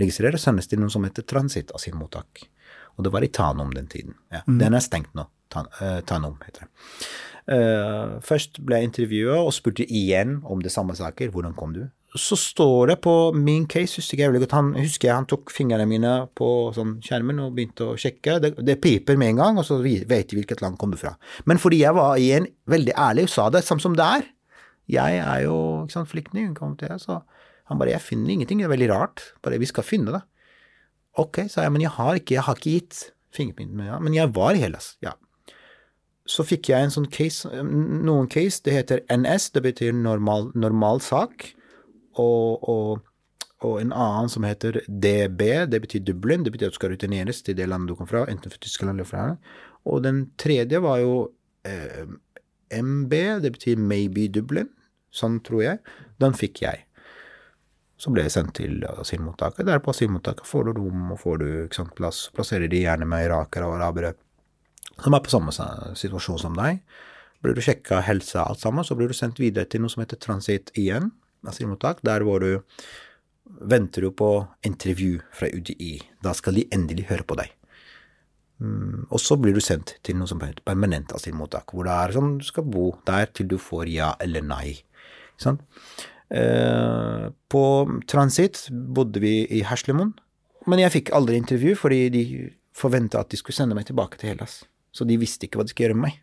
registrere, 0.00 0.40
sendes 0.40 0.68
til 0.70 0.80
noe 0.82 0.92
som 0.92 1.06
heter 1.06 1.26
transittasylmottak. 1.28 2.44
Og 2.98 3.06
det 3.06 3.12
var 3.14 3.24
i 3.24 3.30
Tanum 3.30 3.70
den 3.74 3.86
tiden. 3.90 4.16
Ja, 4.34 4.42
mm. 4.46 4.58
Den 4.58 4.74
er 4.74 4.82
stengt 4.82 5.14
nå. 5.14 5.28
Tan, 5.52 5.70
uh, 5.78 6.00
Tanom 6.04 6.36
heter 6.44 6.66
det. 6.66 6.70
Uh, 7.48 8.18
først 8.26 8.58
ble 8.60 8.82
jeg 8.82 8.90
intervjua 8.90 9.38
og 9.40 9.54
spurte 9.56 9.86
igjen 9.86 10.40
om 10.44 10.60
det 10.64 10.74
samme 10.74 10.96
saker. 10.98 11.30
Hvordan 11.32 11.54
kom 11.56 11.76
du? 11.76 11.86
Så 12.16 12.36
står 12.40 12.86
det 12.88 12.96
på 13.04 13.12
min 13.36 13.66
case, 13.68 13.98
husker 14.00 14.22
jeg 14.22 14.40
godt, 14.40 14.54
han, 14.56 14.70
husker 14.80 15.10
jeg 15.10 15.16
han 15.18 15.26
tok 15.28 15.50
fingrene 15.52 15.84
mine 15.88 16.12
på 16.38 16.48
sånn 16.72 16.94
skjermen 17.04 17.42
og 17.44 17.52
begynte 17.56 17.90
å 17.90 17.98
sjekke. 18.00 18.38
Det, 18.40 18.54
det 18.64 18.78
piper 18.80 19.18
med 19.20 19.34
en 19.34 19.42
gang, 19.42 19.60
og 19.60 19.66
så 19.68 19.76
vet 19.82 20.30
de 20.30 20.38
hvilket 20.38 20.62
land 20.64 20.78
kom 20.80 20.94
du 20.94 20.96
fra. 21.00 21.18
Men 21.44 21.60
fordi 21.60 21.82
jeg 21.82 21.92
var 21.98 22.16
igjen 22.16 22.48
veldig 22.70 22.94
ærlig 22.96 23.26
og 23.28 23.34
sa 23.34 23.50
det 23.52 23.64
samme 23.66 23.84
som 23.84 23.96
det 23.98 24.06
er 24.06 24.24
Jeg 24.88 25.20
er 25.20 25.42
jo 25.44 25.58
ikke 25.84 25.98
sant, 25.98 26.08
flyktning, 26.08 26.56
så 26.96 27.20
han 27.68 27.78
bare 27.78 27.90
'Jeg 27.90 28.00
finner 28.00 28.30
ingenting, 28.30 28.58
det 28.58 28.64
er 28.64 28.76
veldig 28.76 28.88
rart'. 28.88 29.20
Bare 29.42 29.58
'Vi 29.58 29.66
skal 29.66 29.84
finne 29.84 30.12
det'. 30.12 30.22
Ok, 31.18 31.44
sa 31.48 31.60
jeg, 31.60 31.72
men 31.72 31.82
jeg 31.82 31.90
har 31.90 32.14
ikke, 32.14 32.34
jeg 32.34 32.42
har 32.42 32.54
ikke 32.54 32.80
gitt 32.80 33.12
fingerprinten 33.34 33.84
ja. 33.84 33.98
Men 33.98 34.14
jeg 34.14 34.34
var 34.34 34.52
i 34.52 34.62
Hellas, 34.62 34.96
ja. 35.02 35.12
Så 36.26 36.42
fikk 36.42 36.68
jeg 36.70 36.84
en 36.84 36.90
sånn 36.90 37.10
case, 37.10 37.44
noen 37.62 38.28
case, 38.28 38.62
det 38.64 38.72
heter 38.72 39.00
NS, 39.10 39.50
det 39.50 39.62
betyr 39.62 39.92
normal, 39.92 40.52
normal 40.54 41.00
sak 41.00 41.54
og, 42.18 42.68
og, 42.68 43.04
og, 43.62 43.74
en 43.80 43.92
annen 43.92 44.30
som 44.32 44.46
heter 44.46 44.80
DB, 44.86 45.42
det 45.70 45.82
betyr 45.84 46.04
Dublin. 46.06 46.44
Det 46.46 46.52
betyr 46.54 46.70
at 46.70 46.76
du 46.76 46.80
skal 46.80 46.94
returneres 46.94 47.42
til 47.46 47.56
det 47.58 47.68
landet 47.70 47.92
du 47.92 47.98
kom 47.98 48.10
fra, 48.10 48.26
enten 48.30 48.52
fra 48.52 48.62
Tyskland 48.62 48.94
eller 48.94 49.08
fra 49.08 49.28
her. 49.30 49.38
Og 49.88 50.02
den 50.04 50.26
tredje 50.40 50.82
var 50.84 51.00
jo 51.02 51.14
eh, 51.68 52.04
MB, 52.74 53.14
det 53.44 53.54
betyr 53.54 53.80
Maybe 53.80 54.28
Dublin. 54.32 54.70
Sånn 55.14 55.40
tror 55.44 55.64
jeg. 55.64 55.82
Den 56.20 56.36
fikk 56.36 56.62
jeg. 56.66 56.84
Så 57.98 58.12
ble 58.14 58.26
jeg 58.26 58.34
sendt 58.36 58.54
til 58.60 58.84
asylmottaket. 58.86 59.66
Der 59.66 59.80
på 59.82 59.90
asylmottaket 59.90 60.46
får 60.46 60.68
du 60.68 60.76
rom 60.78 61.14
og 61.14 61.20
får 61.22 61.38
du 61.40 61.46
ikke 61.64 61.80
sant, 61.80 61.94
plass. 61.98 62.28
Plasserer 62.34 62.70
de 62.70 62.84
gjerne 62.84 63.08
med 63.08 63.26
irakere 63.26 63.66
og 63.66 63.78
arabere 63.80 64.14
som 64.98 65.14
er 65.14 65.22
på 65.22 65.30
samme 65.30 65.54
situasjon 65.98 66.40
som 66.42 66.58
deg. 66.58 66.82
Blir 67.42 67.54
du 67.54 67.62
sjekka 67.62 68.00
helse 68.02 68.42
alt 68.42 68.62
sammen, 68.62 68.86
så 68.86 68.96
blir 68.98 69.10
du 69.10 69.14
sendt 69.14 69.38
videre 69.38 69.68
til 69.70 69.84
noe 69.84 69.92
som 69.92 70.02
heter 70.02 70.18
transit 70.18 70.72
igjen 70.78 71.12
asylmottak, 71.46 72.02
der 72.06 72.24
hvor 72.26 72.42
du 72.42 72.64
venter 73.68 74.04
du 74.04 74.10
på 74.12 74.32
intervju 74.66 75.20
fra 75.32 75.48
UDI. 75.52 75.98
Da 76.24 76.34
skal 76.36 76.58
de 76.58 76.66
endelig 76.74 77.08
høre 77.08 77.24
på 77.24 77.38
deg. 77.38 77.54
Mm, 78.58 79.06
og 79.06 79.20
så 79.22 79.38
blir 79.38 79.54
du 79.54 79.62
sendt 79.62 79.94
til 80.02 80.18
noe 80.18 80.28
som 80.28 80.40
heter 80.42 80.64
permanent 80.66 81.12
asylmottak, 81.14 81.70
hvor 81.72 81.86
det 81.86 81.94
er 81.94 82.14
sånn 82.16 82.38
du 82.40 82.46
skal 82.46 82.66
bo 82.66 82.90
der 83.06 83.30
til 83.30 83.48
du 83.50 83.56
får 83.62 83.90
ja 83.92 84.12
eller 84.22 84.44
nei. 84.44 84.76
Sånn. 85.38 85.60
På 87.48 87.62
transit 88.10 88.66
bodde 88.68 89.22
vi 89.22 89.46
i 89.54 89.62
Herslemon, 89.64 90.10
men 90.68 90.82
jeg 90.82 90.92
fikk 90.98 91.12
aldri 91.16 91.38
intervju 91.40 91.76
fordi 91.78 92.00
de 92.12 92.24
forventa 92.76 93.22
at 93.22 93.30
de 93.32 93.38
skulle 93.40 93.56
sende 93.56 93.78
meg 93.78 93.86
tilbake 93.88 94.18
til 94.20 94.34
Hellas. 94.34 94.60
Så 94.92 95.06
de 95.08 95.16
visste 95.20 95.46
ikke 95.46 95.60
hva 95.60 95.64
de 95.64 95.72
skulle 95.72 95.88
gjøre 95.88 95.98
med 95.98 96.10
meg. 96.10 96.18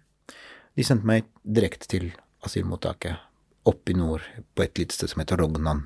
De 0.75 0.85
sendte 0.85 1.07
meg 1.07 1.25
direkte 1.41 1.89
til 1.89 2.11
asylmottaket 2.45 3.23
oppe 3.65 3.93
i 3.93 3.97
nord, 3.97 4.25
på 4.55 4.65
et 4.65 4.77
lite 4.79 4.95
sted 4.95 5.11
som 5.11 5.21
heter 5.21 5.39
Rognan. 5.41 5.85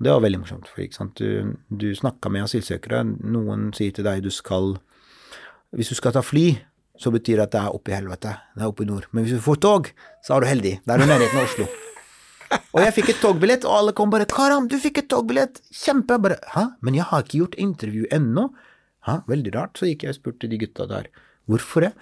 Og 0.00 0.06
det 0.06 0.14
var 0.14 0.22
veldig 0.24 0.40
morsomt, 0.40 0.68
for 0.72 1.10
du, 1.20 1.56
du 1.68 1.90
snakka 1.94 2.32
med 2.32 2.46
asylsøkere. 2.46 3.02
Noen 3.20 3.68
sier 3.76 3.92
til 3.92 4.06
deg 4.06 4.24
du 4.24 4.30
skal 4.32 4.78
Hvis 5.76 5.92
du 5.92 5.94
skal 5.94 6.14
ta 6.16 6.22
fly, 6.24 6.56
så 6.98 7.12
betyr 7.14 7.38
det 7.38 7.44
at 7.44 7.52
det 7.52 7.60
er 7.60 7.76
oppe 7.76 7.92
i 7.92 7.94
helvete. 7.94 8.32
Det 8.56 8.64
er 8.64 8.72
oppe 8.72 8.82
i 8.82 8.88
nord. 8.88 9.06
Men 9.12 9.24
hvis 9.24 9.36
du 9.36 9.44
får 9.44 9.60
tog, 9.62 9.90
så 10.24 10.34
er 10.34 10.42
du 10.42 10.48
heldig. 10.48 10.72
Da 10.84 10.96
er 10.96 11.04
du 11.04 11.06
nærheten 11.06 11.38
av 11.38 11.46
Oslo. 11.46 11.68
Og 12.74 12.80
jeg 12.82 12.94
fikk 12.96 13.12
et 13.12 13.20
togbillett, 13.22 13.62
og 13.62 13.76
alle 13.76 13.92
kom 13.94 14.10
bare 14.10 14.26
'Karam, 14.26 14.66
du 14.66 14.74
fikk 14.82 15.04
et 15.04 15.08
togbillett!' 15.12 15.60
Kjempe! 15.70 16.16
Bare 16.18 16.40
'Hæ, 16.50 16.64
men 16.82 16.96
jeg 16.98 17.06
har 17.06 17.22
ikke 17.22 17.38
gjort 17.38 17.54
intervju 17.54 18.08
ennå'. 18.10 18.48
Hæ, 19.06 19.14
veldig 19.30 19.52
rart. 19.54 19.78
Så 19.78 19.86
gikk 19.86 20.02
jeg 20.02 20.16
og 20.16 20.18
spurte 20.18 20.50
de 20.50 20.58
gutta 20.58 20.88
der 20.90 21.06
'Hvorfor 21.46 21.86
det?' 21.86 21.94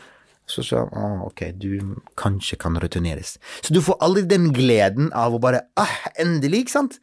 Så 0.49 0.65
sa 0.65 0.85
han 0.89 1.21
ah, 1.21 1.25
ok, 1.29 1.45
du 1.61 1.97
kanskje 2.19 2.57
kan 2.61 2.79
returneres. 2.81 3.37
Så 3.63 3.75
du 3.77 3.83
får 3.85 3.99
aldri 4.05 4.25
den 4.29 4.49
gleden 4.57 5.11
av 5.17 5.37
å 5.37 5.43
bare 5.43 5.67
ah, 5.81 5.99
endelig, 6.21 6.65
ikke 6.67 6.77
sant? 6.79 7.01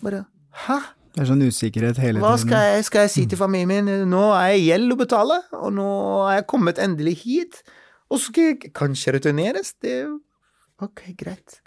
Bare 0.00 0.24
hæ? 0.66 0.78
Det 1.14 1.24
er 1.24 1.28
sånn 1.32 1.42
usikkerhet 1.42 1.98
hele 1.98 2.20
tiden. 2.20 2.24
Hva 2.24 2.36
skal, 2.38 2.78
skal 2.86 3.06
jeg 3.06 3.12
si 3.14 3.24
til 3.30 3.40
familien 3.40 3.88
min? 3.88 4.06
Nå 4.10 4.28
er 4.36 4.52
jeg 4.54 4.64
gjeld 4.68 4.94
å 4.94 4.98
betale, 5.00 5.38
og 5.58 5.72
nå 5.74 5.90
er 6.28 6.38
jeg 6.38 6.48
kommet 6.52 6.80
endelig 6.82 7.16
hit. 7.24 7.60
Og 8.08 8.20
så 8.20 8.30
skal 8.30 8.52
jeg 8.52 8.72
kanskje 8.76 9.16
returneres? 9.18 9.74
Det 9.82 9.98
Ok, 10.78 11.08
greit. 11.18 11.58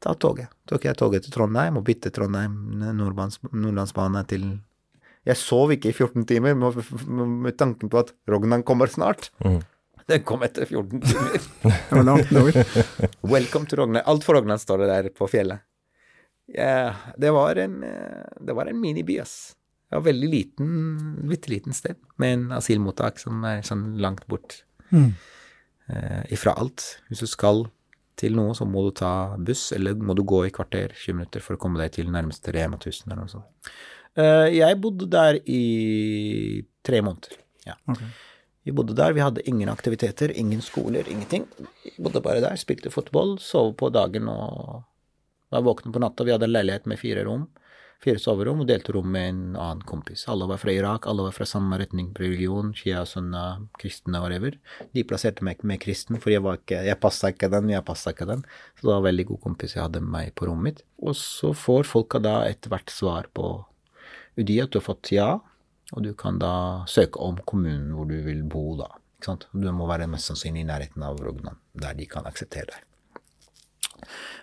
Ta 0.00 0.14
toget. 0.16 0.48
Tok 0.68 0.86
jeg 0.88 0.96
toget 0.96 1.26
til 1.26 1.34
Trondheim 1.34 1.76
og 1.76 1.84
bytte 1.84 2.12
Trondheim 2.14 2.54
Nordlandsbane 2.96 4.22
til 4.30 4.46
Jeg 5.28 5.36
sov 5.36 5.74
ikke 5.74 5.90
i 5.90 5.92
14 5.92 6.24
timer 6.24 6.56
med, 6.56 6.78
med 7.44 7.58
tanken 7.60 7.92
på 7.92 8.00
at 8.00 8.14
Rognan 8.30 8.64
kommer 8.64 8.88
snart. 8.88 9.28
Mm. 9.44 9.60
Den 10.10 10.22
kom 10.26 10.42
etter 10.42 10.66
14 10.66 11.00
timer. 11.00 11.40
Welcome 13.32 13.66
to 13.66 13.76
Rognan. 13.76 14.02
Alt 14.04 14.24
for 14.26 14.34
Rognan 14.34 14.58
står 14.58 14.78
det 14.82 14.86
der 14.90 15.08
på 15.14 15.28
fjellet. 15.30 15.62
Ja, 16.50 16.94
det 17.14 17.30
var 17.30 17.56
en, 17.62 17.76
det 18.40 18.56
var 18.58 18.66
en 18.66 18.80
miniby, 18.80 19.20
ass. 19.22 19.52
Det 19.90 20.00
var 20.00 20.02
veldig 20.08 20.30
liten, 20.32 20.72
bitte 21.30 21.52
liten 21.52 21.74
sted, 21.74 21.98
med 22.18 22.32
en 22.34 22.52
asylmottak 22.56 23.20
som 23.22 23.44
er 23.46 23.62
sånn 23.66 23.84
langt 24.02 24.24
bort 24.30 24.64
mm. 24.90 25.06
uh, 25.90 26.24
ifra 26.34 26.56
alt. 26.58 26.84
Hvis 27.06 27.22
du 27.22 27.30
skal 27.30 27.68
til 28.18 28.34
noe, 28.38 28.56
så 28.58 28.66
må 28.66 28.82
du 28.88 28.90
ta 28.98 29.12
buss, 29.38 29.68
eller 29.76 29.94
må 29.94 30.14
du 30.18 30.24
gå 30.26 30.44
i 30.48 30.50
kvarter, 30.54 30.90
20 30.94 31.20
minutter, 31.20 31.44
for 31.44 31.54
å 31.54 31.62
komme 31.62 31.78
deg 31.82 31.94
til 32.00 32.10
nærmeste 32.10 32.54
Rema 32.56 32.80
1000 32.80 33.06
eller 33.12 33.22
noe 33.22 33.30
sånt. 33.30 33.70
Uh, 34.18 34.50
jeg 34.50 34.80
bodde 34.82 35.06
der 35.10 35.38
i 35.46 35.62
tre 36.86 36.98
måneder. 37.06 37.38
Ja. 37.66 37.78
Okay. 37.86 38.10
Vi 38.64 38.72
bodde 38.76 38.94
der, 38.96 39.14
vi 39.16 39.22
hadde 39.24 39.44
ingen 39.48 39.68
aktiviteter, 39.72 40.32
ingen 40.36 40.60
skoler, 40.60 41.08
ingenting. 41.08 41.46
Vi 41.84 41.94
bodde 41.96 42.20
bare 42.20 42.42
der, 42.44 42.58
spilte 42.60 42.92
fotball, 42.92 43.38
sov 43.40 43.72
på 43.80 43.88
dagen 43.94 44.28
og 44.28 44.82
var 45.50 45.64
våkne 45.64 45.92
på 45.92 46.02
natta. 46.02 46.26
Vi 46.26 46.34
hadde 46.34 46.44
en 46.44 46.52
leilighet 46.52 46.84
med 46.90 47.00
fire 47.00 47.24
rom, 47.24 47.46
fire 48.04 48.20
soverom, 48.20 48.60
og 48.60 48.68
delte 48.68 48.92
rom 48.92 49.08
med 49.12 49.28
en 49.30 49.40
annen 49.56 49.80
kompis. 49.88 50.26
Alle 50.30 50.48
var 50.50 50.60
fra 50.60 50.74
Irak, 50.76 51.08
alle 51.08 51.24
var 51.26 51.36
fra 51.36 51.48
samme 51.48 51.80
retning 51.80 52.12
religion, 52.20 52.74
shia, 52.76 53.06
sunna, 53.08 53.44
kristne, 53.80 54.20
whatever. 54.20 54.60
De 54.92 55.06
plasserte 55.08 55.44
meg 55.46 55.64
med 55.64 55.80
kristen, 55.80 56.20
for 56.20 56.32
jeg 56.32 56.44
var 56.44 56.60
ikke, 56.60 56.84
jeg 56.84 57.00
passa 57.00 57.32
ikke 57.32 57.50
den, 57.52 57.72
jeg 57.72 57.86
passa 57.88 58.12
ikke 58.12 58.28
den. 58.28 58.44
Så 58.76 58.84
det 58.84 58.92
var 58.92 59.02
en 59.02 59.08
veldig 59.08 59.28
god 59.32 59.44
kompis 59.48 59.76
jeg 59.76 59.86
hadde 59.86 60.04
med 60.04 60.14
meg 60.18 60.34
på 60.36 60.48
rommet 60.50 60.68
mitt. 60.68 60.86
Og 61.00 61.16
så 61.16 61.56
får 61.56 61.88
folka 61.88 62.20
da 62.20 62.42
etter 62.48 62.72
hvert 62.72 62.92
svar 62.92 63.32
på 63.32 63.56
UDI 64.36 64.60
at 64.62 64.72
du 64.72 64.78
har 64.82 64.90
fått 64.92 65.16
ja, 65.16 65.30
og 65.92 66.04
du 66.04 66.12
kan 66.14 66.38
da 66.38 66.84
søke 66.88 67.20
om 67.22 67.38
kommunen 67.46 67.90
hvor 67.94 68.06
du 68.08 68.18
vil 68.24 68.42
bo 68.46 68.76
da. 68.78 68.88
Ikke 69.18 69.32
sant? 69.32 69.48
Du 69.52 69.66
må 69.74 69.88
være 69.90 70.08
mest 70.10 70.30
sannsynlig 70.30 70.62
i 70.64 70.68
nærheten 70.68 71.02
av 71.04 71.18
Rognan, 71.20 71.58
der 71.74 71.96
de 71.98 72.06
kan 72.08 72.28
akseptere 72.28 72.70
deg. 72.70 72.86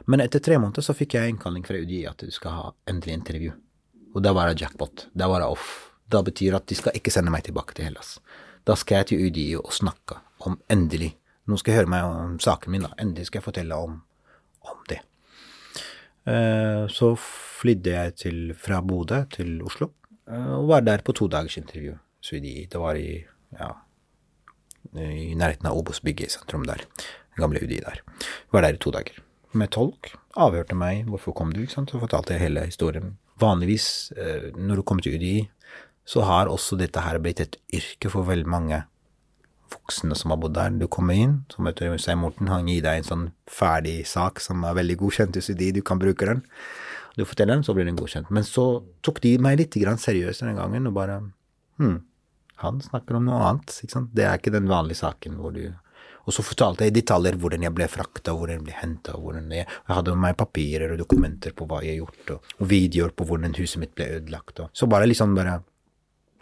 Men 0.06 0.22
etter 0.22 0.44
tre 0.44 0.60
måneder 0.62 0.86
så 0.86 0.94
fikk 0.96 1.16
jeg 1.18 1.34
innkalling 1.34 1.66
fra 1.66 1.80
UDI 1.82 2.04
at 2.10 2.22
du 2.22 2.32
skal 2.32 2.54
ha 2.54 2.66
endelig 2.90 3.16
intervju. 3.18 3.54
Og 4.16 4.24
da 4.24 4.34
var 4.38 4.52
det 4.52 4.62
jackpot. 4.62 5.08
Da 5.18 5.28
var 5.32 5.42
det 5.42 5.50
off. 5.50 5.72
Da 6.08 6.22
betyr 6.24 6.56
at 6.60 6.68
de 6.70 6.78
skal 6.78 6.96
ikke 6.96 7.12
sende 7.12 7.34
meg 7.34 7.44
tilbake 7.48 7.76
til 7.76 7.90
Hellas. 7.90 8.18
Da 8.68 8.76
skal 8.80 9.02
jeg 9.02 9.10
til 9.10 9.26
UDI 9.28 9.48
og 9.60 9.74
snakke 9.76 10.22
om 10.46 10.60
endelig 10.72 11.16
Nå 11.48 11.56
skal 11.56 11.72
jeg 11.72 11.80
høre 11.80 11.92
meg 11.94 12.04
om 12.04 12.34
saken 12.44 12.74
min, 12.74 12.84
da. 12.84 12.90
Endelig 13.00 13.30
skal 13.30 13.40
jeg 13.40 13.46
fortelle 13.46 13.76
om, 13.80 13.94
om 14.68 14.80
det. 14.92 14.98
Eh, 16.28 16.84
Så 16.92 17.14
flydde 17.16 17.94
jeg 17.94 18.16
til, 18.20 18.40
fra 18.52 18.82
Bodø 18.84 19.22
til 19.32 19.62
Oslo 19.64 19.94
og 20.28 20.68
var 20.68 20.84
der 20.84 21.04
på 21.06 21.16
to 21.16 21.28
dagers 21.32 21.58
intervju. 21.58 21.98
Det 22.32 22.80
var 22.80 22.96
i, 23.00 23.24
ja, 23.56 23.70
i 24.96 25.36
nærheten 25.36 25.70
av 25.70 25.78
Obos-bygget 25.78 26.28
i 26.28 26.34
sentrum 26.34 26.66
der. 26.68 26.84
Den 27.36 27.46
gamle 27.46 27.62
UDI 27.64 27.80
der. 27.80 28.02
Var 28.52 28.62
der 28.62 28.76
i 28.76 28.82
to 28.82 28.92
dager. 28.92 29.22
Med 29.54 29.72
tolk. 29.72 30.12
Avhørte 30.36 30.76
meg. 30.76 31.06
Hvorfor 31.08 31.34
kom 31.34 31.54
du? 31.54 31.62
ikke 31.62 31.78
sant? 31.78 31.92
Så 31.92 32.02
fortalte 32.02 32.34
jeg 32.34 32.42
hele 32.42 32.66
historien. 32.66 33.16
Vanligvis, 33.40 34.12
eh, 34.18 34.52
når 34.58 34.76
du 34.76 34.82
kommer 34.82 35.04
til 35.04 35.16
UDI, 35.16 35.50
så 36.06 36.22
har 36.22 36.48
også 36.48 36.78
dette 36.80 37.00
her 37.00 37.20
blitt 37.20 37.40
et 37.40 37.58
yrke 37.74 38.10
for 38.10 38.28
veldig 38.28 38.48
mange 38.50 38.84
voksne 39.72 40.16
som 40.16 40.32
har 40.32 40.40
bodd 40.42 40.56
der. 40.56 40.76
Du 40.80 40.88
kommer 40.88 41.14
inn, 41.14 41.38
så 41.52 41.62
møter 41.62 41.92
du 41.92 42.02
Stein 42.02 42.22
Morten, 42.22 42.48
han 42.52 42.68
gir 42.68 42.84
deg 42.86 43.02
en 43.02 43.08
sånn 43.08 43.26
ferdig 43.52 44.00
sak 44.08 44.42
som 44.44 44.64
er 44.64 44.78
veldig 44.78 44.98
godkjent 45.04 45.40
hos 45.40 45.52
UDI, 45.52 45.74
du 45.78 45.82
kan 45.86 46.00
bruke 46.00 46.28
den. 46.30 46.44
Du 47.18 47.26
forteller 47.26 47.58
den, 47.58 47.66
så 47.66 47.74
blir 47.74 47.88
den 47.88 47.98
godkjent. 47.98 48.30
Men 48.34 48.46
så 48.46 48.68
tok 49.06 49.20
de 49.24 49.38
meg 49.42 49.58
litt 49.60 49.74
seriøst 49.74 50.46
den 50.46 50.60
gangen, 50.60 50.88
og 50.88 50.94
bare 50.94 51.22
Hm, 51.78 52.00
han 52.64 52.80
snakker 52.82 53.18
om 53.18 53.28
noe 53.28 53.42
annet, 53.46 53.74
ikke 53.84 53.94
sant. 53.94 54.14
Det 54.18 54.24
er 54.26 54.40
ikke 54.40 54.54
den 54.54 54.70
vanlige 54.70 55.04
saken 55.04 55.36
hvor 55.38 55.54
du 55.54 55.68
Og 56.28 56.34
så 56.36 56.44
fortalte 56.44 56.84
jeg 56.84 56.92
i 56.92 56.96
detaljer 56.98 57.38
hvordan 57.40 57.62
jeg 57.64 57.72
ble 57.72 57.86
frakta, 57.88 58.34
hvordan 58.36 58.58
jeg 58.58 58.64
ble 58.66 58.74
henta, 58.76 59.14
hvordan 59.16 59.46
jeg, 59.56 59.64
jeg 59.64 59.96
hadde 59.96 60.12
med 60.12 60.26
meg 60.26 60.34
papirer 60.36 60.92
og 60.92 61.00
dokumenter 61.00 61.54
på 61.56 61.64
hva 61.70 61.80
jeg 61.86 61.94
har 61.94 62.02
gjort, 62.02 62.34
og, 62.34 62.50
og 62.60 62.68
videoer 62.68 63.14
på 63.16 63.28
hvordan 63.30 63.56
huset 63.56 63.80
mitt 63.80 63.94
ble 63.96 64.10
ødelagt, 64.18 64.60
og 64.60 64.68
så 64.76 64.90
bare 64.92 65.08
liksom 65.08 65.38
bare 65.38 65.62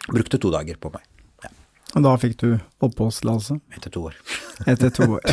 Brukte 0.06 0.38
to 0.38 0.52
dager 0.54 0.76
på 0.78 0.90
meg. 0.94 1.06
Og 1.94 2.02
da 2.04 2.12
fikk 2.20 2.36
du 2.42 2.48
oppholdstillatelse 2.82 3.58
Etter 3.74 3.90
to 3.94 4.04
år. 4.10 4.18
Etter 4.64 4.92
to 4.94 5.06
år. 5.18 5.24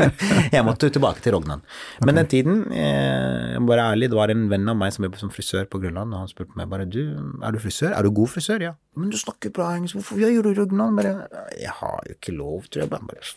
jeg 0.54 0.64
måtte 0.66 0.88
tilbake 0.92 1.22
til 1.24 1.34
Rognan. 1.36 1.62
Men 2.06 2.20
den 2.20 2.28
tiden, 2.32 2.60
eh, 2.72 3.54
jeg 3.54 3.62
må 3.62 3.72
være 3.74 3.90
ærlig, 3.92 4.10
det 4.12 4.18
var 4.18 4.32
en 4.32 4.46
venn 4.52 4.72
av 4.72 4.78
meg 4.80 4.94
som 4.94 5.04
jobbet 5.06 5.22
som 5.22 5.32
frisør 5.34 5.68
på 5.70 5.82
Grønland, 5.82 6.14
og 6.14 6.24
han 6.24 6.30
spurte 6.32 6.56
meg 6.58 6.70
bare 6.72 6.88
du, 6.88 7.02
er 7.44 7.56
du 7.56 7.60
frisør? 7.62 7.92
Er 7.96 8.06
du 8.06 8.12
god 8.16 8.32
frisør? 8.32 8.64
Ja. 8.70 8.74
Men 8.96 9.12
du 9.12 9.18
snakker 9.20 9.52
bra 9.56 9.72
engelsk, 9.76 9.98
hvorfor 10.00 10.22
gjør 10.22 10.48
du 10.48 10.52
Rognan? 10.62 10.96
Bare, 10.96 11.16
jeg 11.60 11.74
har 11.82 12.06
jo 12.08 12.16
ikke 12.16 12.36
lov, 12.36 12.70
tror 12.70 12.86
jeg. 12.86 12.92
Bare, 12.92 13.10
bare, 13.10 13.34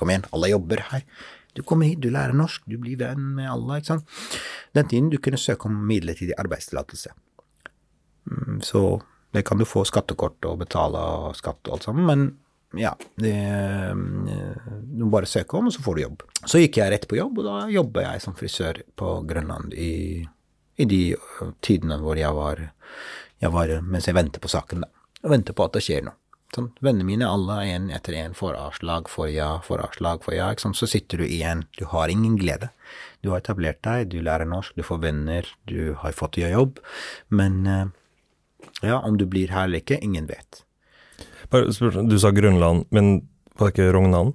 kom 0.00 0.12
igjen, 0.12 0.28
alle 0.32 0.52
jobber 0.54 0.86
her. 0.92 1.04
Du 1.56 1.62
kommer 1.64 1.88
hit, 1.88 2.02
du 2.04 2.10
lærer 2.12 2.36
norsk, 2.36 2.64
du 2.68 2.76
blir 2.80 2.98
venn 3.00 3.30
med 3.38 3.48
alle, 3.48 3.78
ikke 3.80 3.94
sant. 3.94 4.16
Den 4.76 4.88
tiden 4.90 5.12
du 5.12 5.16
kunne 5.22 5.40
søke 5.40 5.70
om 5.70 5.76
midlertidig 5.88 6.36
arbeidstillatelse. 6.36 7.14
Mm, 8.28 8.60
Så 8.64 8.82
det 9.32 9.44
kan 9.44 9.58
du 9.58 9.64
få 9.68 9.84
skattekort 9.84 10.44
og 10.48 10.60
betale 10.64 11.00
skatt 11.36 11.68
og 11.68 11.76
alt 11.76 11.86
sammen, 11.88 12.06
men 12.08 12.26
ja, 12.80 12.92
det, 13.20 13.34
du 13.94 15.04
må 15.04 15.10
bare 15.12 15.28
søke 15.30 15.58
om, 15.58 15.68
og 15.70 15.74
så 15.74 15.82
får 15.84 15.96
du 15.96 16.02
jobb. 16.02 16.24
Så 16.44 16.60
gikk 16.62 16.80
jeg 16.80 16.92
rett 16.92 17.08
på 17.10 17.18
jobb, 17.18 17.40
og 17.40 17.48
da 17.48 17.56
jobba 17.72 18.06
jeg 18.08 18.24
som 18.24 18.36
frisør 18.38 18.82
på 18.98 19.12
Grønland 19.28 19.74
i, 19.74 20.22
i 20.76 20.88
de 20.88 21.00
ø, 21.16 21.50
tidene 21.64 21.98
hvor 22.02 22.18
jeg 22.20 22.32
var, 22.36 22.62
jeg 23.42 23.52
var 23.52 23.74
Mens 23.84 24.08
jeg 24.08 24.16
venter 24.16 24.42
på 24.42 24.52
saken, 24.52 24.86
da. 24.86 24.92
Og 25.24 25.32
venter 25.32 25.56
på 25.56 25.66
at 25.66 25.76
det 25.76 25.84
skjer 25.86 26.06
noe. 26.06 26.18
Sånn, 26.54 26.68
vennene 26.80 27.04
mine, 27.04 27.26
alle 27.26 27.56
en 27.68 27.88
etter 27.92 28.14
en, 28.16 28.34
får 28.36 28.54
avslag, 28.54 29.08
får 29.10 29.32
ja, 29.34 29.48
får 29.66 29.82
avslag, 29.88 30.22
får 30.24 30.36
ja. 30.36 30.50
Ikke 30.54 30.68
sant? 30.68 30.78
Så 30.78 30.88
sitter 30.88 31.20
du 31.20 31.26
igjen, 31.26 31.64
du 31.76 31.84
har 31.90 32.12
ingen 32.12 32.36
glede. 32.38 32.70
Du 33.20 33.32
har 33.32 33.42
etablert 33.42 33.82
deg, 33.84 34.12
du 34.12 34.20
lærer 34.22 34.48
norsk, 34.48 34.76
du 34.78 34.86
får 34.86 35.02
venner, 35.02 35.48
du 35.66 35.96
har 36.00 36.14
fått 36.16 36.38
jobb, 36.38 36.78
men 37.34 37.66
ø, 37.66 37.80
ja, 38.86 39.00
om 39.00 39.18
du 39.18 39.26
blir 39.26 39.52
her 39.52 39.66
eller 39.66 39.82
ikke, 39.82 39.98
ingen 40.04 40.30
vet. 40.30 40.62
Spør, 41.46 42.02
du 42.06 42.18
sa 42.20 42.32
Grønland, 42.34 42.86
men 42.94 43.20
var 43.56 43.70
det 43.70 43.76
ikke 43.76 43.92
Rognan? 43.96 44.34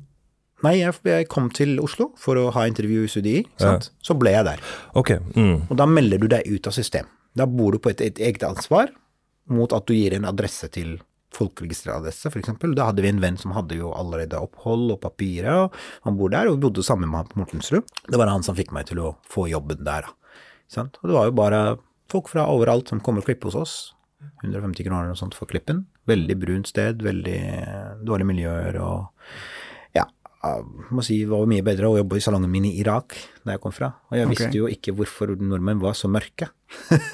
Nei, 0.66 0.76
jeg, 0.78 0.94
jeg 1.10 1.28
kom 1.32 1.50
til 1.54 1.80
Oslo 1.82 2.12
for 2.22 2.38
å 2.38 2.50
ha 2.54 2.68
intervju 2.70 3.06
i 3.06 3.10
UDI, 3.10 3.38
sant? 3.62 3.90
så 4.06 4.14
ble 4.18 4.34
jeg 4.36 4.46
der. 4.46 4.62
Ok, 4.98 5.16
mm. 5.34 5.70
Og 5.72 5.78
da 5.80 5.88
melder 5.90 6.22
du 6.22 6.28
deg 6.30 6.46
ut 6.50 6.70
av 6.70 6.76
system. 6.76 7.10
Da 7.38 7.48
bor 7.50 7.74
du 7.74 7.82
på 7.82 7.90
et, 7.94 8.04
et 8.06 8.20
eget 8.22 8.44
ansvar 8.46 8.92
mot 9.52 9.72
at 9.74 9.88
du 9.90 9.96
gir 9.96 10.14
en 10.16 10.28
adresse 10.30 10.70
til 10.74 11.00
folkeregisteradresse, 11.36 12.30
f.eks. 12.30 12.52
Da 12.76 12.90
hadde 12.90 13.04
vi 13.04 13.10
en 13.12 13.22
venn 13.24 13.40
som 13.40 13.54
hadde 13.56 13.78
jo 13.80 13.94
allerede 13.96 14.40
opphold 14.40 14.92
og 14.94 15.00
papirer, 15.04 15.66
og 15.66 15.78
han 16.06 16.18
bor 16.20 16.34
der, 16.34 16.50
og 16.50 16.58
vi 16.58 16.66
bodde 16.68 16.84
sammen 16.86 17.10
med 17.10 17.24
han 17.24 17.32
på 17.32 17.40
Mortensrud. 17.42 17.88
Det 18.08 18.20
var 18.20 18.32
han 18.32 18.46
som 18.46 18.58
fikk 18.58 18.74
meg 18.76 18.90
til 18.92 19.02
å 19.02 19.14
få 19.32 19.48
jobben 19.52 19.86
der, 19.88 20.10
da. 20.10 20.86
Og 20.86 21.08
det 21.08 21.16
var 21.16 21.28
jo 21.28 21.36
bare 21.36 21.62
folk 22.12 22.30
fra 22.32 22.46
overalt 22.52 22.92
som 22.92 23.02
kommer 23.04 23.24
og 23.24 23.28
klippet 23.28 23.50
hos 23.50 23.58
oss. 23.60 23.76
150 24.42 24.86
kroner 24.86 25.04
eller 25.04 25.16
noe 25.16 25.20
sånt 25.20 25.38
for 25.38 25.50
klippen. 25.50 25.86
Veldig 26.10 26.38
brunt 26.42 26.70
sted, 26.72 27.02
veldig 27.06 27.42
dårlige 28.08 28.30
miljøer 28.32 28.80
og 28.82 29.28
ja, 29.98 30.06
jeg 30.42 30.90
må 30.96 31.06
si 31.06 31.20
det 31.22 31.30
var 31.32 31.50
mye 31.50 31.66
bedre 31.66 31.92
å 31.92 32.00
jobbe 32.00 32.18
i 32.18 32.26
salongen 32.26 32.52
min 32.54 32.68
i 32.70 32.74
Irak, 32.82 33.18
der 33.46 33.58
jeg 33.58 33.64
kom 33.64 33.76
fra. 33.76 33.94
Og 34.10 34.18
jeg 34.18 34.28
okay. 34.28 34.34
visste 34.38 34.62
jo 34.62 34.72
ikke 34.72 34.96
hvorfor 34.98 35.36
nordmenn 35.38 35.84
var 35.84 35.98
så 35.98 36.10
mørke. 36.12 36.50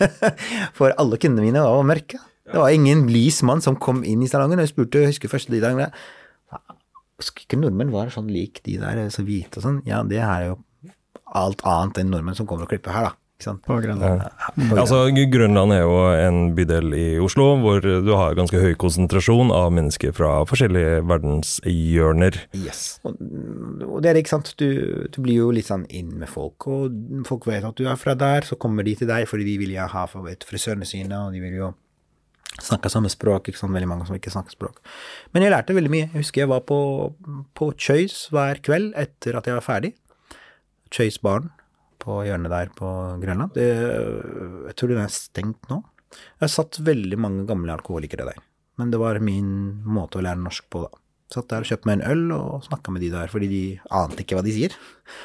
For 0.77 0.93
alle 0.93 1.19
kundene 1.19 1.47
mine 1.49 1.63
var 1.65 1.87
mørke. 1.87 2.21
Det 2.47 2.61
var 2.61 2.71
ingen 2.71 3.09
lys 3.11 3.41
mann 3.43 3.59
som 3.63 3.75
kom 3.75 4.05
inn 4.07 4.21
i 4.23 4.29
salongen, 4.31 4.61
jeg 4.63 4.71
spurte, 4.71 5.01
jeg 5.03 5.11
husker 5.11 5.31
første 5.31 5.51
dagene 5.51 5.89
Skulle 7.19 7.43
ikke 7.43 7.59
nordmenn 7.59 7.91
var 7.91 8.13
sånn 8.13 8.29
lik 8.31 8.61
de 8.63 8.77
der, 8.79 9.01
så 9.11 9.25
hvite 9.27 9.59
og 9.59 9.65
sånn? 9.65 9.81
Ja, 9.89 9.99
det 10.07 10.21
her 10.23 10.45
er 10.45 10.51
jo 10.53 10.57
alt 11.35 11.63
annet 11.67 11.99
enn 11.99 12.13
nordmenn 12.13 12.37
som 12.37 12.47
kommer 12.47 12.67
og 12.67 12.71
klipper 12.71 12.95
her, 12.95 13.09
da. 13.09 13.26
Ikke 13.37 13.51
sant? 13.51 13.61
På 13.67 13.75
Grønland. 13.77 14.23
Ja. 14.25 14.79
Altså, 14.81 15.03
Grønland 15.29 15.73
er 15.75 15.83
jo 15.83 15.97
en 16.09 16.37
bydel 16.57 16.89
i 16.97 17.05
Oslo 17.21 17.51
hvor 17.61 17.83
du 17.85 18.09
har 18.17 18.33
ganske 18.33 18.57
høy 18.57 18.71
konsentrasjon 18.81 19.51
av 19.53 19.67
mennesker 19.77 20.15
fra 20.17 20.39
forskjellige 20.49 21.03
verdenshjørner. 21.05 22.39
Yes. 22.57 22.97
Og, 23.05 23.19
og 23.85 23.99
det 24.01 24.09
er 24.09 24.17
det, 24.17 24.23
ikke 24.25 24.33
sant. 24.33 24.55
Du, 24.57 25.05
du 25.13 25.19
blir 25.21 25.37
jo 25.43 25.51
litt 25.53 25.69
sånn 25.69 25.85
inn 25.93 26.15
med 26.17 26.31
folk, 26.33 26.65
og 26.65 26.95
folk 27.29 27.45
vet 27.45 27.67
at 27.67 27.77
du 27.77 27.85
er 27.85 27.99
fra 28.01 28.15
der, 28.17 28.47
så 28.47 28.57
kommer 28.57 28.87
de 28.87 28.95
til 28.97 29.11
deg 29.11 29.29
fordi 29.29 29.45
de 29.51 29.59
vil 29.61 29.75
jo 29.75 29.85
ha 29.93 30.07
for 30.09 30.25
vet, 30.25 30.41
frisørene 30.47 30.89
sine, 30.89 31.21
og 31.27 31.37
de 31.37 31.43
vil 31.43 31.59
jo 31.59 31.69
snakke 32.57 32.89
samme 32.89 33.11
språk, 33.13 33.51
ikke 33.51 33.61
sant, 33.61 33.75
veldig 33.75 33.91
mange 33.91 34.09
som 34.09 34.17
ikke 34.17 34.33
snakker 34.33 34.57
språk. 34.57 34.81
Men 35.37 35.45
jeg 35.45 35.53
lærte 35.53 35.77
veldig 35.77 35.93
mye. 35.93 36.07
Jeg 36.07 36.23
husker 36.23 36.47
jeg 36.47 36.49
var 36.55 36.65
på, 36.65 36.81
på 37.53 37.69
Choice 37.77 38.33
hver 38.33 38.65
kveld 38.65 38.97
etter 38.97 39.37
at 39.37 39.45
jeg 39.45 39.59
var 39.59 39.67
ferdig. 39.69 39.93
Choice 40.89 41.21
Barn 41.21 41.51
på 42.01 42.21
hjørnet 42.27 42.53
der 42.53 42.71
på 42.77 42.91
Grønland. 43.21 43.55
Det, 43.57 43.67
jeg 44.69 44.77
tror 44.77 44.93
den 44.93 45.03
er 45.03 45.13
stengt 45.13 45.69
nå. 45.71 45.81
Jeg 46.41 46.53
satt 46.53 46.79
veldig 46.85 47.19
mange 47.19 47.47
gamle 47.49 47.73
alkoholikere 47.75 48.29
der. 48.29 48.39
Men 48.77 48.93
det 48.93 48.99
var 49.01 49.19
min 49.23 49.49
måte 49.89 50.19
å 50.19 50.23
lære 50.25 50.41
norsk 50.43 50.67
på, 50.73 50.85
da. 50.85 51.01
Satt 51.33 51.49
der 51.51 51.65
og 51.65 51.67
kjøpte 51.67 51.89
meg 51.89 51.97
en 51.97 52.05
øl 52.07 52.29
og 52.31 52.67
snakka 52.69 52.93
med 52.95 53.03
de 53.03 53.09
der, 53.11 53.27
fordi 53.27 53.47
de 53.51 53.63
ante 53.91 54.23
ikke 54.23 54.37
hva 54.37 54.43
de 54.45 54.53
sier. 54.55 54.75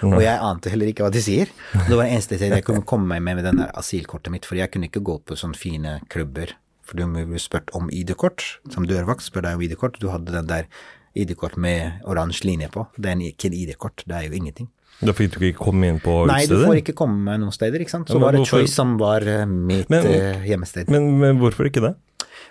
Og 0.08 0.18
jeg 0.24 0.34
ante 0.34 0.72
heller 0.72 0.90
ikke 0.90 1.04
hva 1.06 1.12
de 1.14 1.22
sier. 1.22 1.52
Det 1.76 1.94
var 1.94 2.08
det 2.08 2.16
eneste 2.16 2.40
stedet 2.40 2.58
jeg 2.58 2.66
kunne 2.66 2.82
komme 2.88 3.06
meg 3.12 3.22
med 3.22 3.38
med 3.38 3.46
den 3.46 3.60
der 3.62 3.70
asylkortet 3.78 4.34
mitt, 4.34 4.48
for 4.48 4.58
jeg 4.58 4.72
kunne 4.72 4.88
ikke 4.90 5.04
gå 5.06 5.20
på 5.22 5.38
sånne 5.38 5.60
fine 5.60 5.94
klubber. 6.10 6.56
For 6.82 6.98
du 6.98 7.06
ble 7.06 7.38
spurt 7.38 7.70
om 7.78 7.86
ID-kort. 7.94 8.42
Som 8.74 8.88
dørvakt 8.90 9.22
spør 9.22 9.46
deg 9.46 9.60
om 9.60 9.62
ID-kort. 9.68 10.00
Du 10.02 10.08
hadde 10.10 10.34
den 10.34 10.50
der 10.50 10.66
ID-kort 11.14 11.54
med 11.60 12.02
oransje 12.08 12.48
linje 12.48 12.72
på. 12.74 12.88
Det 12.98 13.12
er 13.12 13.22
ikke 13.28 13.52
ID-kort, 13.54 14.02
det 14.08 14.18
er 14.18 14.26
jo 14.26 14.40
ingenting. 14.40 14.72
Da 15.02 15.12
fikk 15.16 15.34
du 15.38 15.46
ikke 15.50 15.64
komme 15.66 15.88
inn 15.90 15.98
på 16.02 16.14
Nei, 16.30 16.44
du 16.46 16.56
får 16.62 16.78
ikke 16.82 16.94
komme 16.98 17.34
noen 17.40 17.52
steder, 17.54 17.82
ikke 17.82 17.90
sant. 17.90 18.08
Så 18.08 18.18
Ja, 18.18 18.24
var 18.26 18.32
det 18.36 18.42
hvorfor- 18.44 18.62
Choice 18.62 18.74
som 18.74 18.96
var 18.98 19.26
eh, 19.26 19.44
mitt 19.46 19.90
Men- 19.90 20.06
eh, 20.06 20.44
hjemmested. 20.46 20.88
Men, 20.88 21.18
men 21.18 21.38
hvorfor 21.42 21.66
ikke 21.66 21.82
det? 21.82 21.94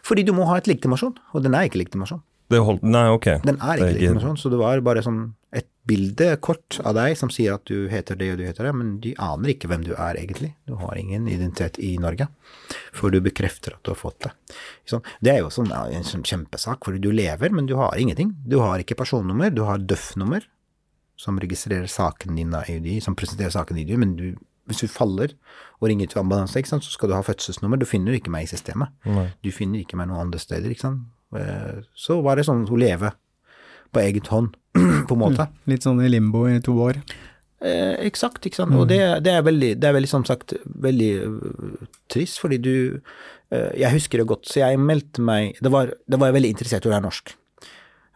Fordi 0.04 0.26
du 0.26 0.34
må 0.34 0.46
ha 0.50 0.58
et 0.58 0.66
legitimasjon, 0.68 1.16
og 1.34 1.44
den 1.44 1.54
er 1.56 1.70
ikke 1.70 1.80
legitimasjon. 1.86 2.22
Det 2.52 2.60
holdt 2.60 2.84
Nei, 2.84 3.06
ok. 3.08 3.28
Den 3.46 3.58
er 3.62 3.78
Det 3.78 3.86
ikke 3.86 4.00
legitimasjon, 4.00 4.38
så 4.38 4.50
det 4.52 4.60
var 4.60 4.82
bare 4.82 5.02
sånn 5.06 5.34
et 5.54 5.68
bilde, 5.88 6.38
kort 6.44 6.80
av 6.84 6.96
deg 6.96 7.16
som 7.18 7.30
sier 7.30 7.54
at 7.56 7.64
du 7.66 7.88
heter 7.92 8.16
det 8.20 8.32
og 8.34 8.38
du 8.40 8.44
heter 8.46 8.68
det, 8.68 8.74
men 8.76 9.00
de 9.04 9.14
aner 9.20 9.54
ikke 9.54 9.68
hvem 9.72 9.84
du 9.84 9.94
er 9.94 10.16
egentlig. 10.20 10.54
Du 10.68 10.76
har 10.76 10.96
ingen 11.00 11.28
identitet 11.28 11.80
i 11.80 11.98
Norge, 11.98 12.28
for 12.92 13.10
du 13.12 13.20
bekrefter 13.24 13.74
at 13.76 13.84
du 13.84 13.92
har 13.92 14.00
fått 14.00 14.20
det. 14.28 14.32
Det 15.22 15.32
er 15.34 15.40
jo 15.40 15.50
sånn, 15.50 15.72
en 15.72 16.04
sånn 16.04 16.24
kjempesak, 16.24 16.84
fordi 16.84 17.00
du 17.02 17.12
lever, 17.12 17.52
men 17.52 17.66
du 17.68 17.76
har 17.80 17.92
ingenting. 17.98 18.36
Du 18.48 18.60
har 18.60 18.80
ikke 18.80 18.96
personnummer, 19.00 19.54
du 19.54 19.64
har 19.64 19.78
DØF-nummer, 19.78 20.44
som 21.22 21.38
registrerer 21.42 21.90
saken 21.92 22.38
din 22.40 22.54
av 22.58 22.70
UDI, 22.70 22.98
som 23.06 23.16
presenterer 23.18 23.54
saken 23.54 23.78
din, 23.78 23.94
men 24.02 24.16
du, 24.18 24.28
hvis 24.70 24.82
du 24.84 24.90
faller 24.92 25.36
og 25.80 25.90
ringer 25.90 26.10
til 26.10 26.22
ambulanse, 26.24 26.64
så 26.68 26.82
skal 26.82 27.12
du 27.12 27.16
ha 27.18 27.24
fødselsnummer. 27.26 27.80
Du 27.82 27.86
finner 27.90 28.18
ikke 28.18 28.34
meg 28.34 28.48
i 28.48 28.52
systemet. 28.52 28.94
Du 29.46 29.52
finner 29.54 29.84
ikke 29.84 30.00
meg 30.00 30.10
noen 30.10 30.26
andre 30.28 30.42
steder, 30.42 30.74
ikke 30.74 30.88
sant. 30.88 31.06
Eh, 31.38 31.82
Så 31.96 32.22
var 32.26 32.38
det 32.40 32.48
sånn 32.50 32.66
å 32.68 32.80
leve 32.80 33.14
på 33.94 34.02
eget 34.04 34.28
hånd, 34.34 34.56
på 35.08 35.18
en 35.18 35.22
måte. 35.22 35.50
Litt 35.70 35.86
sånn 35.86 36.02
i 36.04 36.10
limbo 36.10 36.48
i 36.50 36.60
to 36.64 36.76
år. 36.82 37.02
Eh, 37.62 37.94
eksakt, 38.08 38.46
ikke 38.48 38.64
sant. 38.64 38.74
Og 38.74 38.88
det, 38.90 39.00
det, 39.24 39.36
er 39.38 39.46
veldig, 39.46 39.76
det 39.78 39.88
er 39.90 39.94
veldig, 40.00 40.10
som 40.10 40.26
sagt, 40.26 40.56
veldig 40.66 41.12
øh, 41.28 41.86
trist, 42.10 42.42
fordi 42.42 42.58
du 42.58 42.74
Eh, 43.52 43.72
Jeg 43.82 43.92
husker 43.98 44.22
det 44.22 44.28
godt, 44.32 44.48
så 44.48 44.62
jeg 44.64 44.80
meldte 44.80 45.22
meg 45.22 45.58
Det 45.62 45.72
var, 45.72 45.92
det 46.08 46.20
var 46.20 46.30
jeg 46.32 46.38
veldig 46.40 46.52
interessert 46.54 46.86
i 46.86 46.90
å 46.90 46.94
lære 46.94 47.04
norsk. 47.04 47.34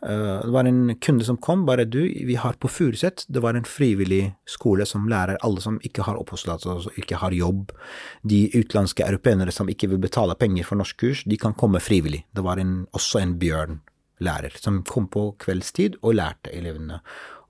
Eh, 0.03 0.41
Det 0.41 0.51
var 0.51 0.65
en 0.65 0.95
kunde 0.95 1.25
som 1.25 1.37
kom, 1.37 1.65
bare 1.65 1.85
du, 1.85 2.01
vi 2.25 2.35
har 2.35 2.53
på 2.53 2.67
Furuset, 2.67 3.25
det 3.27 3.41
var 3.41 3.53
en 3.53 3.63
frivillig 3.63 4.35
skole 4.45 4.85
som 4.85 5.07
lærer 5.09 5.37
alle 5.41 5.61
som 5.61 5.79
ikke 5.83 6.03
har 6.03 6.17
oppholdstillatelse, 6.19 6.69
altså 6.69 6.91
ikke 6.97 7.15
har 7.21 7.31
jobb. 7.31 7.71
De 8.23 8.49
utenlandske 8.53 9.05
europeere 9.05 9.51
som 9.51 9.69
ikke 9.69 9.89
vil 9.89 10.01
betale 10.03 10.35
penger 10.35 10.63
for 10.63 10.75
norskkurs, 10.75 11.23
de 11.25 11.37
kan 11.37 11.53
komme 11.53 11.79
frivillig. 11.79 12.25
Det 12.35 12.43
var 12.43 12.57
en, 12.57 12.87
også 12.93 13.21
en 13.21 13.37
Bjørn-lærer 13.39 14.57
som 14.59 14.83
kom 14.83 15.07
på 15.07 15.31
kveldstid 15.39 15.97
og 16.01 16.19
lærte 16.19 16.51
elevene 16.53 17.01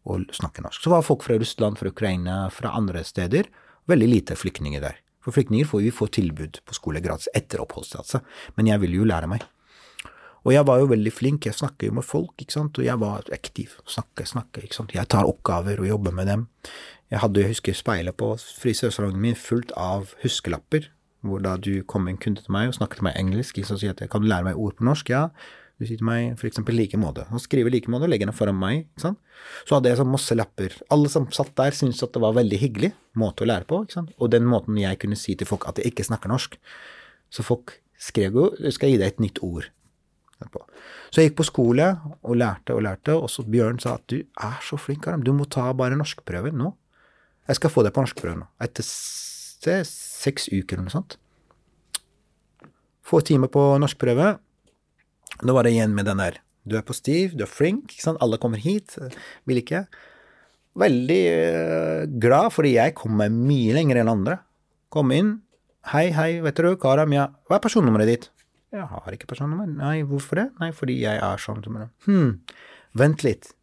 å 0.06 0.20
snakke 0.32 0.62
norsk. 0.62 0.84
Så 0.84 0.94
var 0.94 1.02
folk 1.02 1.26
fra 1.26 1.38
Russland, 1.42 1.80
fra 1.80 1.90
Ukraina, 1.90 2.50
fra 2.54 2.76
andre 2.78 3.04
steder. 3.04 3.50
Veldig 3.90 4.08
lite 4.08 4.38
flyktninger 4.38 4.82
der. 4.82 5.02
For 5.26 5.34
flyktninger 5.34 5.66
får 5.66 5.82
vi 5.82 5.92
få 5.92 6.06
tilbud 6.14 6.62
på 6.62 6.78
skole 6.78 7.02
gratis 7.02 7.32
etter 7.34 7.64
oppholdstillatelse, 7.64 8.22
men 8.56 8.70
jeg 8.70 8.82
ville 8.84 9.02
jo 9.02 9.08
lære 9.10 9.30
meg. 9.32 9.42
Og 10.46 10.54
jeg 10.54 10.66
var 10.70 10.78
jo 10.78 10.90
veldig 10.92 11.14
flink, 11.14 11.48
jeg 11.48 11.58
snakker 11.58 11.90
jo 11.90 11.96
med 11.98 12.06
folk, 12.06 12.36
ikke 12.38 12.54
sant, 12.54 12.78
og 12.78 12.86
jeg 12.86 13.02
var 13.02 13.26
aktiv. 13.34 13.72
Snakke, 13.90 14.28
snakke, 14.30 14.62
ikke 14.62 14.78
sant. 14.78 14.94
Jeg 14.94 15.10
tar 15.10 15.26
oppgaver 15.26 15.82
og 15.82 15.90
jobber 15.90 16.14
med 16.14 16.30
dem. 16.30 16.46
Jeg 17.10 17.22
hadde, 17.24 17.42
jeg 17.42 17.56
husker 17.56 17.78
speilet 17.78 18.18
på 18.18 18.32
frisørsalongen 18.62 19.22
min 19.22 19.38
fullt 19.38 19.74
av 19.78 20.14
huskelapper, 20.22 20.92
hvor 21.26 21.42
da 21.42 21.56
du 21.58 21.80
kom 21.90 22.06
en 22.10 22.20
kunde 22.22 22.44
til 22.46 22.54
meg 22.54 22.70
og 22.70 22.78
snakket 22.78 23.02
til 23.02 23.08
meg 23.08 23.18
engelsk, 23.18 23.58
ikke 23.58 23.72
sant, 23.72 23.80
og 23.80 23.84
sier 23.84 23.96
at 23.96 24.04
kan 24.12 24.22
du 24.22 24.30
lære 24.30 24.46
meg 24.52 24.60
ord 24.62 24.78
på 24.78 24.86
norsk, 24.86 25.10
ja. 25.10 25.28
Du 25.76 25.84
sier 25.84 26.00
til 26.00 26.08
meg 26.08 26.40
eksempel 26.48 26.78
like 26.78 26.96
måte, 26.96 27.26
Han 27.28 27.42
skriver 27.42 27.74
like 27.74 27.90
måte 27.92 28.08
og 28.08 28.14
legger 28.14 28.30
den 28.30 28.38
foran 28.38 28.56
meg, 28.56 28.86
ikke 28.86 29.04
sant. 29.08 29.20
Så 29.68 29.76
hadde 29.76 29.90
jeg 29.90 30.00
sånn 30.00 30.14
masse 30.14 30.38
lapper. 30.38 30.78
Alle 30.94 31.10
som 31.12 31.26
satt 31.36 31.52
der 31.58 31.76
syntes 31.76 32.06
at 32.06 32.14
det 32.16 32.22
var 32.24 32.38
veldig 32.38 32.60
hyggelig 32.62 32.94
måte 33.20 33.44
å 33.44 33.50
lære 33.50 33.68
på, 33.68 33.82
ikke 33.84 33.98
sant. 33.98 34.14
Og 34.22 34.32
den 34.32 34.46
måten 34.48 34.78
jeg 34.80 35.02
kunne 35.02 35.18
si 35.20 35.36
til 35.36 35.50
folk 35.50 35.68
at 35.68 35.82
jeg 35.82 35.92
ikke 35.92 36.06
snakker 36.08 36.32
norsk. 36.32 36.56
Så 37.34 37.44
folk 37.44 37.80
skrev 38.00 38.38
jo, 38.38 38.52
jeg 38.62 38.78
gi 38.78 39.02
deg 39.02 39.10
et 39.10 39.26
nytt 39.26 39.42
ord. 39.44 39.68
Etterpå. 40.42 40.64
Så 41.10 41.22
jeg 41.22 41.32
gikk 41.32 41.38
på 41.42 41.48
skole 41.48 41.90
og 42.22 42.40
lærte 42.40 42.76
og 42.76 42.84
lærte, 42.86 43.16
og 43.16 43.30
så 43.32 43.46
Bjørn 43.48 43.80
sa 43.82 43.96
at 44.00 44.08
du 44.12 44.20
er 44.22 44.58
så 44.66 44.80
flink, 44.80 45.08
Aram, 45.08 45.24
du 45.24 45.32
må 45.36 45.48
ta 45.50 45.68
bare 45.78 45.98
norskprøver 46.00 46.56
nå. 46.56 46.74
Jeg 47.46 47.60
skal 47.60 47.72
få 47.72 47.86
deg 47.86 47.94
på 47.96 48.04
norskprøve 48.04 48.40
nå. 48.40 48.50
Etter 48.64 48.86
er 49.76 49.86
seks 49.90 50.50
uker 50.52 50.78
eller 50.78 50.88
noe 50.88 50.94
sånt. 50.96 51.18
Få 53.06 53.22
timer 53.26 53.52
på 53.54 53.64
norskprøve. 53.82 54.36
Da 55.42 55.56
var 55.56 55.66
det 55.66 55.76
igjen 55.76 55.94
med 55.96 56.08
den 56.10 56.22
der. 56.22 56.40
Du 56.66 56.74
er 56.78 56.86
positiv, 56.86 57.36
du 57.38 57.46
er 57.46 57.50
flink, 57.50 57.94
ikke 57.94 58.06
sant. 58.08 58.22
Alle 58.24 58.40
kommer 58.42 58.62
hit. 58.62 58.98
Vil 59.46 59.62
ikke. 59.62 59.84
Veldig 60.82 61.22
eh, 61.30 62.06
glad, 62.22 62.52
fordi 62.56 62.76
jeg 62.76 62.96
kom 62.98 63.14
meg 63.20 63.34
mye 63.34 63.76
lenger 63.78 64.02
enn 64.02 64.12
andre. 64.12 64.40
Kom 64.94 65.14
inn. 65.14 65.36
Hei, 65.92 66.10
hei, 66.16 66.32
vet 66.42 66.58
du, 66.58 66.72
Karam, 66.82 67.14
ja. 67.14 67.30
Hva 67.46 67.60
er 67.60 67.64
personnummeret 67.64 68.10
ditt? 68.10 68.32
Jeg 68.76 68.90
har 68.92 69.16
ikke 69.16 69.30
personnummer. 69.32 69.70
Nei, 69.72 70.02
hvorfor 70.08 70.42
det? 70.42 70.50
Nei, 70.60 70.72
fordi 70.76 70.98
jeg 71.00 71.22
er 71.24 71.42
sånn. 71.42 71.64
som 71.64 71.80
det. 71.80 71.88
Hm, 72.08 72.42
vent 73.00 73.24
litt. 73.24 73.54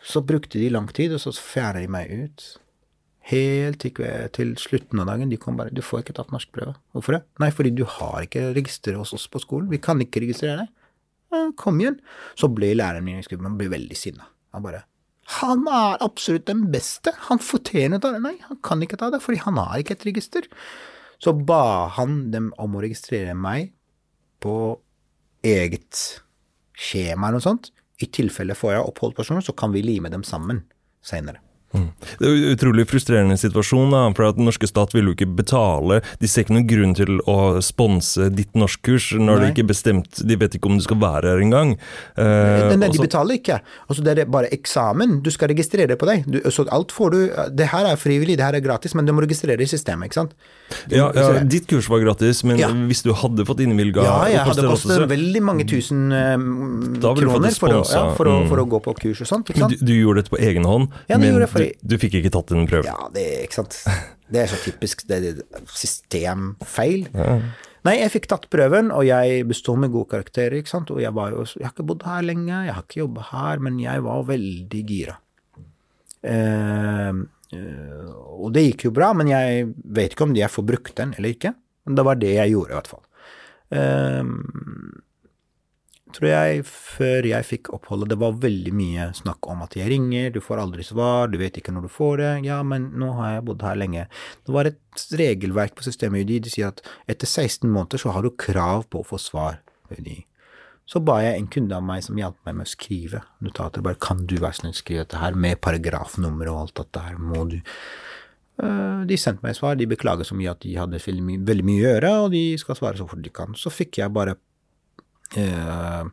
Så 0.00 0.22
brukte 0.24 0.58
de 0.58 0.70
lang 0.72 0.88
tid, 0.96 1.12
og 1.12 1.20
så 1.20 1.34
fjerner 1.36 1.84
de 1.84 1.92
meg 1.92 2.12
ut. 2.24 2.46
Helt 3.30 3.84
til, 3.84 4.54
slutten 4.58 5.02
av 5.02 5.10
dagen. 5.10 5.28
De 5.28 5.36
kom 5.36 5.56
bare 5.56 5.70
'Du 5.70 5.82
får 5.82 6.02
ikke 6.02 6.16
tatt 6.16 6.32
norskprøve'. 6.32 6.76
Hvorfor 6.94 7.12
det? 7.12 7.22
Nei, 7.38 7.50
fordi 7.50 7.70
du 7.76 7.84
har 7.84 8.22
ikke 8.22 8.54
register 8.56 8.96
hos 8.96 9.12
oss 9.12 9.28
på 9.28 9.40
skolen. 9.40 9.68
Vi 9.68 9.78
kan 9.78 10.00
ikke 10.00 10.20
registrere 10.24 10.64
deg. 10.64 10.68
«Ja, 11.32 11.52
Kom 11.56 11.78
igjen. 11.78 12.00
Så 12.34 12.48
ble 12.52 12.74
læreren 12.74 13.04
min 13.04 13.22
han 13.22 13.58
ble 13.58 13.68
veldig 13.68 13.96
sinna. 13.96 14.26
Han 14.52 14.62
bare 14.62 14.84
'Han 15.26 15.68
er 15.68 15.98
absolutt 16.00 16.46
den 16.46 16.72
beste. 16.72 17.12
Han 17.28 17.38
fortjener 17.38 18.00
det.' 18.00 18.20
Nei, 18.20 18.38
han 18.48 18.56
kan 18.62 18.80
ikke 18.80 18.98
ta 18.98 19.10
det, 19.10 19.22
fordi 19.22 19.38
han 19.38 19.56
har 19.56 19.78
ikke 19.78 19.92
et 19.92 20.06
register. 20.06 20.42
Så 21.20 21.32
ba 21.46 21.88
han 21.88 22.30
dem 22.30 22.52
om 22.58 22.74
å 22.74 22.80
registrere 22.80 23.36
meg 23.36 23.72
på 24.42 24.56
eget 25.46 26.00
skjema 26.80 27.28
eller 27.28 27.40
noe 27.40 27.46
sånt. 27.46 27.70
I 28.00 28.08
tilfelle 28.08 28.56
får 28.56 28.74
jeg 28.74 28.88
oppholdspersoner, 28.88 29.44
så 29.44 29.56
kan 29.56 29.72
vi 29.74 29.84
lime 29.84 30.12
dem 30.12 30.24
sammen 30.26 30.64
seinere. 31.04 31.42
Det 31.70 32.26
er 32.26 32.32
en 32.34 32.54
utrolig 32.56 32.84
frustrerende 32.90 33.36
situasjon, 33.38 33.92
da, 33.94 34.00
for 34.16 34.26
at 34.26 34.38
den 34.38 34.48
norske 34.48 34.66
stat 34.66 34.90
vil 34.96 35.06
jo 35.06 35.14
ikke 35.14 35.28
betale. 35.38 36.00
De 36.18 36.28
ser 36.30 36.42
ikke 36.42 36.56
noen 36.56 36.66
grunn 36.66 36.96
til 36.98 37.20
å 37.30 37.36
sponse 37.62 38.26
ditt 38.34 38.58
norskkurs 38.58 39.12
når 39.20 39.44
de 39.44 39.50
ikke 39.52 39.62
er 39.62 39.70
bestemt 39.70 40.22
De 40.26 40.38
vet 40.40 40.56
ikke 40.58 40.70
om 40.70 40.80
du 40.80 40.84
skal 40.84 40.98
være 41.02 41.30
her 41.30 41.44
engang. 41.44 41.76
Eh, 42.18 42.74
Nei, 42.74 42.90
de 42.90 43.04
betaler 43.04 43.38
ikke. 43.38 43.60
Altså, 43.86 44.02
det 44.06 44.16
er 44.16 44.32
bare 44.34 44.50
eksamen. 44.56 45.20
Du 45.22 45.30
skal 45.30 45.52
registrere 45.54 45.98
på 46.00 46.10
deg. 46.10 46.26
Du, 46.26 46.40
så 46.50 46.66
alt 46.74 46.94
får 46.94 47.14
du 47.14 47.20
Det 47.54 47.70
her 47.70 47.86
er 47.92 48.00
frivillig, 48.00 48.40
det 48.40 48.48
her 48.48 48.58
er 48.58 48.66
gratis, 48.66 48.96
men 48.98 49.06
du 49.06 49.14
må 49.14 49.22
registrere 49.22 49.62
i 49.62 49.70
systemet, 49.70 50.10
ikke 50.10 50.24
sant? 50.24 50.34
Ja, 50.90 51.10
ja, 51.14 51.40
ditt 51.44 51.66
kurs 51.70 51.88
var 51.90 52.00
gratis, 52.04 52.42
men 52.44 52.58
Ja. 52.58 52.68
hvis 52.68 53.02
du 53.02 53.12
hadde 53.12 53.44
fått 53.48 53.60
innvilga 53.64 54.02
ja, 54.06 54.16
jeg 54.30 54.44
hadde 54.50 54.66
kostet 54.68 55.08
veldig 55.10 55.42
mange 55.42 55.66
tusen 55.66 56.12
eh, 56.12 56.36
fått 57.00 57.18
kroner 57.22 57.50
for 57.58 57.74
å, 57.80 57.82
for, 58.16 58.26
å, 58.30 58.36
Mm. 58.40 58.48
for 58.48 58.62
å 58.62 58.66
gå 58.70 58.80
på 58.84 58.94
kurs 59.00 59.20
og 59.24 59.26
sånt, 59.26 59.50
du, 59.54 59.76
du 59.76 59.92
gjorde 59.94 60.22
dette 60.22 60.30
på 60.34 60.38
egen 60.40 60.64
hånd, 60.64 60.88
men 61.08 61.46
fordi- 61.46 61.74
du, 61.82 61.96
du 61.96 61.98
fikk 61.98 62.14
ikke 62.22 62.30
tatt 62.30 62.52
en 62.54 62.66
prøve. 62.70 62.84
Ja, 62.86 63.08
det 63.12 63.26
ikke 63.48 63.58
sant. 63.62 63.80
Det 64.30 64.44
er 64.44 64.46
så 64.46 64.60
typisk. 64.62 65.02
Det 65.10 65.16
er 65.18 65.42
systemfeil. 65.74 67.08
Nei, 67.82 67.94
jeg 68.02 68.10
fikk 68.12 68.26
tatt 68.28 68.44
prøven, 68.52 68.90
og 68.92 69.02
jeg 69.08 69.46
besto 69.48 69.72
med 69.80 69.90
gode 69.90 70.10
karakterer, 70.12 70.58
ikke 70.60 70.68
sant. 70.68 70.90
Og 70.92 71.00
jeg 71.00 71.12
var 71.16 71.30
jo 71.32 71.44
Jeg 71.56 71.64
har 71.66 71.72
ikke 71.72 71.86
bodd 71.88 72.02
her 72.04 72.22
lenge, 72.22 72.52
jeg 72.66 72.74
har 72.76 72.82
ikke 72.84 73.00
jobba 73.02 73.24
her, 73.32 73.58
men 73.58 73.78
jeg 73.80 74.02
var 74.04 74.22
veldig 74.28 74.82
gira. 74.86 75.16
Eh, 76.22 77.08
eh, 77.08 77.12
og 77.56 78.50
det 78.54 78.66
gikk 78.68 78.86
jo 78.88 78.94
bra, 78.94 79.10
men 79.16 79.30
jeg 79.30 79.70
vet 79.84 80.14
ikke 80.14 80.28
om 80.28 80.34
jeg 80.38 80.52
får 80.52 80.66
brukt 80.68 80.96
den 81.00 81.14
eller 81.18 81.34
ikke. 81.34 81.54
Men 81.86 81.98
det 81.98 82.04
var 82.06 82.18
det 82.20 82.34
jeg 82.36 82.52
gjorde, 82.52 82.70
i 82.70 82.78
hvert 82.78 82.90
fall. 82.90 83.06
Um, 83.70 84.34
tror 86.14 86.28
jeg, 86.30 86.62
før 86.66 87.26
jeg 87.30 87.46
fikk 87.46 87.70
oppholdet, 87.74 88.10
det 88.12 88.18
var 88.20 88.38
veldig 88.42 88.72
mye 88.74 89.08
snakk 89.16 89.46
om 89.50 89.64
at 89.66 89.76
jeg 89.78 89.90
ringer, 89.92 90.30
du 90.34 90.40
får 90.44 90.62
aldri 90.62 90.86
svar, 90.86 91.30
du 91.30 91.38
vet 91.40 91.58
ikke 91.58 91.74
når 91.74 91.86
du 91.86 91.92
får 91.92 92.14
det. 92.22 92.32
Ja, 92.46 92.60
men 92.66 92.90
nå 93.00 93.12
har 93.18 93.36
jeg 93.36 93.46
bodd 93.50 93.66
her 93.66 93.78
lenge. 93.78 94.06
Det 94.46 94.54
var 94.54 94.70
et 94.70 95.06
regelverk 95.18 95.76
på 95.78 95.86
systemet 95.86 96.22
i 96.22 96.26
UDI, 96.26 96.40
de 96.46 96.54
sier 96.54 96.72
at 96.72 96.82
etter 97.10 97.30
16 97.30 97.66
måneder 97.70 98.02
så 98.02 98.14
har 98.14 98.26
du 98.26 98.34
krav 98.34 98.86
på 98.90 99.02
å 99.02 99.08
få 99.10 99.20
svar 99.22 99.62
UDI. 99.90 100.20
Så 100.90 100.98
ba 101.06 101.20
jeg 101.22 101.38
en 101.38 101.46
kunde 101.46 101.76
av 101.76 101.84
meg 101.86 102.02
som 102.02 102.18
hjalp 102.18 102.38
meg 102.48 102.56
med 102.58 102.66
å 102.66 102.70
skrive 102.72 103.22
notater, 103.46 103.82
bare 103.86 104.00
kan 104.02 104.24
du 104.26 104.36
være 104.42 104.58
snill 104.58 104.74
skrive 104.74 105.04
dette 105.04 105.20
her 105.22 105.38
med 105.38 105.60
paragrafnummer 105.62 106.50
og 106.50 106.64
alt 106.64 106.80
dette 106.82 107.04
her, 107.08 107.18
må 107.18 107.44
du 107.50 107.60
Eh, 108.60 109.04
De 109.08 109.16
sendte 109.16 109.44
meg 109.46 109.56
svar, 109.56 109.78
de 109.78 109.88
beklaget 109.88 110.28
så 110.28 110.36
mye 110.36 110.52
at 110.52 110.60
de 110.64 110.74
hadde 110.76 111.00
veldig 111.00 111.24
mye, 111.24 111.42
veldig 111.48 111.64
mye 111.64 111.80
å 111.80 111.84
gjøre, 111.86 112.10
og 112.24 112.32
de 112.34 112.42
skal 112.60 112.76
svare 112.78 113.00
så 113.00 113.06
fort 113.08 113.22
de 113.24 113.32
kan. 113.32 113.54
Så 113.56 113.72
fikk 113.72 114.02
jeg 114.02 114.12
bare 114.16 114.36
Eh, 115.38 116.04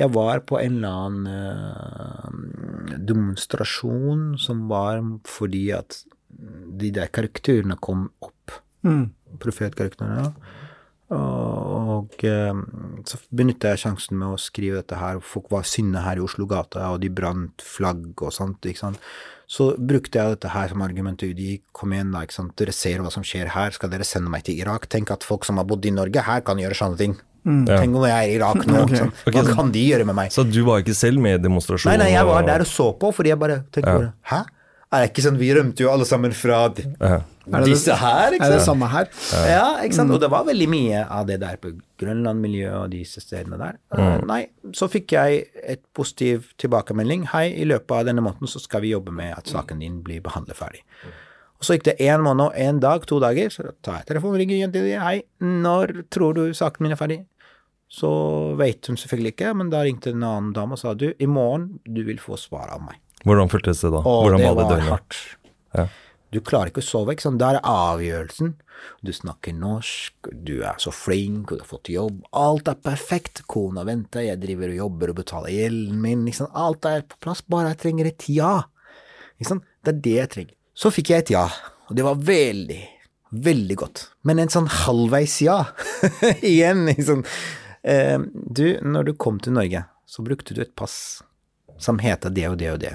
jeg 0.00 0.10
var 0.10 0.40
på 0.50 0.56
en 0.58 0.80
eller 0.80 0.94
annen 1.06 1.26
eh, 1.30 2.96
demonstrasjon 3.06 4.32
som 4.34 4.64
var 4.66 4.98
fordi 5.30 5.68
at 5.76 6.00
de 6.80 6.90
der 6.90 7.06
karakterene 7.14 7.76
kom 7.78 8.08
opp. 8.18 8.56
Mm. 8.82 9.12
Profetkarakterene. 9.38 10.32
Og 11.12 11.80
og 11.92 12.24
så 13.08 13.18
benytta 13.34 13.72
jeg 13.72 13.82
sjansen 13.84 14.16
med 14.18 14.32
å 14.34 14.38
skrive 14.40 14.80
dette 14.80 14.96
her. 14.98 15.20
Folk 15.24 15.50
var 15.52 15.66
sinne 15.68 16.00
her 16.04 16.18
i 16.18 16.24
Oslo 16.24 16.46
gata, 16.50 16.88
og 16.94 17.00
de 17.02 17.10
brant 17.12 17.62
flagg 17.62 18.22
og 18.22 18.32
sånt. 18.34 18.64
ikke 18.68 18.78
sant. 18.80 18.98
Så 19.52 19.72
brukte 19.76 20.18
jeg 20.18 20.34
dette 20.36 20.48
her 20.54 20.68
som 20.72 20.82
argument. 20.82 21.20
De 21.20 21.60
kom 21.76 21.92
igjen, 21.92 22.12
da. 22.14 22.22
ikke 22.24 22.36
sant. 22.38 22.54
Dere 22.56 22.72
ser 22.72 23.02
hva 23.04 23.10
som 23.12 23.22
skjer 23.26 23.50
her. 23.52 23.74
Skal 23.76 23.90
dere 23.92 24.06
sende 24.08 24.30
meg 24.32 24.44
til 24.46 24.58
Irak? 24.62 24.88
Tenk 24.88 25.10
at 25.12 25.22
folk 25.26 25.44
som 25.44 25.60
har 25.60 25.68
bodd 25.68 25.84
i 25.86 25.92
Norge, 25.94 26.22
her 26.24 26.40
kan 26.46 26.56
gjøre 26.62 26.78
sånne 26.78 26.98
ting. 26.98 27.18
Ja. 27.44 27.80
Tenk 27.82 27.96
om 27.98 28.04
jeg 28.06 28.14
er 28.14 28.30
i 28.30 28.36
Irak 28.38 28.64
nå. 28.70 28.84
okay. 28.86 29.08
Ok, 29.26 29.34
Hva 29.34 29.44
så- 29.44 29.54
kan 29.58 29.72
de 29.74 29.84
gjøre 29.90 30.06
med 30.06 30.14
meg? 30.14 30.30
Så 30.32 30.44
du 30.48 30.62
var 30.64 30.80
ikke 30.82 30.94
selv 30.96 31.18
med 31.20 31.40
i 31.40 31.42
demonstrasjonen? 31.42 31.98
Nei, 31.98 32.06
nei, 32.06 32.12
jeg 32.16 32.26
var 32.28 32.46
der 32.46 32.60
og 32.64 32.70
så 32.70 32.92
på, 32.98 33.10
fordi 33.12 33.32
jeg 33.34 33.38
bare 33.42 33.60
tenkte 33.74 33.90
Ja. 33.90 33.98
bare 33.98 34.12
Hæ? 34.30 34.42
Er 34.92 35.00
det 35.02 35.10
ikke 35.12 35.24
sånn 35.24 35.38
Vi 35.40 35.48
rømte 35.56 35.80
jo 35.82 35.90
alle 35.90 36.04
sammen 36.06 36.32
fra 36.36 36.66
Ja. 37.00 37.18
Det 37.44 37.64
disse 37.66 37.90
det- 37.90 37.98
her, 37.98 38.32
ikke 38.36 38.44
Er 38.44 38.50
det 38.50 38.62
samme 38.62 38.88
her? 38.88 39.08
Ja, 39.48 39.82
ikke 39.82 39.94
sant. 39.94 40.10
Og 40.14 40.20
det 40.20 40.30
var 40.30 40.44
veldig 40.44 40.68
mye 40.68 41.00
av 41.10 41.26
det 41.26 41.40
der 41.40 41.56
på 41.56 41.72
Grønland-miljøet 41.98 42.76
og 42.84 42.90
disse 42.90 43.20
stedene 43.20 43.58
der. 43.58 43.78
Mm. 43.96 44.26
Nei, 44.26 44.46
så 44.72 44.88
fikk 44.88 45.12
jeg 45.12 45.46
et 45.64 45.82
positiv 45.94 46.52
tilbakemelding. 46.58 47.26
Hei, 47.32 47.48
i 47.58 47.64
løpet 47.64 47.90
av 47.90 48.06
denne 48.06 48.22
måneden 48.22 48.46
så 48.46 48.60
skal 48.62 48.82
vi 48.82 48.92
jobbe 48.92 49.12
med 49.12 49.34
at 49.36 49.50
saken 49.50 49.80
din 49.80 50.02
blir 50.02 50.22
behandlet 50.22 50.56
ferdig. 50.56 50.82
Og 51.58 51.66
så 51.66 51.76
gikk 51.76 51.84
det 51.84 51.98
én 51.98 52.22
måned 52.22 52.46
og 52.50 52.54
én 52.54 52.80
dag, 52.80 53.04
to 53.06 53.20
dager, 53.22 53.50
så 53.50 53.72
tar 53.82 54.00
jeg 54.00 54.06
telefonen 54.06 54.34
og 54.34 54.40
ringer 54.42 54.56
igjen 54.56 54.72
til 54.72 54.88
dem. 54.88 55.00
Hei, 55.00 55.22
når 55.40 56.04
tror 56.10 56.34
du 56.34 56.52
saken 56.52 56.82
min 56.82 56.92
er 56.92 56.96
ferdig? 56.98 57.24
Så 57.92 58.56
vet 58.56 58.86
hun 58.88 58.96
selvfølgelig 58.96 59.34
ikke, 59.34 59.52
men 59.54 59.70
da 59.70 59.82
ringte 59.84 60.10
en 60.14 60.24
annen 60.24 60.52
dame 60.56 60.72
og 60.72 60.80
sa 60.80 60.94
du, 60.94 61.12
i 61.20 61.26
morgen 61.28 61.78
du 61.84 62.02
vil 62.06 62.18
få 62.22 62.38
svar 62.40 62.72
av 62.72 62.80
meg. 62.80 62.96
Hvordan 63.22 63.50
føltes 63.52 63.82
det 63.84 63.92
da? 63.92 64.00
Og 64.00 64.24
Hvordan 64.24 64.40
det 64.40 64.48
var 64.48 64.70
det 64.70 64.78
var 64.80 64.88
hardt. 64.88 65.18
Ja. 65.76 65.86
Du 66.32 66.40
klarer 66.40 66.72
ikke 66.72 66.80
å 66.80 66.86
sove, 66.86 67.12
ikke 67.12 67.26
sant. 67.26 67.40
Da 67.40 67.50
er 67.50 67.58
det 67.58 67.68
avgjørelsen. 67.68 68.54
Du 69.04 69.12
snakker 69.14 69.54
norsk, 69.54 70.30
du 70.32 70.54
er 70.64 70.78
så 70.82 70.90
flink, 70.94 71.52
du 71.52 71.60
har 71.60 71.68
fått 71.68 71.92
jobb. 71.92 72.22
Alt 72.32 72.70
er 72.72 72.80
perfekt. 72.80 73.44
Kona 73.52 73.84
venter, 73.88 74.24
jeg 74.26 74.40
driver 74.42 74.72
og 74.72 74.80
jobber 74.80 75.12
og 75.12 75.20
betaler 75.20 75.52
gjelden 75.54 76.00
min. 76.02 76.24
Ikke 76.26 76.40
sant? 76.42 76.56
Alt 76.56 76.88
er 76.88 77.04
på 77.04 77.20
plass, 77.22 77.44
bare 77.44 77.74
jeg 77.74 77.82
trenger 77.84 78.08
et 78.08 78.26
ja. 78.32 78.56
Ikke 79.36 79.52
sant? 79.52 79.68
Det 79.84 79.92
er 79.92 80.02
det 80.08 80.16
jeg 80.16 80.32
trenger. 80.36 80.56
Så 80.72 80.90
fikk 80.94 81.12
jeg 81.12 81.26
et 81.26 81.34
ja, 81.34 81.44
og 81.90 81.96
det 81.98 82.04
var 82.06 82.20
veldig, 82.24 82.80
Veldig 83.32 83.76
godt. 83.80 84.00
Men 84.28 84.42
en 84.42 84.50
sånn 84.52 84.68
halvveis 84.68 85.38
ja. 85.40 85.62
Igjen. 86.44 86.84
Liksom. 86.90 87.22
Eh, 87.80 88.18
du, 88.20 88.66
når 88.84 89.08
du 89.08 89.12
kom 89.16 89.38
til 89.40 89.56
Norge, 89.56 89.86
så 90.04 90.24
brukte 90.24 90.52
du 90.52 90.60
et 90.60 90.74
pass 90.76 91.22
som 91.80 92.02
heter 92.02 92.34
det 92.34 92.44
og 92.50 92.58
det 92.60 92.68
og 92.74 92.82
det. 92.82 92.92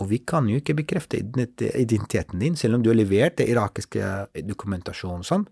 Og 0.00 0.08
vi 0.10 0.18
kan 0.26 0.48
jo 0.50 0.58
ikke 0.58 0.76
bekrefte 0.80 1.20
identiteten 1.20 2.42
din, 2.42 2.56
selv 2.58 2.78
om 2.78 2.82
du 2.82 2.90
har 2.90 2.98
levert 2.98 3.38
det 3.38 3.46
irakiske 3.52 4.08
dokumentasjonen 4.48 5.22
og 5.22 5.28
sånn, 5.28 5.44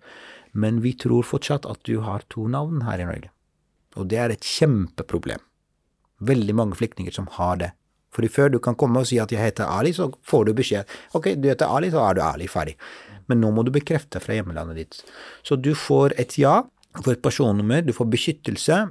men 0.53 0.80
vi 0.84 0.97
tror 0.99 1.24
fortsatt 1.24 1.68
at 1.70 1.80
du 1.88 2.01
har 2.05 2.26
to 2.32 2.49
navn 2.51 2.82
her 2.86 3.01
i 3.01 3.07
Norge. 3.09 3.30
Og 3.97 4.09
det 4.11 4.18
er 4.18 4.34
et 4.34 4.47
kjempeproblem. 4.47 5.40
Veldig 6.22 6.57
mange 6.59 6.78
flyktninger 6.78 7.14
som 7.14 7.28
har 7.38 7.61
det. 7.61 7.70
Fordi 8.12 8.28
før 8.28 8.51
du 8.53 8.59
kan 8.61 8.76
komme 8.76 9.01
og 9.01 9.09
si 9.09 9.18
at 9.22 9.32
jeg 9.32 9.40
heter 9.40 9.70
Ali, 9.70 9.95
så 9.97 10.11
får 10.28 10.49
du 10.49 10.53
beskjed. 10.57 10.90
Ok, 11.16 11.32
du 11.40 11.49
heter 11.49 11.70
Ali, 11.72 11.88
så 11.93 12.03
er 12.05 12.18
du 12.18 12.22
Ali, 12.26 12.49
ferdig. 12.51 12.74
Men 13.30 13.40
nå 13.40 13.53
må 13.55 13.64
du 13.64 13.72
bekrefte 13.72 14.20
fra 14.20 14.36
hjemlandet 14.36 14.80
ditt. 14.80 14.99
Så 15.47 15.57
du 15.57 15.72
får 15.78 16.16
et 16.20 16.36
ja, 16.40 16.61
du 16.93 17.01
får 17.07 17.16
et 17.16 17.24
personnummer, 17.24 17.86
du 17.86 17.95
får 17.97 18.11
beskyttelse 18.12 18.82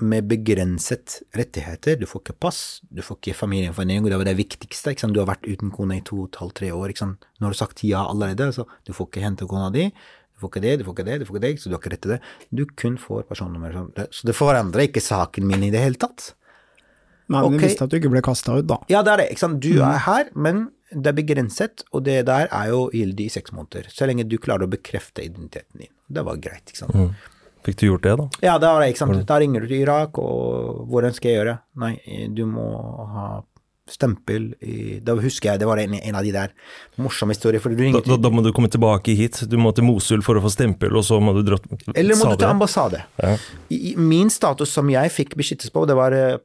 med 0.00 0.28
begrenset 0.30 1.22
rettigheter. 1.36 1.96
Du 2.00 2.06
får 2.06 2.22
ikke 2.24 2.36
pass, 2.40 2.80
du 2.90 3.02
får 3.02 3.18
ikke 3.20 3.34
familiegjenforening, 3.38 4.04
og 4.04 4.10
det 4.12 4.18
var 4.20 4.28
det 4.30 4.36
viktigste. 4.38 4.92
Ikke 4.94 5.00
sant? 5.06 5.14
Du 5.16 5.20
har 5.22 5.28
vært 5.30 5.46
uten 5.48 5.70
kone 5.74 5.98
i 5.98 6.04
to, 6.06 6.24
et 6.28 6.38
halvt, 6.40 6.54
tre 6.60 6.70
år. 6.74 6.92
Ikke 6.92 7.04
sant? 7.04 7.26
Nå 7.40 7.48
har 7.48 7.56
du 7.56 7.58
sagt 7.60 7.84
ja 7.84 8.04
allerede, 8.08 8.50
så 8.54 8.66
du 8.86 8.92
får 8.96 9.10
ikke 9.10 9.24
hente 9.26 9.48
kona 9.50 9.70
di. 9.74 9.88
Du 10.38 10.42
får 10.44 10.52
ikke 10.52 10.62
det, 10.62 10.74
du 10.78 10.84
får 10.86 10.94
ikke 10.96 11.06
det, 11.10 11.18
du 11.20 11.26
får 11.26 11.36
ikke 11.38 11.44
det, 11.48 11.52
så 11.60 11.68
du 11.68 11.74
har 11.74 11.82
ikke 11.82 11.92
rett 11.96 12.02
til 12.06 12.12
det. 12.14 12.20
Du 12.54 12.64
kun 12.78 12.96
får 13.02 13.24
personnummer. 13.28 13.72
Så 13.74 13.94
det- 13.94 14.08
Så 14.14 14.26
det 14.26 14.36
forandrer 14.38 14.86
ikke 14.88 15.00
saken 15.02 15.46
min 15.46 15.62
i 15.64 15.70
det 15.70 15.80
hele 15.80 15.96
tatt. 15.98 16.34
Nei, 17.28 17.40
men 17.42 17.44
okay. 17.52 17.58
du 17.58 17.64
visste 17.66 17.82
at 17.84 17.90
du 17.90 17.96
ikke 17.98 18.10
ble 18.10 18.22
kasta 18.22 18.54
ut, 18.58 18.66
da. 18.66 18.78
Ja, 18.88 19.02
det 19.02 19.12
er 19.12 19.16
det. 19.18 19.30
ikke 19.32 19.38
sant? 19.44 19.60
Du 19.60 19.82
er 19.82 19.98
her, 19.98 20.30
men 20.34 20.70
det 20.94 21.06
er 21.08 21.12
begrenset, 21.12 21.82
og 21.92 22.04
det 22.04 22.24
der 22.24 22.48
er 22.50 22.68
jo 22.70 22.88
gyldig 22.94 23.26
i 23.26 23.28
seks 23.28 23.52
måneder. 23.52 23.90
Så 23.92 24.06
lenge 24.08 24.24
du 24.26 24.38
klarer 24.38 24.64
å 24.64 24.70
bekrefte 24.70 25.20
identiteten 25.26 25.76
din. 25.82 25.92
Det 26.08 26.24
var 26.24 26.36
greit, 26.40 26.64
ikke 26.72 26.78
sant. 26.86 27.12
Fikk 27.68 27.82
du 27.82 27.86
gjort 27.90 28.06
det, 28.06 28.16
da? 28.16 28.26
Ja, 28.40 28.56
det 28.56 28.72
var 28.72 28.80
det, 28.80 28.94
ikke 28.94 29.04
sant. 29.04 29.20
Da 29.28 29.36
ringer 29.42 29.64
du 29.64 29.68
til 29.68 29.82
Irak, 29.84 30.18
og 30.22 30.88
hvordan 30.88 31.12
skal 31.16 31.30
jeg 31.30 31.40
gjøre? 31.42 31.56
Nei, 31.82 31.94
du 32.32 32.46
må 32.48 32.66
ha 33.12 33.28
stempel 33.88 34.50
i 34.60 34.98
Da 35.04 35.14
husker 35.16 35.52
jeg, 35.52 35.62
det 35.62 35.68
var 35.68 35.80
en, 35.80 35.94
en 35.96 36.16
av 36.18 36.26
de 36.26 36.32
der 36.34 36.52
morsomme 37.00 37.32
historier, 37.32 37.62
for 37.62 37.72
du 37.72 37.78
Da, 37.78 37.86
ringer 37.86 38.04
da, 38.04 38.18
da 38.20 38.32
må 38.32 38.44
du 38.44 38.50
komme 38.56 38.70
tilbake 38.72 39.14
hit. 39.18 39.40
Du 39.48 39.56
må 39.60 39.72
til 39.76 39.86
Mosul 39.88 40.24
for 40.24 40.38
å 40.38 40.44
få 40.44 40.52
stempel, 40.52 40.96
og 40.98 41.06
så 41.06 41.20
må 41.22 41.34
du 41.36 41.42
dra 41.46 41.60
Eller 41.94 42.18
må 42.18 42.32
du 42.32 42.36
til 42.40 42.48
ambassade. 42.50 43.04
Ja. 43.20 43.36
I, 43.74 43.94
min 44.00 44.32
status 44.32 44.72
som 44.76 44.92
jeg 44.92 45.14
fikk 45.14 45.36
beskyttelse 45.40 45.74
på, 45.74 45.86
det 45.88 45.96
var 45.98 46.16
eh, 46.16 46.36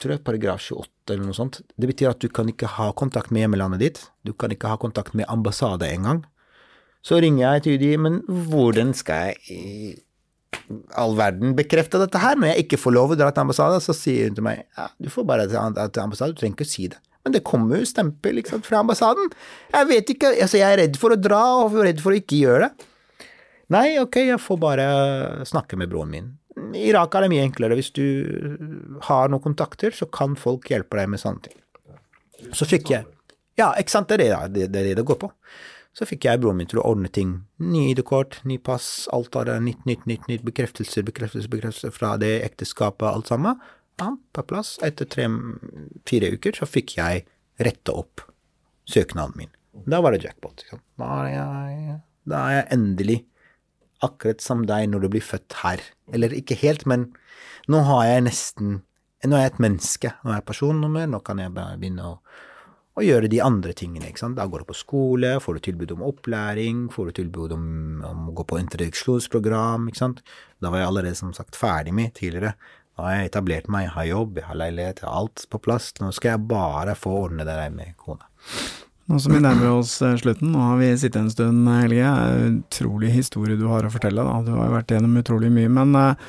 tror 0.00 0.16
jeg 0.16 0.24
paragraf 0.26 0.66
28 0.66 1.14
eller 1.14 1.26
noe 1.28 1.36
sånt. 1.36 1.60
Det 1.76 1.90
betyr 1.90 2.12
at 2.12 2.22
du 2.22 2.30
kan 2.32 2.50
ikke 2.50 2.70
ha 2.78 2.90
kontakt 2.96 3.32
med 3.34 3.44
hjemlandet 3.44 3.82
ditt. 3.82 4.04
Du 4.26 4.34
kan 4.34 4.52
ikke 4.54 4.70
ha 4.72 4.78
kontakt 4.80 5.16
med 5.18 5.28
ambassade 5.30 5.90
engang. 5.90 6.24
Så 7.06 7.20
ringer 7.22 7.46
jeg 7.46 7.66
til 7.66 7.80
de, 7.80 7.90
men 8.00 8.20
hvordan 8.28 8.92
skal 8.96 9.32
jeg 9.32 10.00
all 10.98 11.14
verden 11.18 11.54
bekrefte 11.58 12.00
dette 12.02 12.20
her? 12.22 12.38
Når 12.38 12.52
jeg 12.52 12.66
ikke 12.66 12.80
får 12.80 12.96
lov 12.96 13.14
å 13.14 13.18
dra 13.18 13.30
til 13.34 13.44
ambassaden, 13.44 13.82
så 13.84 13.94
sier 13.96 14.28
hun 14.30 14.38
til 14.38 14.46
meg 14.46 14.64
ja, 14.64 14.88
du 14.98 15.10
får 15.12 15.26
bare 15.28 15.46
dra 15.50 15.68
til 15.86 16.04
ambassaden, 16.04 16.36
du 16.36 16.42
trenger 16.42 16.58
ikke 16.58 16.68
å 16.68 16.72
si 16.72 16.88
det. 16.92 17.00
Men 17.24 17.36
det 17.36 17.42
kommer 17.44 17.80
jo 17.82 17.88
stempel 17.88 18.38
liksom, 18.38 18.62
fra 18.64 18.80
ambassaden. 18.80 19.28
Jeg 19.74 19.88
vet 19.90 20.12
ikke, 20.14 20.32
altså 20.40 20.60
jeg 20.60 20.72
er 20.72 20.80
redd 20.86 21.00
for 21.00 21.12
å 21.12 21.20
dra 21.20 21.40
og 21.60 21.76
redd 21.84 22.00
for 22.00 22.14
å 22.14 22.20
ikke 22.20 22.38
gjøre 22.40 22.68
det. 22.68 22.86
Nei, 23.70 23.86
ok, 24.02 24.22
jeg 24.32 24.42
får 24.42 24.58
bare 24.58 24.86
snakke 25.46 25.78
med 25.78 25.92
broren 25.92 26.10
min. 26.10 26.30
I 26.74 26.88
Irak 26.88 27.14
er 27.14 27.24
det 27.24 27.30
mye 27.32 27.44
enklere. 27.46 27.76
Hvis 27.78 27.92
du 27.94 28.98
har 29.06 29.30
noen 29.30 29.44
kontakter, 29.44 29.94
så 29.94 30.08
kan 30.10 30.34
folk 30.38 30.66
hjelpe 30.72 30.98
deg 30.98 31.12
med 31.12 31.22
sånne 31.22 31.44
ting. 31.46 31.58
Så 32.56 32.66
fikk 32.68 32.94
jeg 32.94 33.06
Ja, 33.60 33.74
ikke 33.76 33.92
sant, 33.92 34.08
det 34.08 34.24
er 34.24 34.48
det 34.48 34.54
det, 34.56 34.70
det, 34.72 34.94
det 34.96 35.04
går 35.04 35.18
på. 35.20 35.28
Så 35.96 36.06
fikk 36.06 36.28
jeg 36.28 36.38
broren 36.42 36.60
min 36.60 36.68
til 36.70 36.78
å 36.80 36.86
ordne 36.86 37.10
ting. 37.10 37.32
Ny 37.58 37.88
ID-kort, 37.90 38.38
ny 38.46 38.60
pass, 38.62 39.08
alt 39.14 39.34
av 39.36 39.48
det, 39.48 39.56
nytt, 39.64 39.82
nytt, 39.90 40.06
nytt, 40.06 40.28
nytt, 40.30 40.44
bekreftelser, 40.46 41.02
bekreftelser, 41.08 41.50
bekreftelser 41.50 41.94
fra 41.94 42.14
det 42.20 42.36
ekteskapet, 42.46 43.08
alt 43.10 43.30
sammen. 43.32 43.58
Ja, 44.00 44.12
på 44.32 44.44
plass. 44.46 44.76
Etter 44.86 45.08
tre-fire 45.10 46.30
uker 46.36 46.56
så 46.56 46.68
fikk 46.70 46.94
jeg 47.00 47.24
retta 47.60 47.96
opp 48.00 48.22
søknaden 48.88 49.34
min. 49.36 49.50
Da 49.90 50.00
var 50.02 50.14
det 50.14 50.24
jackpot. 50.24 50.62
Liksom. 50.62 50.82
Da 51.00 51.10
er 51.24 51.32
jeg, 51.34 51.96
da 52.30 52.44
er 52.46 52.56
jeg 52.56 52.68
endelig 52.76 53.18
akkurat 54.04 54.40
som 54.44 54.64
deg 54.68 54.88
når 54.90 55.04
du 55.04 55.08
blir 55.16 55.24
født 55.24 55.58
her. 55.64 55.82
Eller 56.14 56.32
ikke 56.36 56.58
helt, 56.62 56.86
men 56.88 57.10
nå 57.70 57.82
har 57.88 58.06
jeg 58.08 58.30
nesten 58.30 58.80
Nå 59.20 59.36
er 59.36 59.42
jeg 59.42 59.50
et 59.50 59.58
menneske. 59.60 60.10
Nå 60.24 60.30
er 60.30 60.38
jeg 60.38 60.44
personnummer, 60.48 61.02
nå 61.04 61.18
kan 61.20 61.36
jeg 61.42 61.52
begynne 61.52 62.06
å, 62.08 62.12
å 63.00 63.06
gjøre 63.06 63.30
de 63.32 63.40
andre 63.44 63.72
tingene. 63.76 64.10
ikke 64.10 64.22
sant? 64.22 64.38
Da 64.38 64.46
går 64.50 64.62
du 64.62 64.70
på 64.70 64.78
skole, 64.78 65.32
får 65.42 65.56
du 65.56 65.64
tilbud 65.68 65.94
om 65.96 66.04
opplæring, 66.10 66.84
får 66.92 67.10
du 67.10 67.16
tilbud 67.20 67.54
om, 67.56 67.64
om 68.06 68.28
å 68.30 68.36
gå 68.36 68.46
på 68.48 68.60
introduksjonsprogram, 68.60 69.88
ikke 69.90 70.02
sant. 70.04 70.20
Da 70.60 70.72
var 70.72 70.84
jeg 70.84 70.90
allerede 70.92 71.18
som 71.18 71.32
sagt 71.36 71.58
ferdig 71.58 71.96
med 71.96 72.14
tidligere. 72.18 72.54
Da 73.00 73.06
har 73.06 73.16
jeg 73.16 73.30
etablert 73.30 73.72
meg, 73.72 73.86
jeg 73.86 73.96
har 73.96 74.08
jobb, 74.10 74.38
jeg 74.42 74.48
har 74.50 74.60
leilighet, 74.60 75.02
jeg 75.02 75.08
har 75.08 75.18
alt 75.22 75.46
på 75.48 75.62
plass. 75.64 75.90
Nå 76.02 76.12
skal 76.12 76.34
jeg 76.34 76.46
bare 76.50 76.94
få 76.98 77.14
ordne 77.24 77.46
det 77.48 77.56
der 77.56 77.72
med 77.72 77.96
kona. 77.96 78.28
Nå 79.10 79.18
som 79.18 79.32
vi 79.34 79.40
nærmer 79.42 79.72
oss 79.72 79.96
eh, 80.06 80.18
slutten, 80.20 80.52
nå 80.54 80.60
har 80.62 80.76
vi 80.78 80.90
sittet 80.94 81.18
en 81.18 81.30
stund, 81.32 81.64
Helge. 81.66 82.06
Er 82.06 82.44
en 82.44 82.60
Utrolig 82.60 83.10
historie 83.14 83.58
du 83.58 83.64
har 83.66 83.86
å 83.86 83.90
fortelle. 83.90 84.22
Da. 84.22 84.36
Du 84.46 84.52
har 84.54 84.68
jo 84.68 84.76
vært 84.76 84.92
gjennom 84.94 85.16
utrolig 85.18 85.50
mye. 85.50 85.70
Men 85.80 85.96
eh, 85.98 86.28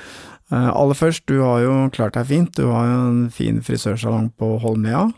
eh, 0.49 0.69
aller 0.71 0.97
først, 0.97 1.27
du 1.29 1.43
har 1.43 1.59
jo 1.61 1.75
klart 1.93 2.17
deg 2.17 2.29
fint. 2.31 2.55
Du 2.57 2.71
har 2.71 2.87
jo 2.89 2.95
en 3.11 3.21
fin 3.35 3.59
frisørsalong 3.61 4.31
på 4.39 4.55
Holmlia. 4.63 5.09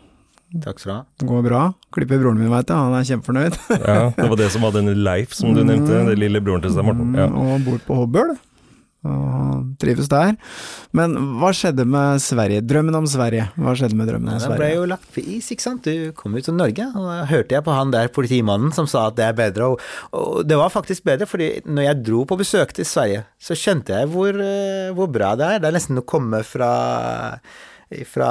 Takk 0.62 0.78
skal 0.84 0.92
du 0.92 0.96
ha. 1.00 1.04
Det 1.18 1.28
går 1.32 1.44
bra. 1.48 1.62
Klipper 1.96 2.20
broren 2.22 2.38
min, 2.38 2.52
veit 2.54 2.70
jeg. 2.70 2.78
Han 2.78 2.94
er 3.00 3.08
kjempefornøyd. 3.10 3.56
Ja, 3.88 4.00
det 4.14 4.30
var 4.30 4.38
det 4.38 4.52
som 4.54 4.62
var 4.68 4.76
denne 4.76 4.94
Leif 4.94 5.34
som 5.34 5.54
du 5.58 5.64
nevnte, 5.66 5.90
den 6.06 6.14
lille 6.20 6.42
broren 6.46 6.62
til 6.62 6.76
Stein 6.76 6.86
Morten. 6.92 7.14
Ja. 7.18 7.26
Mm, 7.32 7.40
Og 7.56 7.64
bor 7.66 7.80
på 7.88 7.98
Hobøl. 8.04 8.36
Og 9.04 9.74
trives 9.82 10.08
der. 10.08 10.38
Men 10.96 11.18
hva 11.42 11.50
skjedde 11.52 11.84
med 11.90 12.22
Sverige? 12.24 12.62
Drømmen 12.64 12.96
om 13.02 13.08
Sverige. 13.10 13.50
Hva 13.60 13.74
skjedde 13.76 13.98
med 14.00 14.08
drømmen 14.08 14.32
om 14.32 14.40
Sverige? 14.40 14.54
Den 14.56 14.62
ble 14.62 14.70
jo 14.78 14.86
lagt 14.94 15.10
på 15.12 15.24
is, 15.34 15.50
ikke 15.52 15.66
sant. 15.66 15.84
Du 15.90 16.14
kom 16.16 16.38
ut 16.38 16.46
til 16.48 16.56
Norge, 16.56 16.86
og 16.94 17.10
da 17.10 17.18
hørte 17.28 17.58
jeg 17.58 17.66
på 17.66 17.76
han 17.76 17.92
der 17.92 18.08
politimannen 18.16 18.72
som 18.78 18.88
sa 18.88 19.10
at 19.10 19.18
det 19.20 19.26
er 19.28 19.36
bedre. 19.42 19.74
Og, 19.74 19.84
og 20.16 20.46
det 20.48 20.56
var 20.62 20.72
faktisk 20.72 21.04
bedre, 21.10 21.28
fordi 21.28 21.50
når 21.68 21.90
jeg 21.90 22.02
dro 22.08 22.24
på 22.30 22.38
besøk 22.40 22.72
til 22.78 22.88
Sverige, 22.88 23.26
så 23.44 23.58
skjønte 23.60 23.98
jeg 23.98 24.08
hvor, 24.14 24.40
eh, 24.40 24.94
hvor 24.96 25.12
bra 25.12 25.34
det 25.36 25.50
er. 25.52 25.60
Det 25.66 25.72
er 25.74 25.78
nesten 25.82 26.00
å 26.00 26.06
komme 26.08 26.40
fra 26.48 26.72
fra 28.10 28.30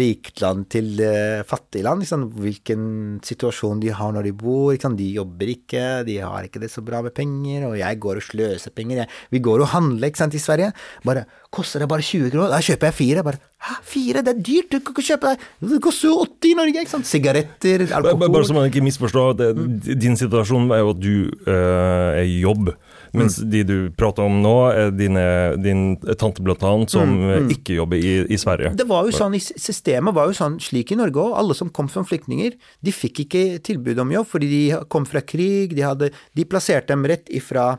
rikt 0.00 0.42
land 0.42 0.66
til 0.72 0.98
uh, 1.00 1.44
fattig 1.46 1.84
land, 1.86 2.04
liksom, 2.04 2.26
hvilken 2.42 2.84
situasjon 3.24 3.82
de 3.82 3.92
har 3.94 4.12
når 4.14 4.28
de 4.28 4.34
bor. 4.44 4.72
Liksom, 4.74 4.98
de 4.98 5.10
jobber 5.16 5.54
ikke, 5.54 5.84
de 6.08 6.18
har 6.22 6.48
ikke 6.48 6.62
det 6.62 6.72
så 6.72 6.84
bra 6.84 7.02
med 7.04 7.14
penger, 7.16 7.68
og 7.70 7.78
jeg 7.80 8.02
går 8.02 8.20
og 8.20 8.28
sløser 8.28 8.74
penger. 8.74 9.04
Jeg, 9.04 9.12
vi 9.34 9.42
går 9.44 9.64
og 9.64 9.72
handler 9.74 10.10
ikke 10.10 10.24
sant, 10.24 10.36
i 10.38 10.42
Sverige. 10.42 10.72
Bare, 11.06 11.26
Koster 11.54 11.82
det 11.82 11.88
bare 11.90 12.02
20 12.02 12.32
kroner? 12.32 12.50
Da 12.50 12.58
kjøper 12.64 12.90
jeg 12.90 12.96
fire. 12.98 13.22
Bare, 13.26 13.38
Hæ, 13.64 13.74
fire? 13.86 14.22
Det 14.26 14.32
er 14.34 14.40
dyrt, 14.44 14.72
du 14.72 14.80
kan 14.80 14.94
ikke 14.94 15.06
kjøpe 15.06 15.30
det. 15.30 15.46
Det 15.70 15.80
koster 15.84 16.10
jo 16.10 16.16
80 16.26 16.50
i 16.50 16.56
Norge, 16.58 16.82
ikke 16.82 16.92
sant. 16.92 17.08
Sigaretter, 17.08 17.84
alkohol. 17.96 18.32
bare 18.34 18.48
så 18.48 18.56
man 18.56 18.66
ikke 18.68 18.82
misforstår, 18.84 19.36
det, 19.38 19.48
din 20.02 20.18
situasjon 20.20 20.66
er 20.74 20.82
jo 20.82 20.90
at 20.92 21.00
du 21.00 21.14
eh, 21.46 22.20
er 22.20 22.26
i 22.26 22.40
jobb, 22.42 22.72
mens 23.14 23.38
de 23.38 23.62
du 23.66 23.76
prater 23.96 24.26
om 24.26 24.40
nå, 24.42 24.54
er 24.74 24.92
dine, 24.94 25.24
din 25.62 25.84
tante 26.20 26.42
blant 26.44 26.62
annet, 26.66 26.92
som 26.94 27.14
mm. 27.14 27.48
ikke 27.54 27.78
jobber 27.78 28.00
i, 28.00 28.14
i 28.34 28.38
Sverige. 28.40 28.74
Det 28.78 28.86
var 28.90 29.08
jo 29.08 29.14
sånn, 29.14 29.36
Systemet 29.38 30.16
var 30.16 30.30
jo 30.30 30.36
sånn 30.36 30.58
slik 30.62 30.92
i 30.94 30.98
Norge 30.98 31.22
òg. 31.22 31.36
Alle 31.40 31.56
som 31.56 31.70
kom 31.74 31.88
som 31.92 32.06
flyktninger, 32.08 32.58
de 32.84 32.94
fikk 32.94 33.24
ikke 33.26 33.44
tilbud 33.64 34.02
om 34.02 34.12
jobb 34.14 34.30
fordi 34.34 34.50
de 34.50 34.62
kom 34.92 35.06
fra 35.08 35.22
krig. 35.24 35.76
De, 35.76 35.86
hadde, 35.86 36.10
de 36.34 36.48
plasserte 36.48 36.92
dem 36.92 37.06
rett 37.08 37.30
ifra 37.32 37.72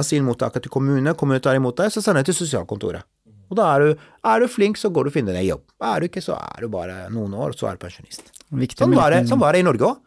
asylmottaket 0.00 0.66
til 0.66 0.72
kommune, 0.74 1.14
kommune 1.18 1.42
tar 1.42 1.58
imot 1.58 1.78
deg, 1.78 1.92
så 1.94 2.02
sender 2.02 2.24
de 2.24 2.32
til 2.32 2.40
sosialkontoret. 2.42 3.06
Og 3.52 3.58
da 3.58 3.66
er 3.74 3.82
du, 3.84 4.06
er 4.26 4.40
du 4.42 4.48
flink, 4.50 4.78
så 4.80 4.90
går 4.90 5.06
du 5.06 5.12
og 5.12 5.14
finner 5.14 5.36
deg 5.36 5.46
jobb. 5.46 5.62
Er 5.84 6.00
du 6.00 6.08
ikke, 6.08 6.22
så 6.24 6.36
er 6.38 6.64
du 6.64 6.70
bare 6.72 7.04
noen 7.12 7.36
år, 7.38 7.54
så 7.56 7.68
er 7.70 7.76
du 7.76 7.84
pensjonist. 7.84 8.32
Sånn 8.74 8.96
var 8.96 9.14
det, 9.14 9.24
sånn 9.30 9.42
var 9.42 9.54
det 9.54 9.62
i 9.62 9.66
Norge 9.66 9.92
òg. 9.92 10.00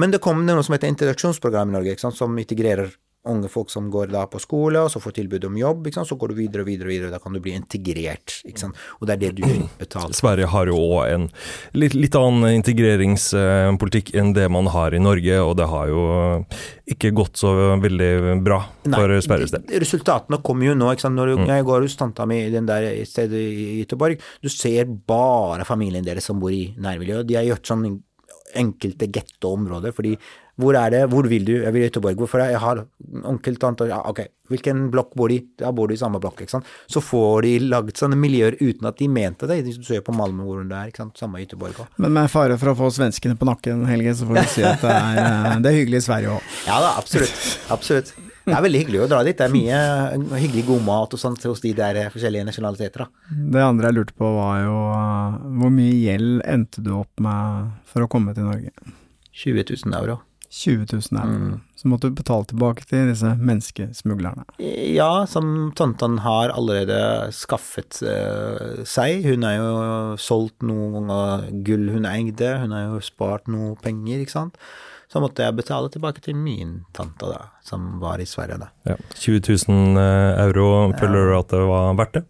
Men 0.00 0.12
det 0.14 0.20
kom 0.24 0.42
noe 0.46 0.62
som 0.64 0.74
heter 0.74 0.90
introduksjonsprogram 0.90 1.70
i 1.70 1.76
Norge, 1.76 1.94
ikke 1.94 2.06
sant, 2.06 2.18
som 2.18 2.36
integrerer 2.40 2.92
unge 3.26 3.48
folk 3.48 3.70
som 3.72 3.90
går 3.90 4.10
da 4.12 4.26
på 4.28 4.38
skole, 4.42 4.82
og 4.84 4.90
så 4.92 5.00
får 5.00 5.14
tilbud 5.16 5.44
om 5.48 5.56
jobb, 5.56 5.86
så 5.94 6.16
går 6.18 6.28
du 6.28 6.34
videre 6.34 6.60
og 6.64 6.66
videre, 6.68 6.86
og 6.86 6.92
videre, 6.92 7.06
og 7.08 7.12
da 7.16 7.18
kan 7.24 7.32
du 7.32 7.40
bli 7.40 7.54
integrert, 7.56 8.42
og 9.00 9.06
det 9.08 9.14
er 9.14 9.20
det 9.22 9.30
du 9.38 9.42
betaler. 9.80 10.12
Sverige 10.12 10.46
har 10.52 10.66
jo 10.66 10.76
òg 10.76 11.08
en 11.14 11.28
litt, 11.72 11.94
litt 11.96 12.14
annen 12.20 12.54
integreringspolitikk 12.58 14.14
enn 14.20 14.32
det 14.36 14.48
man 14.52 14.68
har 14.74 14.94
i 14.94 15.00
Norge, 15.02 15.38
og 15.40 15.56
det 15.56 15.68
har 15.70 15.88
jo 15.92 16.04
ikke 16.94 17.12
gått 17.16 17.40
så 17.40 17.52
veldig 17.80 18.10
bra 18.44 18.60
for 18.84 19.16
Sveriges 19.24 19.54
del. 19.54 19.64
de- 19.68 19.80
Resultatene 19.84 20.42
kommer 20.44 20.66
jo 20.70 20.74
nå. 20.74 20.92
Når 20.94 21.34
Mm. 21.38 21.46
jeg 21.48 21.64
går 21.64 21.80
hos 21.82 21.96
tanta 21.96 22.26
mi 22.26 22.42
i 22.46 22.50
den 22.50 22.66
der 22.66 23.04
stedet 23.04 23.32
i 23.40 23.84
Göteborg, 23.84 24.18
du 24.42 24.48
ser 24.48 24.84
bare 24.84 25.64
familien 25.64 26.04
deres 26.04 26.24
som 26.24 26.38
bor 26.40 26.50
i 26.50 26.74
nærmiljøet. 26.78 27.26
De 27.26 27.34
har 27.34 27.44
gjort 27.44 27.66
sånn 27.66 28.00
enkelte 28.54 29.08
gettoområder, 29.10 29.92
fordi 29.92 30.16
hvor 30.60 30.76
er 30.78 30.90
det, 30.94 31.02
hvor 31.10 31.26
vil 31.26 31.44
du? 31.48 31.52
Jeg 31.64 31.72
vil 31.74 31.82
i 31.82 31.88
Göteborg. 31.88 32.18
Hvorfor? 32.20 32.42
Jeg 32.46 32.60
har 32.62 32.84
onkel, 33.26 33.56
tante 33.58 33.88
Ja, 33.90 33.98
ok, 34.06 34.20
hvilken 34.52 34.84
blokk 34.92 35.14
bor 35.18 35.32
de? 35.32 35.40
i? 35.40 35.46
Da 35.58 35.72
bor 35.74 35.88
de 35.90 35.96
i 35.96 36.00
samme 36.00 36.20
blokk, 36.22 36.44
ikke 36.44 36.54
sant. 36.54 36.68
Så 36.90 37.02
får 37.02 37.42
de 37.42 37.54
laget 37.72 37.98
sånne 37.98 38.18
miljøer 38.20 38.54
uten 38.60 38.86
at 38.86 39.00
de 39.00 39.08
mente 39.10 39.48
det. 39.50 39.62
Du 39.66 39.82
ser 39.86 40.04
på 40.06 40.14
Malmö 40.14 40.46
hvor 40.46 40.62
det 40.62 40.76
er, 40.78 40.92
ikke 40.92 41.02
sant. 41.02 41.18
Samme 41.18 41.40
i 41.42 41.46
Göteborg 41.46 41.80
òg. 41.82 41.88
Men 41.98 42.14
med 42.14 42.30
fare 42.30 42.58
for 42.60 42.70
å 42.70 42.76
få 42.78 42.92
svenskene 42.94 43.34
på 43.40 43.48
nakken, 43.50 43.82
Helge, 43.90 44.14
så 44.20 44.28
får 44.30 44.38
vi 44.40 44.46
si 44.52 44.62
at 44.68 44.84
det 44.84 44.94
er, 44.94 45.18
eh, 45.24 45.56
det 45.64 45.72
er 45.72 45.78
hyggelig 45.80 46.02
i 46.04 46.06
Sverige 46.06 46.36
òg. 46.36 46.52
Ja 46.70 46.78
da, 46.80 46.94
absolutt. 47.02 47.42
Absolutt. 47.74 48.14
Det 48.44 48.52
er 48.52 48.60
veldig 48.60 48.80
hyggelig 48.82 49.00
å 49.00 49.06
dra 49.08 49.22
dit. 49.24 49.38
Det 49.38 49.46
er 49.46 49.52
mye 49.54 50.38
hyggelig 50.38 50.66
god 50.68 50.82
mat 50.84 51.14
og 51.16 51.20
sånt 51.20 51.46
hos 51.48 51.62
de 51.64 51.72
der 51.76 51.98
forskjellige 52.12 52.44
nasjonaliteter. 52.46 53.06
da. 53.06 53.38
Det 53.56 53.62
andre 53.64 53.88
jeg 53.88 53.96
lurte 53.98 54.16
på 54.20 54.28
var 54.36 54.60
jo 54.62 54.76
eh, 54.92 55.38
hvor 55.62 55.72
mye 55.74 55.96
gjeld 55.96 56.44
endte 56.46 56.84
du 56.84 56.92
opp 57.00 57.24
med 57.24 57.72
for 57.90 58.04
å 58.04 58.10
komme 58.12 58.36
til 58.36 58.46
Norge? 58.46 58.70
20 59.34 59.64
000 59.88 59.96
euro. 59.98 60.20
20 60.54 60.86
000 60.92 61.02
euro. 61.18 61.30
Mm. 61.34 61.60
Så 61.74 61.88
måtte 61.90 62.08
du 62.08 62.14
betale 62.14 62.46
tilbake 62.46 62.84
til 62.86 63.08
disse 63.10 63.32
menneskesmuglerne. 63.40 64.44
Ja, 64.94 65.26
som 65.26 65.72
tanten 65.76 66.20
har 66.22 66.54
allerede 66.54 67.32
skaffet 67.34 67.98
eh, 68.06 68.84
seg. 68.86 69.26
Hun 69.26 69.46
har 69.46 69.58
jo 69.58 69.72
solgt 70.22 70.62
noen 70.62 70.94
ganger 71.00 71.48
gull 71.66 71.90
hun 71.96 72.06
eide, 72.06 72.52
hun 72.62 72.76
har 72.76 72.86
jo 72.86 73.02
spart 73.02 73.50
noe 73.50 73.74
penger, 73.82 74.22
ikke 74.22 74.36
sant. 74.36 74.60
Så 75.10 75.20
måtte 75.22 75.44
jeg 75.44 75.58
betale 75.58 75.90
tilbake 75.92 76.22
til 76.22 76.38
min 76.38 76.80
tante, 76.94 77.28
da, 77.30 77.50
som 77.66 77.98
var 78.02 78.22
i 78.22 78.26
Sverige, 78.26 78.62
da. 78.62 78.70
Ja. 78.94 78.96
20 79.18 79.42
000 79.68 80.00
eh, 80.00 80.40
euro, 80.46 80.70
føler 80.98 81.30
du 81.32 81.36
at 81.40 81.52
det 81.52 81.66
var 81.68 81.98
verdt 81.98 82.18
det? 82.20 82.24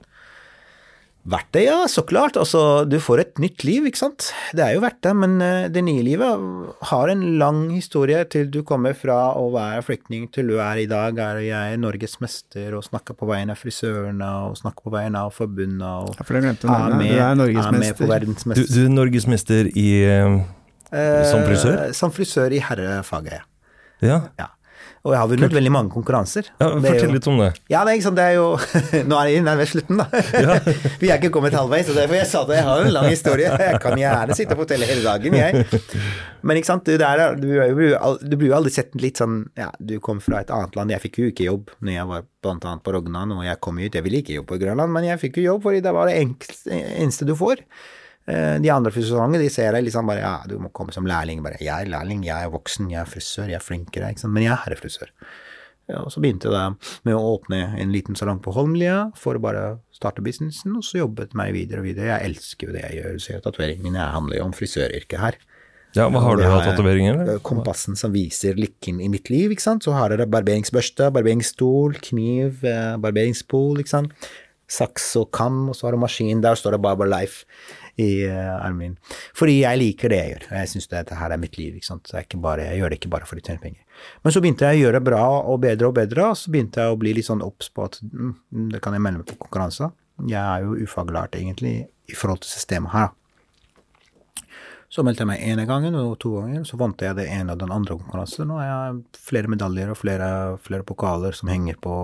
Verdt 1.24 1.54
det, 1.56 1.62
ja, 1.64 1.76
så 1.88 2.02
klart. 2.04 2.36
Altså, 2.36 2.84
du 2.84 2.98
får 3.00 3.20
et 3.22 3.38
nytt 3.40 3.62
liv, 3.64 3.86
ikke 3.88 3.96
sant. 3.96 4.26
Det 4.52 4.60
er 4.60 4.74
jo 4.74 4.82
verdt 4.82 4.98
det, 5.06 5.12
men 5.16 5.38
eh, 5.40 5.68
det 5.72 5.80
nye 5.86 6.02
livet 6.04 6.42
har 6.90 7.08
en 7.08 7.22
lang 7.40 7.62
historie 7.72 8.18
til 8.28 8.50
du 8.52 8.58
kommer 8.66 8.92
fra 8.98 9.30
å 9.40 9.46
være 9.54 9.80
flyktning 9.86 10.26
til 10.34 10.52
du 10.52 10.58
er 10.60 10.82
i 10.82 10.88
dag, 10.90 11.16
er 11.16 11.40
jeg 11.46 11.78
Norges 11.80 12.18
mester 12.20 12.76
og 12.76 12.84
snakker 12.84 13.16
på 13.16 13.28
vegne 13.30 13.56
av 13.56 13.62
frisørene 13.62 14.28
og 14.50 14.58
snakker 14.60 14.84
på 14.84 14.92
vegne 14.98 15.22
av 15.24 15.32
forbundene 15.32 15.94
og 16.04 16.12
Ja, 16.18 16.26
for 16.28 16.36
jeg 16.36 16.44
glemte 16.44 16.68
er 16.68 16.98
med, 16.98 17.14
du 17.14 17.16
er 17.16 17.62
er 17.62 17.78
med 17.78 17.96
på 18.02 18.10
verdensmester. 18.10 18.68
Du, 18.68 18.74
du 18.76 18.84
er 18.84 18.92
norgesmester 18.92 19.72
i 19.72 19.88
eh, 20.04 20.36
Som 21.32 21.46
frisør? 21.48 21.86
Eh, 21.86 21.96
Som 21.96 22.12
frisør 22.12 22.52
i 22.52 22.60
herrefaget, 22.68 23.40
ja. 23.40 23.48
Ja, 24.04 24.20
ja. 24.36 24.50
Og 25.04 25.12
jeg 25.12 25.20
har 25.20 25.28
vunnet 25.28 25.52
veldig 25.52 25.70
mange 25.74 25.90
konkurranser. 25.92 26.46
ja 26.60 26.68
fortell 26.80 27.10
jo- 27.10 27.12
litt 27.12 27.26
om 27.28 27.40
det. 27.42 27.48
Ja, 27.68 27.82
det 27.84 27.92
er 27.92 28.00
sant, 28.06 28.16
det 28.16 28.24
er 28.24 28.36
jo 28.38 28.46
Nå 29.10 29.18
er 29.20 29.26
det 29.28 29.42
nærmest 29.44 29.74
slutten, 29.74 29.98
da. 30.00 30.06
Vi 31.02 31.10
er 31.12 31.18
ikke 31.18 31.28
kommet 31.34 31.52
halvveis, 31.52 31.90
og 31.92 31.98
derfor 31.98 32.16
jeg 32.16 32.28
sa 32.30 32.40
det. 32.48 32.56
Jeg 32.56 32.64
har 32.70 32.86
en 32.86 32.94
lang 32.94 33.08
historie. 33.12 33.50
Jeg 33.66 33.80
kan 33.84 33.98
gjerne 34.00 34.36
sitte 34.38 34.56
og 34.56 34.62
fortelle 34.62 34.88
hele 34.88 35.04
dagen, 35.04 35.36
jeg. 35.36 35.66
Men 36.40 36.56
ikke 36.60 36.70
sant, 36.70 36.88
du, 36.88 36.96
der, 37.00 37.20
er- 37.26 37.36
du, 37.36 37.44
jo- 37.52 38.16
du 38.24 38.36
blir 38.40 38.48
jo 38.48 38.56
aldri 38.56 38.72
sett 38.72 38.96
litt 38.96 39.20
sånn 39.20 39.42
Ja, 39.60 39.68
du 39.76 39.98
kom 40.00 40.22
fra 40.24 40.40
et 40.40 40.48
annet 40.56 40.74
land. 40.80 40.94
Jeg 40.96 41.04
fikk 41.04 41.20
jo 41.20 41.28
ikke 41.34 41.50
jobb 41.50 41.74
når 41.84 41.98
jeg 41.98 42.08
var 42.14 42.24
blant 42.44 42.64
annet 42.72 42.84
på 42.88 42.96
Rognan, 42.96 43.36
og 43.36 43.44
jeg 43.44 43.60
kom 43.60 43.76
hit. 43.84 44.00
Jeg 44.00 44.08
ville 44.08 44.24
ikke 44.24 44.38
jobbe 44.38 44.54
på 44.54 44.60
Grønland, 44.64 44.88
men 44.96 45.04
jeg 45.10 45.20
fikk 45.20 45.42
jo 45.42 45.50
jobb 45.52 45.68
fordi 45.68 45.84
det 45.84 45.92
var 45.96 46.08
det 46.08 46.16
eneste 46.24 47.28
du 47.28 47.36
får. 47.36 47.60
Eh, 48.26 48.58
De 48.64 48.70
andre 48.72 48.92
frisørene 48.94 49.38
de 49.40 49.50
ser 49.52 49.72
deg 49.76 49.84
liksom 49.84 50.06
bare 50.08 50.22
Ja, 50.24 50.36
du 50.48 50.58
må 50.58 50.70
komme 50.72 50.92
som 50.96 51.06
lærling. 51.08 51.42
Bare 51.44 51.60
jeg 51.60 51.68
er 51.74 51.90
lærling, 51.92 52.22
jeg 52.24 52.46
er 52.46 52.52
voksen, 52.52 52.90
jeg 52.92 53.02
er 53.02 53.10
frisør, 53.10 53.50
jeg 53.52 53.60
er 53.60 53.64
flinkere, 53.64 54.12
ikke 54.14 54.24
sant. 54.24 54.32
Men 54.36 54.46
jeg 54.46 54.52
er 54.56 54.62
herrefrisør. 54.64 55.10
Ja, 55.84 55.98
og 56.00 56.08
så 56.14 56.20
begynte 56.24 56.48
da 56.48 56.70
med 57.04 57.12
å 57.12 57.20
åpne 57.34 57.74
en 57.76 57.90
liten 57.92 58.16
salong 58.16 58.38
på 58.40 58.54
Holmlia 58.56 59.10
for 59.20 59.36
å 59.36 59.42
bare 59.44 59.64
starte 59.92 60.24
businessen, 60.24 60.72
og 60.78 60.84
så 60.86 61.02
jobbet 61.02 61.34
meg 61.36 61.52
videre 61.52 61.82
og 61.82 61.88
videre. 61.90 62.08
Jeg 62.14 62.30
elsker 62.30 62.70
jo 62.70 62.76
det 62.78 62.86
jeg 62.86 63.02
gjør. 63.02 63.18
Ser 63.20 63.42
tatoveringen 63.44 63.84
min 63.90 63.98
handler 64.00 64.40
jo 64.40 64.46
om 64.48 64.56
frisøryrket 64.56 65.20
her. 65.20 65.36
Ja, 65.94 66.08
hva 66.10 66.24
har 66.24 66.38
du 66.38 66.42
Det 66.42 66.48
av 66.50 66.62
er, 66.62 66.70
tatoveringer? 66.72 67.20
Kompassen 67.46 67.94
som 68.00 68.10
viser 68.16 68.56
lykken 68.58 68.96
i 69.04 69.10
mitt 69.12 69.28
liv, 69.30 69.52
ikke 69.54 69.62
sant. 69.62 69.84
Så 69.84 69.92
har 69.94 70.10
dere 70.10 70.26
barberingsbørste, 70.26 71.12
barberingsstol, 71.14 72.00
kniv, 72.02 72.64
eh, 72.64 72.96
barberingspol, 73.04 73.78
ikke 73.78 73.92
sant. 73.92 74.16
Saks 74.66 75.12
og 75.20 75.30
kam, 75.36 75.68
og 75.68 75.76
så 75.76 75.86
har 75.86 75.92
du 75.92 75.98
maskin. 76.02 76.40
Der 76.42 76.56
står 76.58 76.72
det 76.74 76.82
Barber 76.82 77.06
Life 77.06 77.44
i 78.00 78.26
uh, 78.26 78.56
armen 78.58 78.94
min. 78.94 78.94
Fordi 79.36 79.60
jeg 79.60 79.80
liker 79.80 80.12
det 80.12 80.20
jeg 80.20 80.32
gjør. 80.32 80.46
Jeg 80.58 80.70
syns 80.72 80.90
dette 80.90 81.18
her 81.18 81.34
er 81.34 81.40
mitt 81.40 81.58
liv. 81.60 81.74
ikke 81.78 81.90
sant? 81.90 82.10
Jeg, 82.12 82.26
ikke 82.26 82.40
bare, 82.42 82.68
jeg 82.70 82.82
gjør 82.82 82.92
det 82.92 83.00
ikke 83.00 83.12
bare 83.14 83.28
for 83.28 83.40
å 83.40 83.44
tjene 83.44 83.62
penger. 83.62 83.82
Men 84.24 84.34
så 84.34 84.42
begynte 84.42 84.70
jeg 84.70 84.80
å 84.80 84.84
gjøre 84.84 85.00
det 85.00 85.08
bra 85.10 85.24
og 85.40 85.60
bedre 85.62 85.90
og 85.90 85.98
bedre, 85.98 86.30
og 86.30 86.38
så 86.38 86.54
begynte 86.54 86.82
jeg 86.82 86.94
å 86.94 87.00
bli 87.00 87.14
litt 87.14 87.28
sånn 87.28 87.44
obs 87.44 87.70
på 87.70 87.86
at 87.86 88.00
mm, 88.02 88.32
det 88.74 88.82
kan 88.84 88.96
jeg 88.96 89.04
melde 89.04 89.22
meg 89.22 89.30
på 89.30 89.38
konkurranser. 89.46 89.94
Jeg 90.30 90.40
er 90.40 90.66
jo 90.66 90.78
ufaglært 90.86 91.38
egentlig 91.38 91.76
i 92.10 92.18
forhold 92.18 92.42
til 92.44 92.54
systemet 92.54 92.94
her. 92.94 93.12
Så 94.94 95.02
meldte 95.02 95.24
jeg 95.24 95.30
meg 95.32 95.42
ene 95.42 95.64
gangen 95.66 95.96
og 95.98 96.12
to 96.22 96.36
ganger, 96.36 96.62
så 96.68 96.78
vant 96.78 97.00
jeg 97.02 97.16
det 97.18 97.24
ene 97.26 97.56
og 97.56 97.62
den 97.62 97.72
andre 97.74 97.96
konkurransen. 97.98 98.46
Nå 98.46 98.60
har 98.60 98.68
jeg 98.68 99.22
flere 99.26 99.50
medaljer 99.50 99.90
og 99.90 99.98
flere, 99.98 100.28
flere 100.62 100.86
pokaler 100.86 101.34
som 101.34 101.50
henger 101.50 101.80
på 101.82 101.96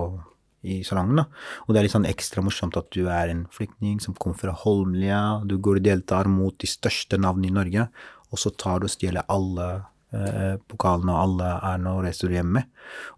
i 0.63 0.83
salongen. 0.83 1.15
da. 1.23 1.25
Og 1.65 1.73
det 1.73 1.79
er 1.79 1.87
litt 1.87 1.95
sånn 1.95 2.09
ekstra 2.09 2.43
morsomt 2.45 2.77
at 2.77 2.89
du 2.93 3.07
er 3.09 3.31
en 3.33 3.45
flyktning 3.51 3.99
som 4.03 4.13
kommer 4.13 4.37
fra 4.37 4.51
Holmlia, 4.63 5.41
du 5.45 5.57
går 5.57 5.79
og 5.81 5.87
deltar 5.87 6.29
mot 6.29 6.57
de 6.61 6.67
største 6.69 7.17
navnene 7.17 7.49
i 7.49 7.55
Norge, 7.55 7.87
og 8.31 8.39
så 8.39 8.51
tar 8.55 8.79
du 8.79 8.85
og 8.87 8.93
stjeler 8.93 9.25
alle 9.27 9.69
eh, 10.13 10.57
pokalene, 10.69 11.11
og 11.11 11.23
alle 11.23 11.49
er 11.71 11.81
nå 11.81 11.95
reiser 12.05 12.31
hjem 12.31 12.53
med. 12.59 12.69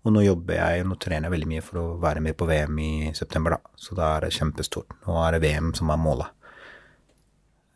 Og 0.03 0.15
nå 0.15 0.23
jobber 0.25 0.55
jeg, 0.57 0.85
nå 0.87 0.95
trener 1.01 1.27
jeg 1.27 1.35
veldig 1.35 1.51
mye 1.51 1.65
for 1.65 1.81
å 1.81 1.97
være 2.01 2.23
med 2.25 2.37
på 2.39 2.47
VM 2.49 2.79
i 2.79 2.93
september, 3.13 3.57
da. 3.57 3.75
Så 3.75 3.97
da 3.99 4.15
er 4.15 4.25
det 4.25 4.33
kjempestort. 4.37 4.95
Nå 5.05 5.19
er 5.25 5.35
det 5.35 5.43
VM 5.43 5.73
som 5.77 5.91
er 5.93 6.01
målet. 6.01 6.31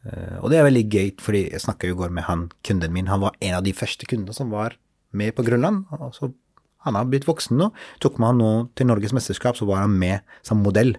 Eh, 0.08 0.38
Og 0.42 0.50
det 0.50 0.60
er 0.60 0.68
veldig 0.70 0.86
gøy, 0.90 1.14
fordi 1.22 1.44
jeg 1.52 1.62
snakka 1.62 1.90
i 1.92 1.96
går 1.98 2.10
med 2.10 2.24
han 2.30 2.50
kunden 2.64 2.94
min. 2.94 3.08
Han 3.12 3.22
var 3.22 3.38
en 3.42 3.56
av 3.60 3.64
de 3.64 3.74
første 3.74 4.06
kundene 4.10 4.34
som 4.34 4.50
var 4.50 4.78
med 5.12 5.36
på 5.36 5.44
Grønland. 5.44 5.86
og 5.92 6.14
så 6.16 6.34
han 6.86 6.96
har 6.96 7.08
blitt 7.10 7.28
voksen 7.28 7.58
nå. 7.60 7.72
Tok 8.04 8.20
med 8.22 8.32
han 8.32 8.42
nå 8.42 8.52
til 8.78 8.88
Norges 8.90 9.16
mesterskap, 9.16 9.58
så 9.58 9.68
var 9.70 9.84
han 9.86 9.98
med 9.98 10.24
som 10.46 10.62
modell. 10.64 10.96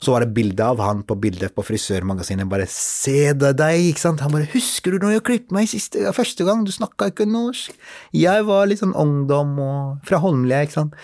Så 0.00 0.14
var 0.14 0.24
det 0.24 0.32
bilde 0.32 0.64
av 0.64 0.80
han 0.80 1.02
på 1.04 1.14
bildet 1.20 1.52
på 1.52 1.64
frisørmagasinet. 1.64 2.48
Bare 2.48 2.66
'se 2.66 3.34
det 3.34 3.56
deg', 3.60 3.92
ikke 3.92 4.00
sant. 4.00 4.20
Han 4.20 4.32
bare 4.32 4.48
'husker 4.48 4.92
du 4.92 4.98
når 4.98 5.12
jeg 5.12 5.24
klippet 5.24 5.52
meg 5.52 5.68
siste, 5.68 5.98
første 6.16 6.44
gang, 6.44 6.64
du 6.64 6.72
snakka 6.72 7.12
ikke 7.12 7.28
norsk'. 7.28 7.76
Jeg 8.12 8.46
var 8.46 8.66
litt 8.66 8.80
sånn 8.80 8.96
ungdom 8.96 9.58
og 9.58 10.00
fra 10.02 10.18
Holmlia, 10.18 10.62
ikke 10.64 10.72
sant. 10.72 10.94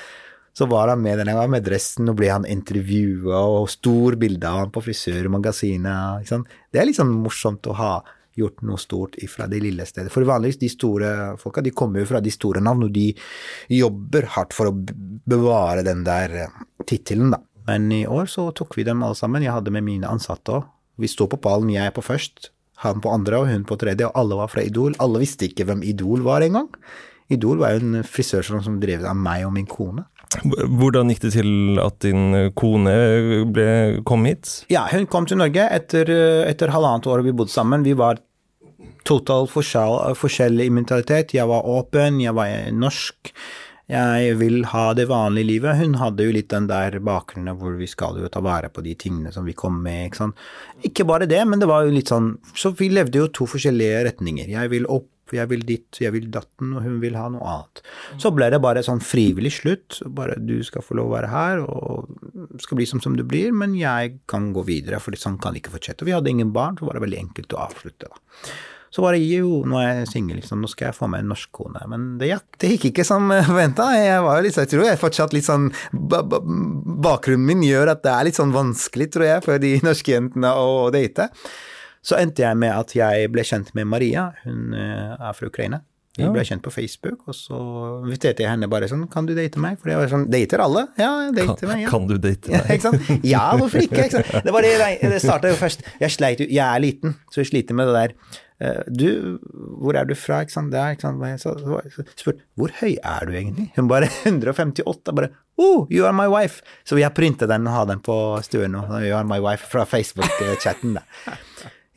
Så 0.55 0.67
var 0.67 0.89
han 0.89 1.03
med 1.03 1.19
denne 1.19 1.35
gangen 1.37 1.51
med 1.51 1.65
dressen, 1.65 2.09
og 2.09 2.17
ble 2.17 2.31
han 2.33 2.47
intervjua, 2.47 3.37
og 3.37 3.69
stor 3.69 4.17
bilde 4.17 4.45
av 4.49 4.59
han 4.59 4.71
på 4.71 4.81
frisørmagasinet. 4.81 6.21
ikke 6.23 6.29
sant? 6.29 6.47
Det 6.73 6.81
er 6.81 6.87
litt 6.87 6.97
sånn 6.97 7.23
morsomt 7.23 7.67
å 7.67 7.75
ha 7.75 8.03
gjort 8.37 8.63
noe 8.67 8.81
stort 8.81 9.17
fra 9.33 9.49
det 9.51 9.63
lille 9.65 9.87
stedet. 9.89 10.13
For 10.13 10.27
vanligvis 10.29 10.61
de 10.61 10.71
store 10.73 11.11
folka, 11.41 11.65
de 11.65 11.75
kommer 11.77 12.03
jo 12.03 12.11
fra 12.11 12.23
de 12.25 12.33
store 12.35 12.63
navn, 12.65 12.87
og 12.87 12.95
de 12.95 13.11
jobber 13.73 14.29
hardt 14.37 14.57
for 14.57 14.71
å 14.71 14.77
bevare 14.77 15.85
den 15.87 16.05
der 16.07 16.37
eh, 16.45 16.59
tittelen, 16.87 17.33
da. 17.35 17.43
Men 17.67 17.89
i 17.91 18.05
år 18.07 18.29
så 18.31 18.51
tok 18.55 18.77
vi 18.79 18.85
dem 18.87 19.03
alle 19.03 19.19
sammen. 19.19 19.43
Jeg 19.43 19.57
hadde 19.57 19.73
med 19.75 19.87
mine 19.87 20.11
ansatte 20.11 20.61
òg. 20.61 20.69
Vi 21.03 21.11
sto 21.11 21.27
på 21.29 21.41
pallen, 21.43 21.73
jeg 21.75 21.93
på 21.93 22.05
først, 22.05 22.51
han 22.85 23.03
på 23.05 23.11
andre 23.13 23.41
og 23.43 23.51
hun 23.51 23.67
på 23.69 23.77
tredje, 23.81 24.07
og 24.09 24.17
alle 24.17 24.39
var 24.39 24.53
fra 24.53 24.65
Idol. 24.65 24.95
Alle 25.03 25.21
visste 25.21 25.49
ikke 25.49 25.67
hvem 25.69 25.83
Idol 25.85 26.23
var 26.25 26.45
engang. 26.45 26.71
Idol 27.33 27.59
var 27.61 27.75
jo 27.75 27.83
en 27.83 28.07
frisørsalong 28.07 28.63
som 28.65 28.79
drevet 28.81 29.09
av 29.11 29.19
meg 29.19 29.45
og 29.49 29.53
min 29.57 29.69
kone. 29.69 30.07
Hvordan 30.45 31.11
gikk 31.13 31.23
det 31.27 31.33
til 31.37 31.81
at 31.83 31.99
din 32.05 32.53
kone 32.59 32.95
ble, 33.55 33.69
kom 34.09 34.27
hit? 34.29 34.63
Ja, 34.73 34.87
hun 34.93 35.07
kom 35.11 35.29
til 35.29 35.41
Norge 35.41 35.69
etter, 35.77 36.11
eh, 36.13 36.47
etter 36.51 36.75
halvannet 36.75 37.09
år 37.11 37.25
vi 37.27 37.35
bodde 37.37 37.55
sammen. 37.55 37.87
Vi 37.87 37.97
var 37.99 38.21
totalt 39.07 39.53
forskjell, 39.53 40.17
forskjellig 40.19 40.67
i 40.67 40.75
mentalitet. 40.75 41.37
Jeg 41.37 41.49
var 41.49 41.67
åpen, 41.71 42.21
jeg 42.23 42.35
var 42.37 42.51
norsk. 42.75 43.33
Jeg 43.87 44.35
vil 44.41 44.65
ha 44.73 44.87
det 44.99 45.07
vanlige 45.07 45.47
livet. 45.47 45.79
Hun 45.79 45.95
hadde 46.01 46.25
jo 46.27 46.33
litt 46.35 46.51
den 46.51 46.67
der 46.67 46.99
bakgrunnen 47.07 47.55
hvor 47.61 47.77
vi 47.79 47.87
skal 47.87 48.19
jo 48.19 48.31
ta 48.33 48.43
vare 48.43 48.71
på 48.73 48.83
de 48.83 48.97
tingene 48.99 49.31
som 49.35 49.47
vi 49.47 49.55
kom 49.55 49.79
med, 49.83 50.09
ikke 50.09 50.25
sant. 50.25 50.41
Ikke 50.87 51.07
bare 51.07 51.29
det, 51.31 51.39
men 51.47 51.63
det 51.63 51.69
var 51.71 51.87
jo 51.87 51.95
litt 51.95 52.11
sånn 52.11 52.33
Så 52.57 52.73
vi 52.75 52.91
levde 52.91 53.23
jo 53.23 53.29
to 53.31 53.47
forskjellige 53.47 54.03
retninger. 54.09 54.51
Jeg 54.51 54.73
vil 54.75 54.91
opp, 54.91 55.07
jeg 55.35 55.51
vil 55.51 55.65
ditt, 55.67 55.99
jeg 56.03 56.15
vil 56.15 56.29
datten, 56.31 56.77
og 56.77 56.85
hun 56.87 57.01
vil 57.03 57.17
ha 57.19 57.27
noe 57.33 57.49
annet. 57.51 57.83
Så 58.23 58.31
ble 58.35 58.51
det 58.53 58.63
bare 58.63 58.85
sånn 58.87 59.03
frivillig 59.03 59.57
slutt. 59.59 60.01
Bare 60.07 60.39
du 60.39 60.61
skal 60.67 60.85
få 60.87 60.99
lov 61.01 61.11
å 61.11 61.17
være 61.17 61.33
her, 61.33 61.65
og 61.67 62.63
skal 62.63 62.79
bli 62.79 62.87
som, 62.87 63.03
som 63.03 63.19
du 63.19 63.25
blir, 63.27 63.51
men 63.57 63.75
jeg 63.79 64.21
kan 64.31 64.53
gå 64.55 64.63
videre, 64.69 65.03
for 65.03 65.17
sånn 65.19 65.41
kan 65.43 65.57
det 65.57 65.65
ikke 65.65 65.75
fortsette. 65.79 66.07
Vi 66.07 66.15
hadde 66.15 66.31
ingen 66.31 66.55
barn, 66.55 66.79
så 66.79 66.87
var 66.87 66.99
det 66.99 67.07
veldig 67.09 67.23
enkelt 67.27 67.57
å 67.57 67.65
avslutte, 67.67 68.13
da. 68.13 68.51
Så 68.97 69.03
var 69.03 69.13
det 69.13 69.27
jo, 69.27 69.59
nå 69.69 69.77
er 69.83 69.89
jeg 70.01 70.09
singel, 70.09 70.39
liksom, 70.41 70.63
nå 70.63 70.71
skal 70.73 70.89
jeg 70.89 70.97
få 70.97 71.09
meg 71.13 71.21
en 71.21 71.33
norsk 71.35 71.51
kone. 71.53 71.83
Men 71.91 72.05
det, 72.21 72.31
det 72.63 72.71
gikk 72.71 72.87
ikke 72.91 73.05
som 73.05 73.29
forventa. 73.49 73.91
Jeg 73.93 74.23
var 74.25 74.39
jo 74.39 74.47
litt, 74.47 74.57
så 74.57 74.65
jeg 74.65 74.73
tror 74.73 74.87
jeg 74.87 75.01
fortsatt 75.03 75.35
litt 75.37 75.45
sånn 75.45 75.67
ba, 75.93 76.23
ba, 76.25 76.41
Bakgrunnen 77.07 77.45
min 77.45 77.65
gjør 77.67 77.93
at 77.93 78.05
det 78.07 78.15
er 78.15 78.29
litt 78.29 78.39
sånn 78.39 78.55
vanskelig, 78.55 79.11
tror 79.13 79.29
jeg, 79.29 79.43
for 79.45 79.61
de 79.61 79.75
norske 79.85 80.15
jentene 80.15 80.55
å 80.57 80.87
date. 80.95 81.29
Så 82.07 82.15
endte 82.23 82.45
jeg 82.45 82.57
med 82.61 82.71
at 82.71 82.95
jeg 82.95 83.31
ble 83.35 83.43
kjent 83.47 83.73
med 83.75 83.89
Maria, 83.91 84.29
hun 84.45 84.73
eh, 84.79 85.17
er 85.19 85.33
fra 85.35 85.49
Ukraina. 85.51 85.83
Vi 86.17 86.25
Ja. 86.25 86.31
ble 86.33 86.41
kjent 86.49 86.63
på 86.65 86.71
Facebook, 86.73 87.27
og 87.29 87.35
så 87.37 87.57
inviterte 88.07 88.41
jeg 88.41 88.49
henne 88.49 88.65
bare 88.73 88.87
sånn 88.89 89.03
Kan 89.13 89.27
du 89.29 89.35
date 89.37 89.59
meg? 89.61 89.75
For 89.83 89.91
jeg 89.91 89.99
var 90.01 90.09
sånn 90.09 90.23
Dater 90.33 90.63
alle? 90.65 90.87
Ja, 90.97 91.11
jeg 91.27 91.35
Kan, 91.45 91.69
meg. 91.69 91.83
Ja. 91.83 91.91
kan 91.93 92.07
du 92.09 92.15
date 92.17 92.49
meg? 92.55 92.71
ikke 92.73 92.87
sant? 92.87 93.11
Ja, 93.27 93.43
hvorfor 93.59 93.83
ikke? 93.83 94.07
ikke 94.07 94.23
sant? 94.23 94.47
Det 94.47 94.55
var 94.55 94.65
det, 94.65 94.73
det 95.03 95.19
starta 95.21 95.51
jo 95.53 95.59
først. 95.61 95.85
Jeg 96.01 96.15
sleit 96.15 96.41
jo 96.41 96.47
Jeg 96.49 96.65
er 96.65 96.81
liten, 96.81 97.17
så 97.29 97.43
jeg 97.43 97.51
sliter 97.51 97.77
med 97.77 97.91
det 97.91 97.95
der. 97.99 98.15
Eh, 98.65 98.81
Du, 98.89 99.39
hvor 99.83 99.99
er 100.01 100.09
du 100.09 100.15
fra? 100.17 100.41
Ikke 100.47 100.57
sant? 100.57 100.73
Der, 100.73 100.95
ikke 100.97 101.05
sant? 101.05 101.21
Så, 101.45 101.53
Så 101.61 101.83
så 101.99 102.07
spurte 102.17 102.41
hvor 102.57 102.73
høy 102.81 102.97
er 102.97 103.27
du 103.29 103.33
egentlig? 103.37 103.69
Hun 103.77 103.87
bare 103.93 104.09
158. 104.25 105.13
Bare 105.13 105.29
Oh, 105.59 105.85
you 105.91 106.07
are 106.07 106.17
my 106.17 106.29
wife. 106.33 106.63
Så 106.89 106.97
jeg 106.97 107.13
printa 107.13 107.45
den 107.47 107.67
og 107.69 107.75
har 107.77 107.85
den 107.93 108.01
på 108.01 108.17
stuen 108.45 108.73
nå. 108.73 108.87
You 109.05 109.13
are 109.21 109.25
my 109.29 109.39
wife 109.45 109.69
fra 109.69 109.85
Facebook-chatten, 109.85 110.97
da. 110.97 111.05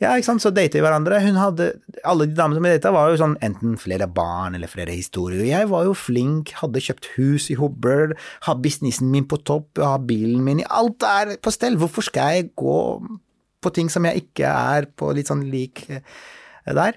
Ja, 0.00 0.14
ikke 0.16 0.30
sant, 0.30 0.40
så 0.40 0.48
dater 0.48 0.78
vi 0.78 0.80
hverandre. 0.80 1.18
Hun 1.20 1.36
hadde, 1.36 1.66
alle 2.08 2.24
de 2.30 2.36
damene 2.36 2.56
som 2.56 2.64
vi 2.64 2.72
data, 2.72 2.92
var 2.94 3.10
jo 3.12 3.18
sånn 3.20 3.34
enten 3.44 3.74
flere 3.80 4.06
barn 4.08 4.56
eller 4.56 4.70
flere 4.72 4.94
historier. 4.96 5.44
Jeg 5.44 5.68
var 5.68 5.84
jo 5.84 5.92
flink, 5.92 6.54
hadde 6.56 6.80
kjøpt 6.80 7.10
hus 7.18 7.50
i 7.52 7.58
Hobøl, 7.60 8.14
har 8.46 8.62
businessen 8.64 9.12
min 9.12 9.28
på 9.28 9.36
topp, 9.44 9.76
har 9.76 10.00
bilen 10.08 10.40
min 10.46 10.64
i 10.64 10.66
Alt 10.72 11.04
er 11.04 11.36
på 11.44 11.52
stell. 11.52 11.76
Hvorfor 11.80 12.08
skal 12.08 12.32
jeg 12.38 12.48
gå 12.56 12.80
på 13.60 13.76
ting 13.76 13.92
som 13.92 14.08
jeg 14.08 14.24
ikke 14.24 14.48
er 14.48 14.88
på 14.96 15.12
litt 15.12 15.28
sånn 15.28 15.44
lik 15.52 15.84
eh, 15.92 16.00
der? 16.64 16.96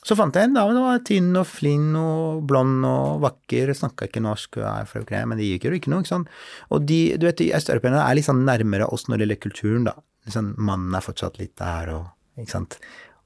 Så 0.00 0.16
fant 0.16 0.32
jeg 0.32 0.48
en 0.48 0.56
dame 0.56 0.72
som 0.72 0.88
var 0.88 1.04
tynn 1.04 1.34
og 1.36 1.48
flinn 1.50 1.92
og 2.00 2.42
blond 2.48 2.80
og 2.88 3.20
vakker, 3.28 3.76
snakka 3.76 4.08
ikke 4.08 4.24
norsk 4.24 4.56
men 4.56 5.36
det 5.36 5.52
gikk 5.52 5.68
jo 5.68 5.76
ikke 5.76 5.92
noe, 5.92 6.00
ikke 6.00 6.16
sant. 6.16 6.36
Og 6.72 6.86
de, 6.88 7.18
du 7.20 7.28
vet, 7.28 7.44
østeuropeerne 7.58 8.00
er 8.00 8.16
litt 8.16 8.32
sånn 8.32 8.46
nærmere 8.48 8.88
oss 8.88 9.04
når 9.04 9.18
det 9.18 9.26
gjelder 9.26 9.44
kulturen, 9.44 9.90
da. 9.90 9.98
Sånn, 10.32 10.54
mannen 10.56 10.96
er 10.96 11.04
fortsatt 11.04 11.36
litt 11.40 11.58
der 11.60 11.92
og 11.92 12.06
ikke 12.42 12.54
sant. 12.56 12.78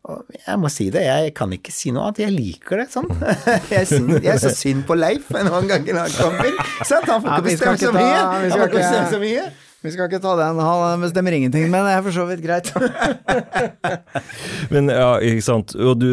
Og 0.02 0.24
jeg 0.34 0.58
må 0.58 0.66
si 0.72 0.88
det, 0.90 1.04
jeg 1.06 1.34
kan 1.38 1.52
ikke 1.54 1.70
si 1.70 1.92
noe 1.94 2.08
annet, 2.08 2.24
jeg 2.24 2.34
liker 2.34 2.80
det 2.82 2.88
sånn. 2.90 3.06
Jeg, 3.70 3.86
jeg 3.86 4.32
er 4.32 4.40
så 4.42 4.50
synd 4.50 4.82
på 4.88 4.96
Leif 4.98 5.28
noen 5.30 5.68
ganger 5.70 5.94
når 5.94 6.08
han 6.08 6.16
kommer. 6.16 6.72
Sant? 6.82 7.06
Han 7.06 7.22
får 7.22 7.36
ikke 7.36 7.44
bestemme 7.46 7.78
så 7.78 7.92
mye. 7.94 8.16
Han 8.16 8.48
får 8.50 8.64
ikke 8.66 8.80
bestemme 8.80 9.12
så 9.12 9.20
mye. 9.22 9.44
Vi 9.82 9.90
skal 9.90 10.06
ikke 10.06 10.20
ta 10.22 10.32
den, 10.38 10.58
han 10.62 11.02
bestemmer 11.02 11.34
ingenting, 11.34 11.64
men 11.70 11.82
det 11.86 11.94
er 11.96 12.02
for 12.06 12.14
så 12.14 12.26
vidt 12.28 12.42
greit. 12.44 12.68
Men 14.74 14.86
ja, 14.94 15.16
ikke 15.26 15.42
sant. 15.42 15.74
Og 15.74 15.96
du, 15.98 16.06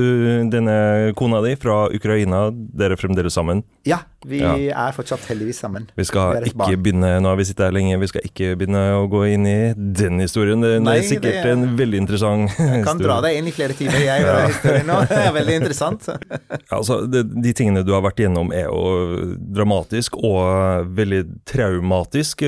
denne 0.50 0.78
kona 1.18 1.44
di 1.46 1.52
fra 1.62 1.84
Ukraina, 1.94 2.48
dere 2.50 2.98
er 2.98 3.02
fremdeles 3.02 3.38
sammen. 3.38 3.62
Ja, 3.86 4.02
vi 4.26 4.40
Ja. 4.42 4.54
er 4.88 4.92
fortsatt 4.92 5.24
heldigvis 5.30 5.60
sammen. 5.64 5.88
Vi 5.96 6.04
skal 6.04 6.42
Vi 6.44 6.50
ikke 6.52 6.76
begynne, 6.84 7.22
nå 7.22 7.30
har 7.30 7.36
vi 7.38 7.44
sittet 7.44 7.66
her 7.66 7.72
lenge, 7.72 8.00
vi 8.00 8.08
skal 8.08 8.22
ikke 8.28 8.56
begynne 8.60 8.82
å 9.00 9.08
gå 9.10 9.22
inn 9.34 9.46
i 9.48 9.74
den 9.74 10.20
historien. 10.20 10.60
Det, 10.62 10.82
Nei, 10.82 11.00
det 11.00 11.06
er 11.06 11.10
sikkert 11.16 11.44
det 11.44 11.46
er- 11.46 11.52
en 11.54 11.78
veldig 11.78 11.98
interessant 12.02 12.50
Jeg 12.60 12.84
kan 12.86 12.98
dra 12.98 13.22
deg 13.22 13.38
inn 13.38 13.48
i 13.48 13.52
flere 13.52 13.74
timer, 13.74 14.00
jeg, 14.00 14.22
Ja. 14.26 14.48
historien 14.48 14.86
nå. 14.88 15.00
Det 15.08 15.18
er 15.18 15.32
veldig 15.34 15.56
interessant. 15.62 16.10
Altså, 16.72 17.10
det, 17.10 17.24
de 17.42 17.54
tingene 17.54 17.84
du 17.86 17.94
har 17.94 18.02
vært 18.02 18.20
igjennom 18.20 18.52
er 18.54 18.66
jo 18.68 19.36
dramatisk 19.56 20.16
og 20.22 20.88
veldig 20.96 21.24
traumatisk, 21.46 22.44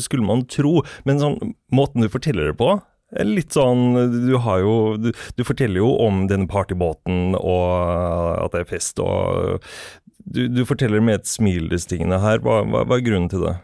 skulle 0.00 0.24
man 0.26 0.44
tro. 0.46 0.82
Men 1.04 1.18
sånn, 1.18 1.54
måten 1.72 2.02
du 2.02 2.08
forteller 2.08 2.52
det 2.52 2.56
på, 2.58 2.80
litt 3.22 3.54
sånn 3.54 3.94
Du 4.26 4.36
har 4.42 4.58
jo 4.64 4.96
Du, 4.98 5.12
du 5.38 5.44
forteller 5.46 5.78
jo 5.78 5.92
om 6.02 6.24
denne 6.26 6.48
partybåten 6.50 7.36
og 7.38 8.42
at 8.44 8.50
det 8.56 8.60
er 8.64 8.68
fest 8.72 8.98
og 8.98 9.60
Du, 10.26 10.46
du 10.50 10.64
forteller 10.66 11.02
med 11.04 11.20
et 11.20 11.30
smil 11.30 11.70
disse 11.70 11.90
tingene 11.90 12.18
her. 12.22 12.42
Hva, 12.42 12.60
hva, 12.66 12.82
hva 12.88 12.98
er 12.98 13.06
grunnen 13.06 13.30
til 13.30 13.44
det? 13.46 13.54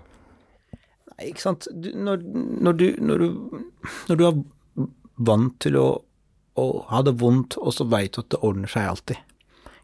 Nei, 1.12 1.32
ikke 1.32 1.42
sant. 1.42 1.66
Du, 1.74 1.90
når, 1.98 2.22
når, 2.62 2.78
du, 2.78 2.86
når, 3.02 3.24
du, 3.26 3.58
når 4.10 4.20
du 4.20 4.24
er 4.28 4.40
vant 5.32 5.58
til 5.62 5.78
å, 5.80 5.88
å 6.58 6.66
ha 6.92 7.02
det 7.02 7.16
vondt, 7.20 7.58
og 7.58 7.74
så 7.74 7.86
veit 7.90 8.14
du 8.14 8.22
at 8.22 8.30
det 8.34 8.42
ordner 8.46 8.70
seg 8.70 8.88
alltid. 8.94 9.28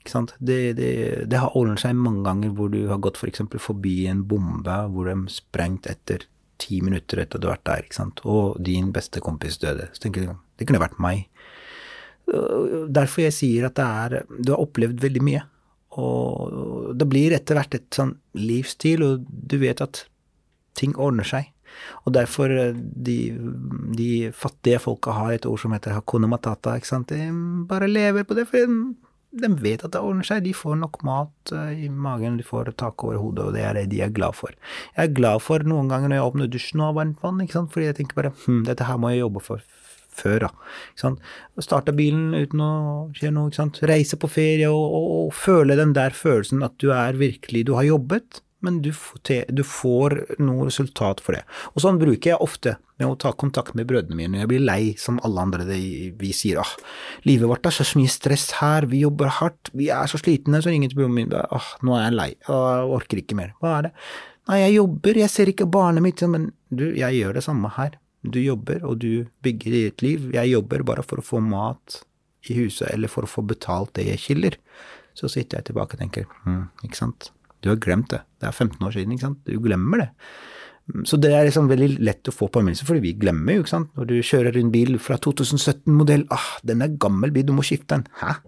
Det, 0.08 0.56
det, 0.78 0.90
det 1.28 1.40
har 1.42 1.56
ordnet 1.58 1.82
seg 1.82 1.98
mange 1.98 2.22
ganger 2.24 2.54
hvor 2.56 2.70
du 2.72 2.80
har 2.88 3.00
gått 3.04 3.18
f.eks. 3.20 3.42
For 3.50 3.74
forbi 3.74 4.06
en 4.08 4.22
bombe 4.30 4.76
hvor 4.94 5.10
de 5.10 5.18
sprengt 5.32 5.88
etter 5.90 6.24
ti 6.58 6.80
minutter 6.82 7.20
etter 7.22 7.36
at 7.36 7.42
du 7.42 7.48
har 7.50 7.58
vært 7.58 7.66
der, 7.68 7.84
ikke 7.86 7.98
sant? 7.98 8.22
og 8.26 8.56
din 8.64 8.88
beste 8.94 9.20
kompis 9.22 9.60
døde. 9.62 9.90
Så 9.92 10.06
tenker 10.06 10.24
du 10.24 10.32
det 10.58 10.66
kunne 10.66 10.80
vært 10.82 10.98
meg. 11.02 11.28
Øh, 12.32 12.88
Derfor 12.90 13.26
jeg 13.26 13.36
sier 13.36 13.68
at 13.68 13.76
det 13.78 13.84
er 13.84 14.24
Du 14.42 14.54
har 14.54 14.64
opplevd 14.64 15.02
veldig 15.04 15.22
mye. 15.28 15.44
Og 15.96 16.92
det 16.98 17.08
blir 17.08 17.32
etter 17.32 17.56
hvert 17.56 17.76
et 17.78 17.88
sånn 17.94 18.16
livsstil, 18.36 19.04
og 19.06 19.24
du 19.28 19.56
vet 19.62 19.80
at 19.84 20.04
ting 20.78 20.94
ordner 21.00 21.26
seg. 21.26 21.48
Og 22.06 22.14
derfor 22.16 22.52
eh, 22.52 22.76
de, 22.76 23.18
de 23.96 24.12
fattige 24.34 24.80
folka 24.82 25.14
har 25.16 25.34
et 25.34 25.48
ord 25.48 25.60
som 25.62 25.74
heter 25.74 25.96
hakuna 25.96 26.30
matata, 26.30 26.76
ikke 26.78 26.90
sant. 26.90 27.12
De 27.12 27.28
bare 27.68 27.90
lever 27.90 28.26
på 28.28 28.36
det, 28.38 28.46
for 28.50 28.60
de, 28.62 29.50
vet 29.62 29.84
at 29.84 29.94
det 29.94 30.02
ordner 30.02 30.26
seg. 30.26 30.44
De 30.46 30.54
får 30.56 30.78
nok 30.82 31.00
mat 31.08 31.54
eh, 31.54 31.84
i 31.86 31.90
magen, 31.92 32.38
de 32.40 32.46
får 32.46 32.72
tak 32.80 33.04
over 33.06 33.20
hodet, 33.22 33.48
og 33.48 33.56
det 33.56 33.66
er 33.66 33.80
det 33.80 33.88
de 33.92 34.02
er 34.04 34.14
glad 34.14 34.38
for. 34.38 34.54
Jeg 34.96 35.10
er 35.10 35.18
glad 35.20 35.44
for 35.44 35.64
noen 35.66 35.90
ganger 35.92 36.12
når 36.12 36.20
jeg 36.20 36.30
åpner 36.30 36.54
dusjen 36.54 36.82
og 36.82 36.90
har 36.90 36.98
varmt 37.02 37.24
vann, 37.24 37.44
ikke 37.44 37.60
sant, 37.60 37.74
fordi 37.74 37.90
jeg 37.90 38.00
tenker 38.00 38.22
bare 38.22 38.34
hm, 38.44 38.64
dette 38.68 38.88
her 38.88 39.00
må 39.00 39.14
jeg 39.14 39.24
jobbe 39.26 39.44
for 39.44 39.64
før, 40.18 40.48
da. 40.48 41.12
Starte 41.64 41.94
bilen 41.96 42.34
uten 42.36 42.64
å 42.64 42.72
skje 43.16 43.32
noe. 43.34 43.70
Reise 43.88 44.18
på 44.20 44.30
ferie 44.30 44.68
og, 44.70 44.84
og, 44.84 45.08
og 45.22 45.32
føle 45.36 45.78
den 45.78 45.94
der 45.96 46.16
følelsen 46.16 46.66
at 46.66 46.76
du 46.82 46.90
er 46.94 47.18
virkelig 47.18 47.66
Du 47.68 47.74
har 47.78 47.86
jobbet, 47.86 48.42
men 48.64 48.80
du 48.82 48.90
du 48.90 49.62
får 49.62 50.16
noe 50.42 50.66
resultat 50.66 51.20
for 51.22 51.36
det. 51.36 51.44
Og 51.74 51.82
sånn 51.84 51.98
bruker 52.00 52.32
jeg 52.32 52.42
ofte 52.42 52.76
med 52.98 53.06
å 53.06 53.18
ta 53.20 53.30
kontakt 53.32 53.76
med 53.78 53.86
brødrene 53.86 54.18
mine 54.18 54.40
jeg 54.42 54.50
blir 54.50 54.64
lei, 54.64 54.94
som 54.98 55.20
alle 55.26 55.44
andre. 55.44 55.66
Det, 55.68 55.78
vi 56.18 56.32
sier 56.34 56.58
ah, 56.62 56.72
livet 57.28 57.48
vårt 57.50 57.68
er 57.70 57.76
så 57.76 57.86
mye 57.98 58.10
stress 58.10 58.50
her, 58.58 58.88
vi 58.90 59.04
jobber 59.04 59.30
hardt, 59.38 59.70
vi 59.78 59.92
er 59.94 60.10
så 60.10 60.18
slitne. 60.18 60.62
Så 60.62 60.74
ringer 60.74 60.90
til 60.90 61.02
broren 61.02 61.14
min 61.14 61.36
ah, 61.38 61.70
nå 61.86 61.94
er 61.98 62.08
jeg 62.08 62.18
lei, 62.18 62.32
jeg 62.48 62.90
orker 62.98 63.22
ikke 63.22 63.38
mer. 63.38 63.54
Hva 63.62 63.76
er 63.76 63.88
det? 63.88 63.94
Nei, 64.48 64.62
jeg 64.62 64.78
jobber, 64.78 65.22
jeg 65.22 65.30
ser 65.30 65.50
ikke 65.52 65.68
barnet 65.68 66.04
mitt, 66.04 66.22
men 66.32 66.50
du, 66.72 66.88
jeg 66.96 67.20
gjør 67.20 67.36
det 67.36 67.44
samme 67.44 67.70
her. 67.76 67.98
Du 68.34 68.40
jobber, 68.42 68.84
og 68.86 69.00
du 69.02 69.26
bygger 69.44 69.74
ditt 69.76 70.04
liv. 70.04 70.28
Jeg 70.34 70.52
jobber 70.52 70.84
bare 70.86 71.04
for 71.06 71.20
å 71.20 71.24
få 71.24 71.40
mat 71.44 72.02
i 72.48 72.56
huset, 72.58 72.88
eller 72.92 73.10
for 73.12 73.26
å 73.26 73.30
få 73.30 73.44
betalt 73.46 73.94
det 73.98 74.08
jeg 74.10 74.22
kilder. 74.26 74.58
Så 75.18 75.30
sitter 75.32 75.58
jeg 75.58 75.70
tilbake 75.70 75.96
og 75.96 76.04
tenker, 76.04 76.28
hm, 76.44 76.68
ikke 76.86 77.00
sant. 77.00 77.32
Du 77.64 77.72
har 77.72 77.80
glemt 77.82 78.12
det. 78.12 78.22
Det 78.38 78.48
er 78.50 78.54
15 78.54 78.86
år 78.86 78.94
siden, 78.94 79.14
ikke 79.14 79.26
sant. 79.26 79.40
Du 79.48 79.58
glemmer 79.62 80.04
det. 80.04 80.08
Så 81.04 81.18
det 81.20 81.34
er 81.36 81.44
liksom 81.44 81.66
veldig 81.68 81.98
lett 82.00 82.30
å 82.30 82.32
få 82.32 82.48
påminnelse, 82.52 82.86
fordi 82.88 83.02
vi 83.04 83.16
glemmer 83.20 83.58
jo, 83.58 83.64
ikke 83.64 83.74
sant. 83.74 83.90
Når 83.98 84.08
du 84.08 84.14
kjører 84.24 84.56
en 84.56 84.70
bil 84.72 84.94
fra 85.02 85.18
2017-modell, 85.20 86.24
ah, 86.32 86.54
den 86.64 86.84
er 86.84 86.96
gammel 87.00 87.34
bil, 87.34 87.44
du 87.48 87.52
må 87.56 87.66
skifte 87.66 87.98
den. 87.98 88.06
Hæ? 88.22 88.38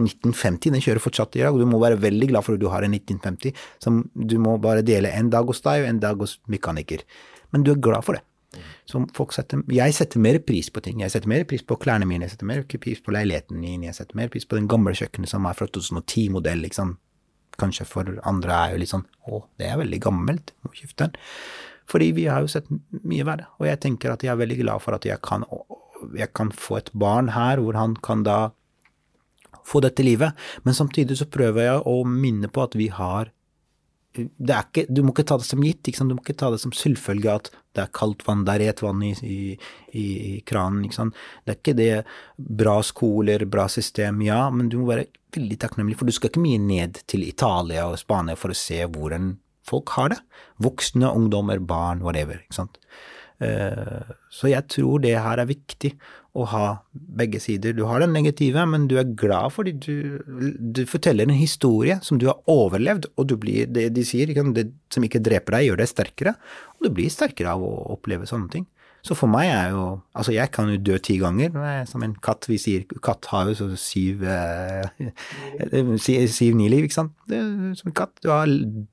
1950, 0.00 0.72
den 0.74 0.84
kjører 0.84 1.02
fortsatt 1.02 1.36
i 1.36 1.44
dag, 1.44 1.54
og 1.54 1.62
du 1.62 1.68
må 1.68 1.80
være 1.80 2.00
veldig 2.00 2.30
glad 2.32 2.46
for 2.46 2.56
at 2.56 2.62
du 2.62 2.68
har 2.72 2.84
en 2.86 2.96
1950 2.96 3.56
som 3.82 4.02
du 4.14 4.36
må 4.42 4.56
bare 4.62 4.84
dele 4.86 5.12
en 5.12 5.30
dag 5.32 5.48
hos 5.48 5.62
deg 5.64 5.84
og 5.84 5.90
en 5.90 6.02
dag 6.02 6.20
hos 6.20 6.38
mekaniker. 6.52 7.04
Men 7.52 7.66
du 7.66 7.72
er 7.74 7.82
glad 7.82 8.06
for 8.06 8.16
det. 8.16 8.24
Så 8.88 9.00
folk 9.14 9.32
setter, 9.34 9.62
jeg 9.70 9.94
setter 9.94 10.22
mer 10.22 10.40
pris 10.42 10.70
på 10.74 10.82
ting. 10.82 11.02
Jeg 11.04 11.14
setter 11.14 11.30
mer 11.30 11.44
pris 11.48 11.62
på 11.62 11.78
klærne 11.80 12.08
mine, 12.08 12.26
jeg 12.26 12.34
setter 12.34 12.48
mer 12.50 12.64
pris 12.66 13.02
på 13.04 13.14
leiligheten 13.14 13.60
min, 13.62 13.86
jeg 13.86 13.94
setter 13.94 14.18
mer 14.18 14.32
pris 14.32 14.46
på 14.48 14.58
den 14.58 14.68
gamle 14.70 14.94
kjøkkenet 14.96 15.30
som 15.30 15.46
er 15.46 15.58
fra 15.58 15.68
2010-modell, 15.70 16.64
liksom. 16.66 16.96
Kanskje 17.60 17.86
for 17.86 18.10
andre 18.26 18.56
er 18.56 18.74
jo 18.74 18.80
litt 18.82 18.92
sånn 18.92 19.06
å, 19.28 19.42
det 19.60 19.68
er 19.68 19.78
veldig 19.82 20.00
gammelt, 20.02 20.54
må 20.64 20.72
skifte 20.74 21.06
den. 21.06 21.18
Fordi 21.90 22.12
vi 22.16 22.26
har 22.30 22.42
jo 22.42 22.50
sett 22.50 22.70
mye 22.70 23.26
verre, 23.26 23.50
og 23.58 23.66
jeg 23.68 23.82
tenker 23.82 24.14
at 24.14 24.24
jeg 24.24 24.32
er 24.32 24.40
veldig 24.40 24.60
glad 24.62 24.82
for 24.82 24.96
at 24.96 25.06
jeg 25.06 25.20
kan, 25.26 25.44
jeg 26.16 26.30
kan 26.34 26.52
få 26.54 26.78
et 26.80 26.90
barn 26.94 27.32
her 27.34 27.62
hvor 27.62 27.78
han 27.78 27.96
kan 28.02 28.24
da 28.26 28.40
få 29.66 29.82
dette 29.84 30.02
livet, 30.06 30.34
men 30.64 30.74
samtidig 30.74 31.18
så 31.20 31.28
prøver 31.30 31.66
jeg 31.66 31.82
å 31.86 32.00
minne 32.08 32.50
på 32.50 32.64
at 32.64 32.74
vi 32.78 32.88
har 32.94 33.30
ikke, 34.18 34.86
Du 34.88 35.02
må 35.02 35.12
ikke 35.12 35.26
ta 35.28 35.36
det 35.38 35.46
som 35.46 35.62
gitt, 35.62 35.84
du 35.86 36.14
må 36.14 36.20
ikke 36.22 36.38
ta 36.38 36.50
det 36.50 36.60
som 36.60 36.72
selvfølge 36.72 37.30
at 37.34 37.50
det 37.74 37.84
er 37.84 37.92
kaldt 37.94 38.24
vann, 38.26 38.44
det 38.44 38.54
er 38.56 38.64
rett 38.66 38.82
vann 38.82 39.02
i, 39.06 39.12
i, 39.22 39.38
i, 39.94 40.40
kranen. 40.46 40.82
Det 40.82 41.52
er 41.52 41.58
ikke 41.58 41.76
det 41.78 41.92
bra 42.36 42.80
skoler, 42.82 43.44
bra 43.46 43.68
system, 43.70 44.22
ja, 44.26 44.48
men 44.50 44.68
du 44.68 44.80
må 44.80 44.90
være 44.90 45.06
veldig 45.36 45.60
takknemlig, 45.62 45.96
for 45.98 46.10
du 46.10 46.12
skal 46.16 46.32
ikke 46.32 46.42
mye 46.42 46.58
ned 46.58 46.98
til 47.06 47.22
Italia 47.28 47.86
og 47.86 48.00
Spania 48.02 48.34
for 48.38 48.50
å 48.50 48.58
se 48.58 48.82
hvordan 48.82 49.36
folk 49.70 49.94
har 49.94 50.16
det. 50.16 50.20
Voksne, 50.58 51.12
ungdommer, 51.14 51.62
barn, 51.62 52.02
whatever. 52.02 52.42
ikke 52.42 52.58
sant? 52.58 52.80
Eh, 53.40 54.10
Så 54.30 54.50
jeg 54.50 54.66
tror 54.68 55.00
det 55.00 55.14
her 55.18 55.38
er 55.38 55.46
viktig 55.48 55.94
å 56.38 56.46
ha 56.46 56.64
begge 56.92 57.40
sider. 57.42 57.74
Du 57.74 57.84
har 57.88 58.02
den 58.02 58.14
negative, 58.14 58.62
men 58.70 58.86
du 58.90 58.96
er 59.00 59.14
glad 59.18 59.54
fordi 59.54 59.74
du, 59.82 59.94
du 60.58 60.84
forteller 60.86 61.26
en 61.26 61.38
historie 61.40 61.98
som 62.06 62.20
du 62.20 62.28
har 62.30 62.38
overlevd, 62.50 63.10
og 63.16 63.30
du 63.30 63.36
blir, 63.40 63.70
det 63.70 63.88
de 63.96 64.04
sier, 64.06 64.30
det 64.30 64.68
som 64.94 65.06
ikke 65.06 65.22
dreper 65.26 65.58
deg, 65.58 65.70
gjør 65.70 65.82
deg 65.82 65.90
sterkere, 65.90 66.36
og 66.78 66.86
du 66.86 66.94
blir 66.94 67.10
sterkere 67.12 67.56
av 67.56 67.64
å 67.66 67.72
oppleve 67.96 68.28
sånne 68.30 68.54
ting. 68.54 68.68
Så 69.06 69.16
for 69.16 69.32
meg 69.32 69.48
er 69.48 69.70
jo 69.72 69.84
Altså, 70.12 70.34
jeg 70.34 70.52
kan 70.52 70.68
jo 70.68 70.76
dø 70.76 70.98
ti 71.00 71.16
ganger, 71.20 71.54
er 71.56 71.86
som 71.88 72.02
en 72.04 72.12
katt. 72.20 72.44
Vi 72.50 72.58
sier 72.60 72.84
katt 73.00 73.30
har 73.32 73.48
jo 73.48 73.54
så 73.56 73.68
syv 73.80 74.26
eh, 74.28 74.90
Syv-ni 76.36 76.68
liv, 76.68 76.84
ikke 76.84 76.98
sant. 76.98 77.16
Det 77.30 77.40
som 77.80 77.92
en 77.92 77.96
katt. 78.02 78.12
Du 78.20 78.28
har 78.34 78.50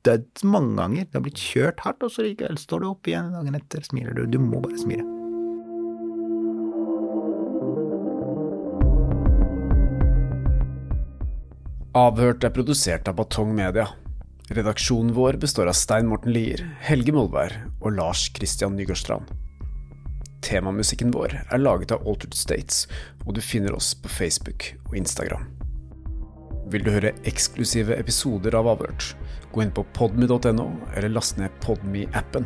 dødd 0.08 0.46
mange 0.48 0.78
ganger. 0.80 1.10
Du 1.10 1.20
har 1.20 1.28
blitt 1.28 1.42
kjørt 1.42 1.84
hardt, 1.84 2.08
og 2.08 2.14
så 2.14 2.30
står 2.64 2.86
du 2.86 2.92
opp 2.94 3.12
igjen 3.12 3.34
dagen 3.36 3.60
etter, 3.60 3.84
smiler 3.84 4.16
du. 4.16 4.28
Du 4.38 4.40
må 4.40 4.64
bare 4.64 4.80
smile. 4.80 5.17
Avhørt 11.98 12.44
er 12.46 12.52
produsert 12.54 13.08
av 13.10 13.16
Batong 13.18 13.56
Media. 13.58 13.88
Redaksjonen 14.54 15.16
vår 15.16 15.40
består 15.42 15.70
av 15.72 15.74
Stein 15.80 16.06
Morten 16.12 16.30
Lier, 16.36 16.62
Helge 16.86 17.14
Molvær 17.16 17.56
og 17.80 17.96
Lars 17.98 18.28
Christian 18.36 18.76
Nygårdstrand. 18.78 19.32
Temamusikken 20.46 21.10
vår 21.16 21.34
er 21.40 21.64
laget 21.64 21.96
av 21.96 22.06
Altered 22.06 22.38
States, 22.38 22.84
og 23.26 23.34
du 23.34 23.42
finner 23.42 23.74
oss 23.74 23.96
på 23.98 24.12
Facebook 24.14 24.68
og 24.92 25.00
Instagram. 25.00 25.48
Vil 26.70 26.86
du 26.86 26.92
høre 26.94 27.16
eksklusive 27.26 27.98
episoder 27.98 28.60
av 28.60 28.70
Avhørt, 28.76 29.16
gå 29.56 29.66
inn 29.66 29.74
på 29.74 29.88
podme.no, 29.98 30.70
eller 30.94 31.16
last 31.16 31.42
ned 31.42 31.56
Podme-appen. 31.66 32.46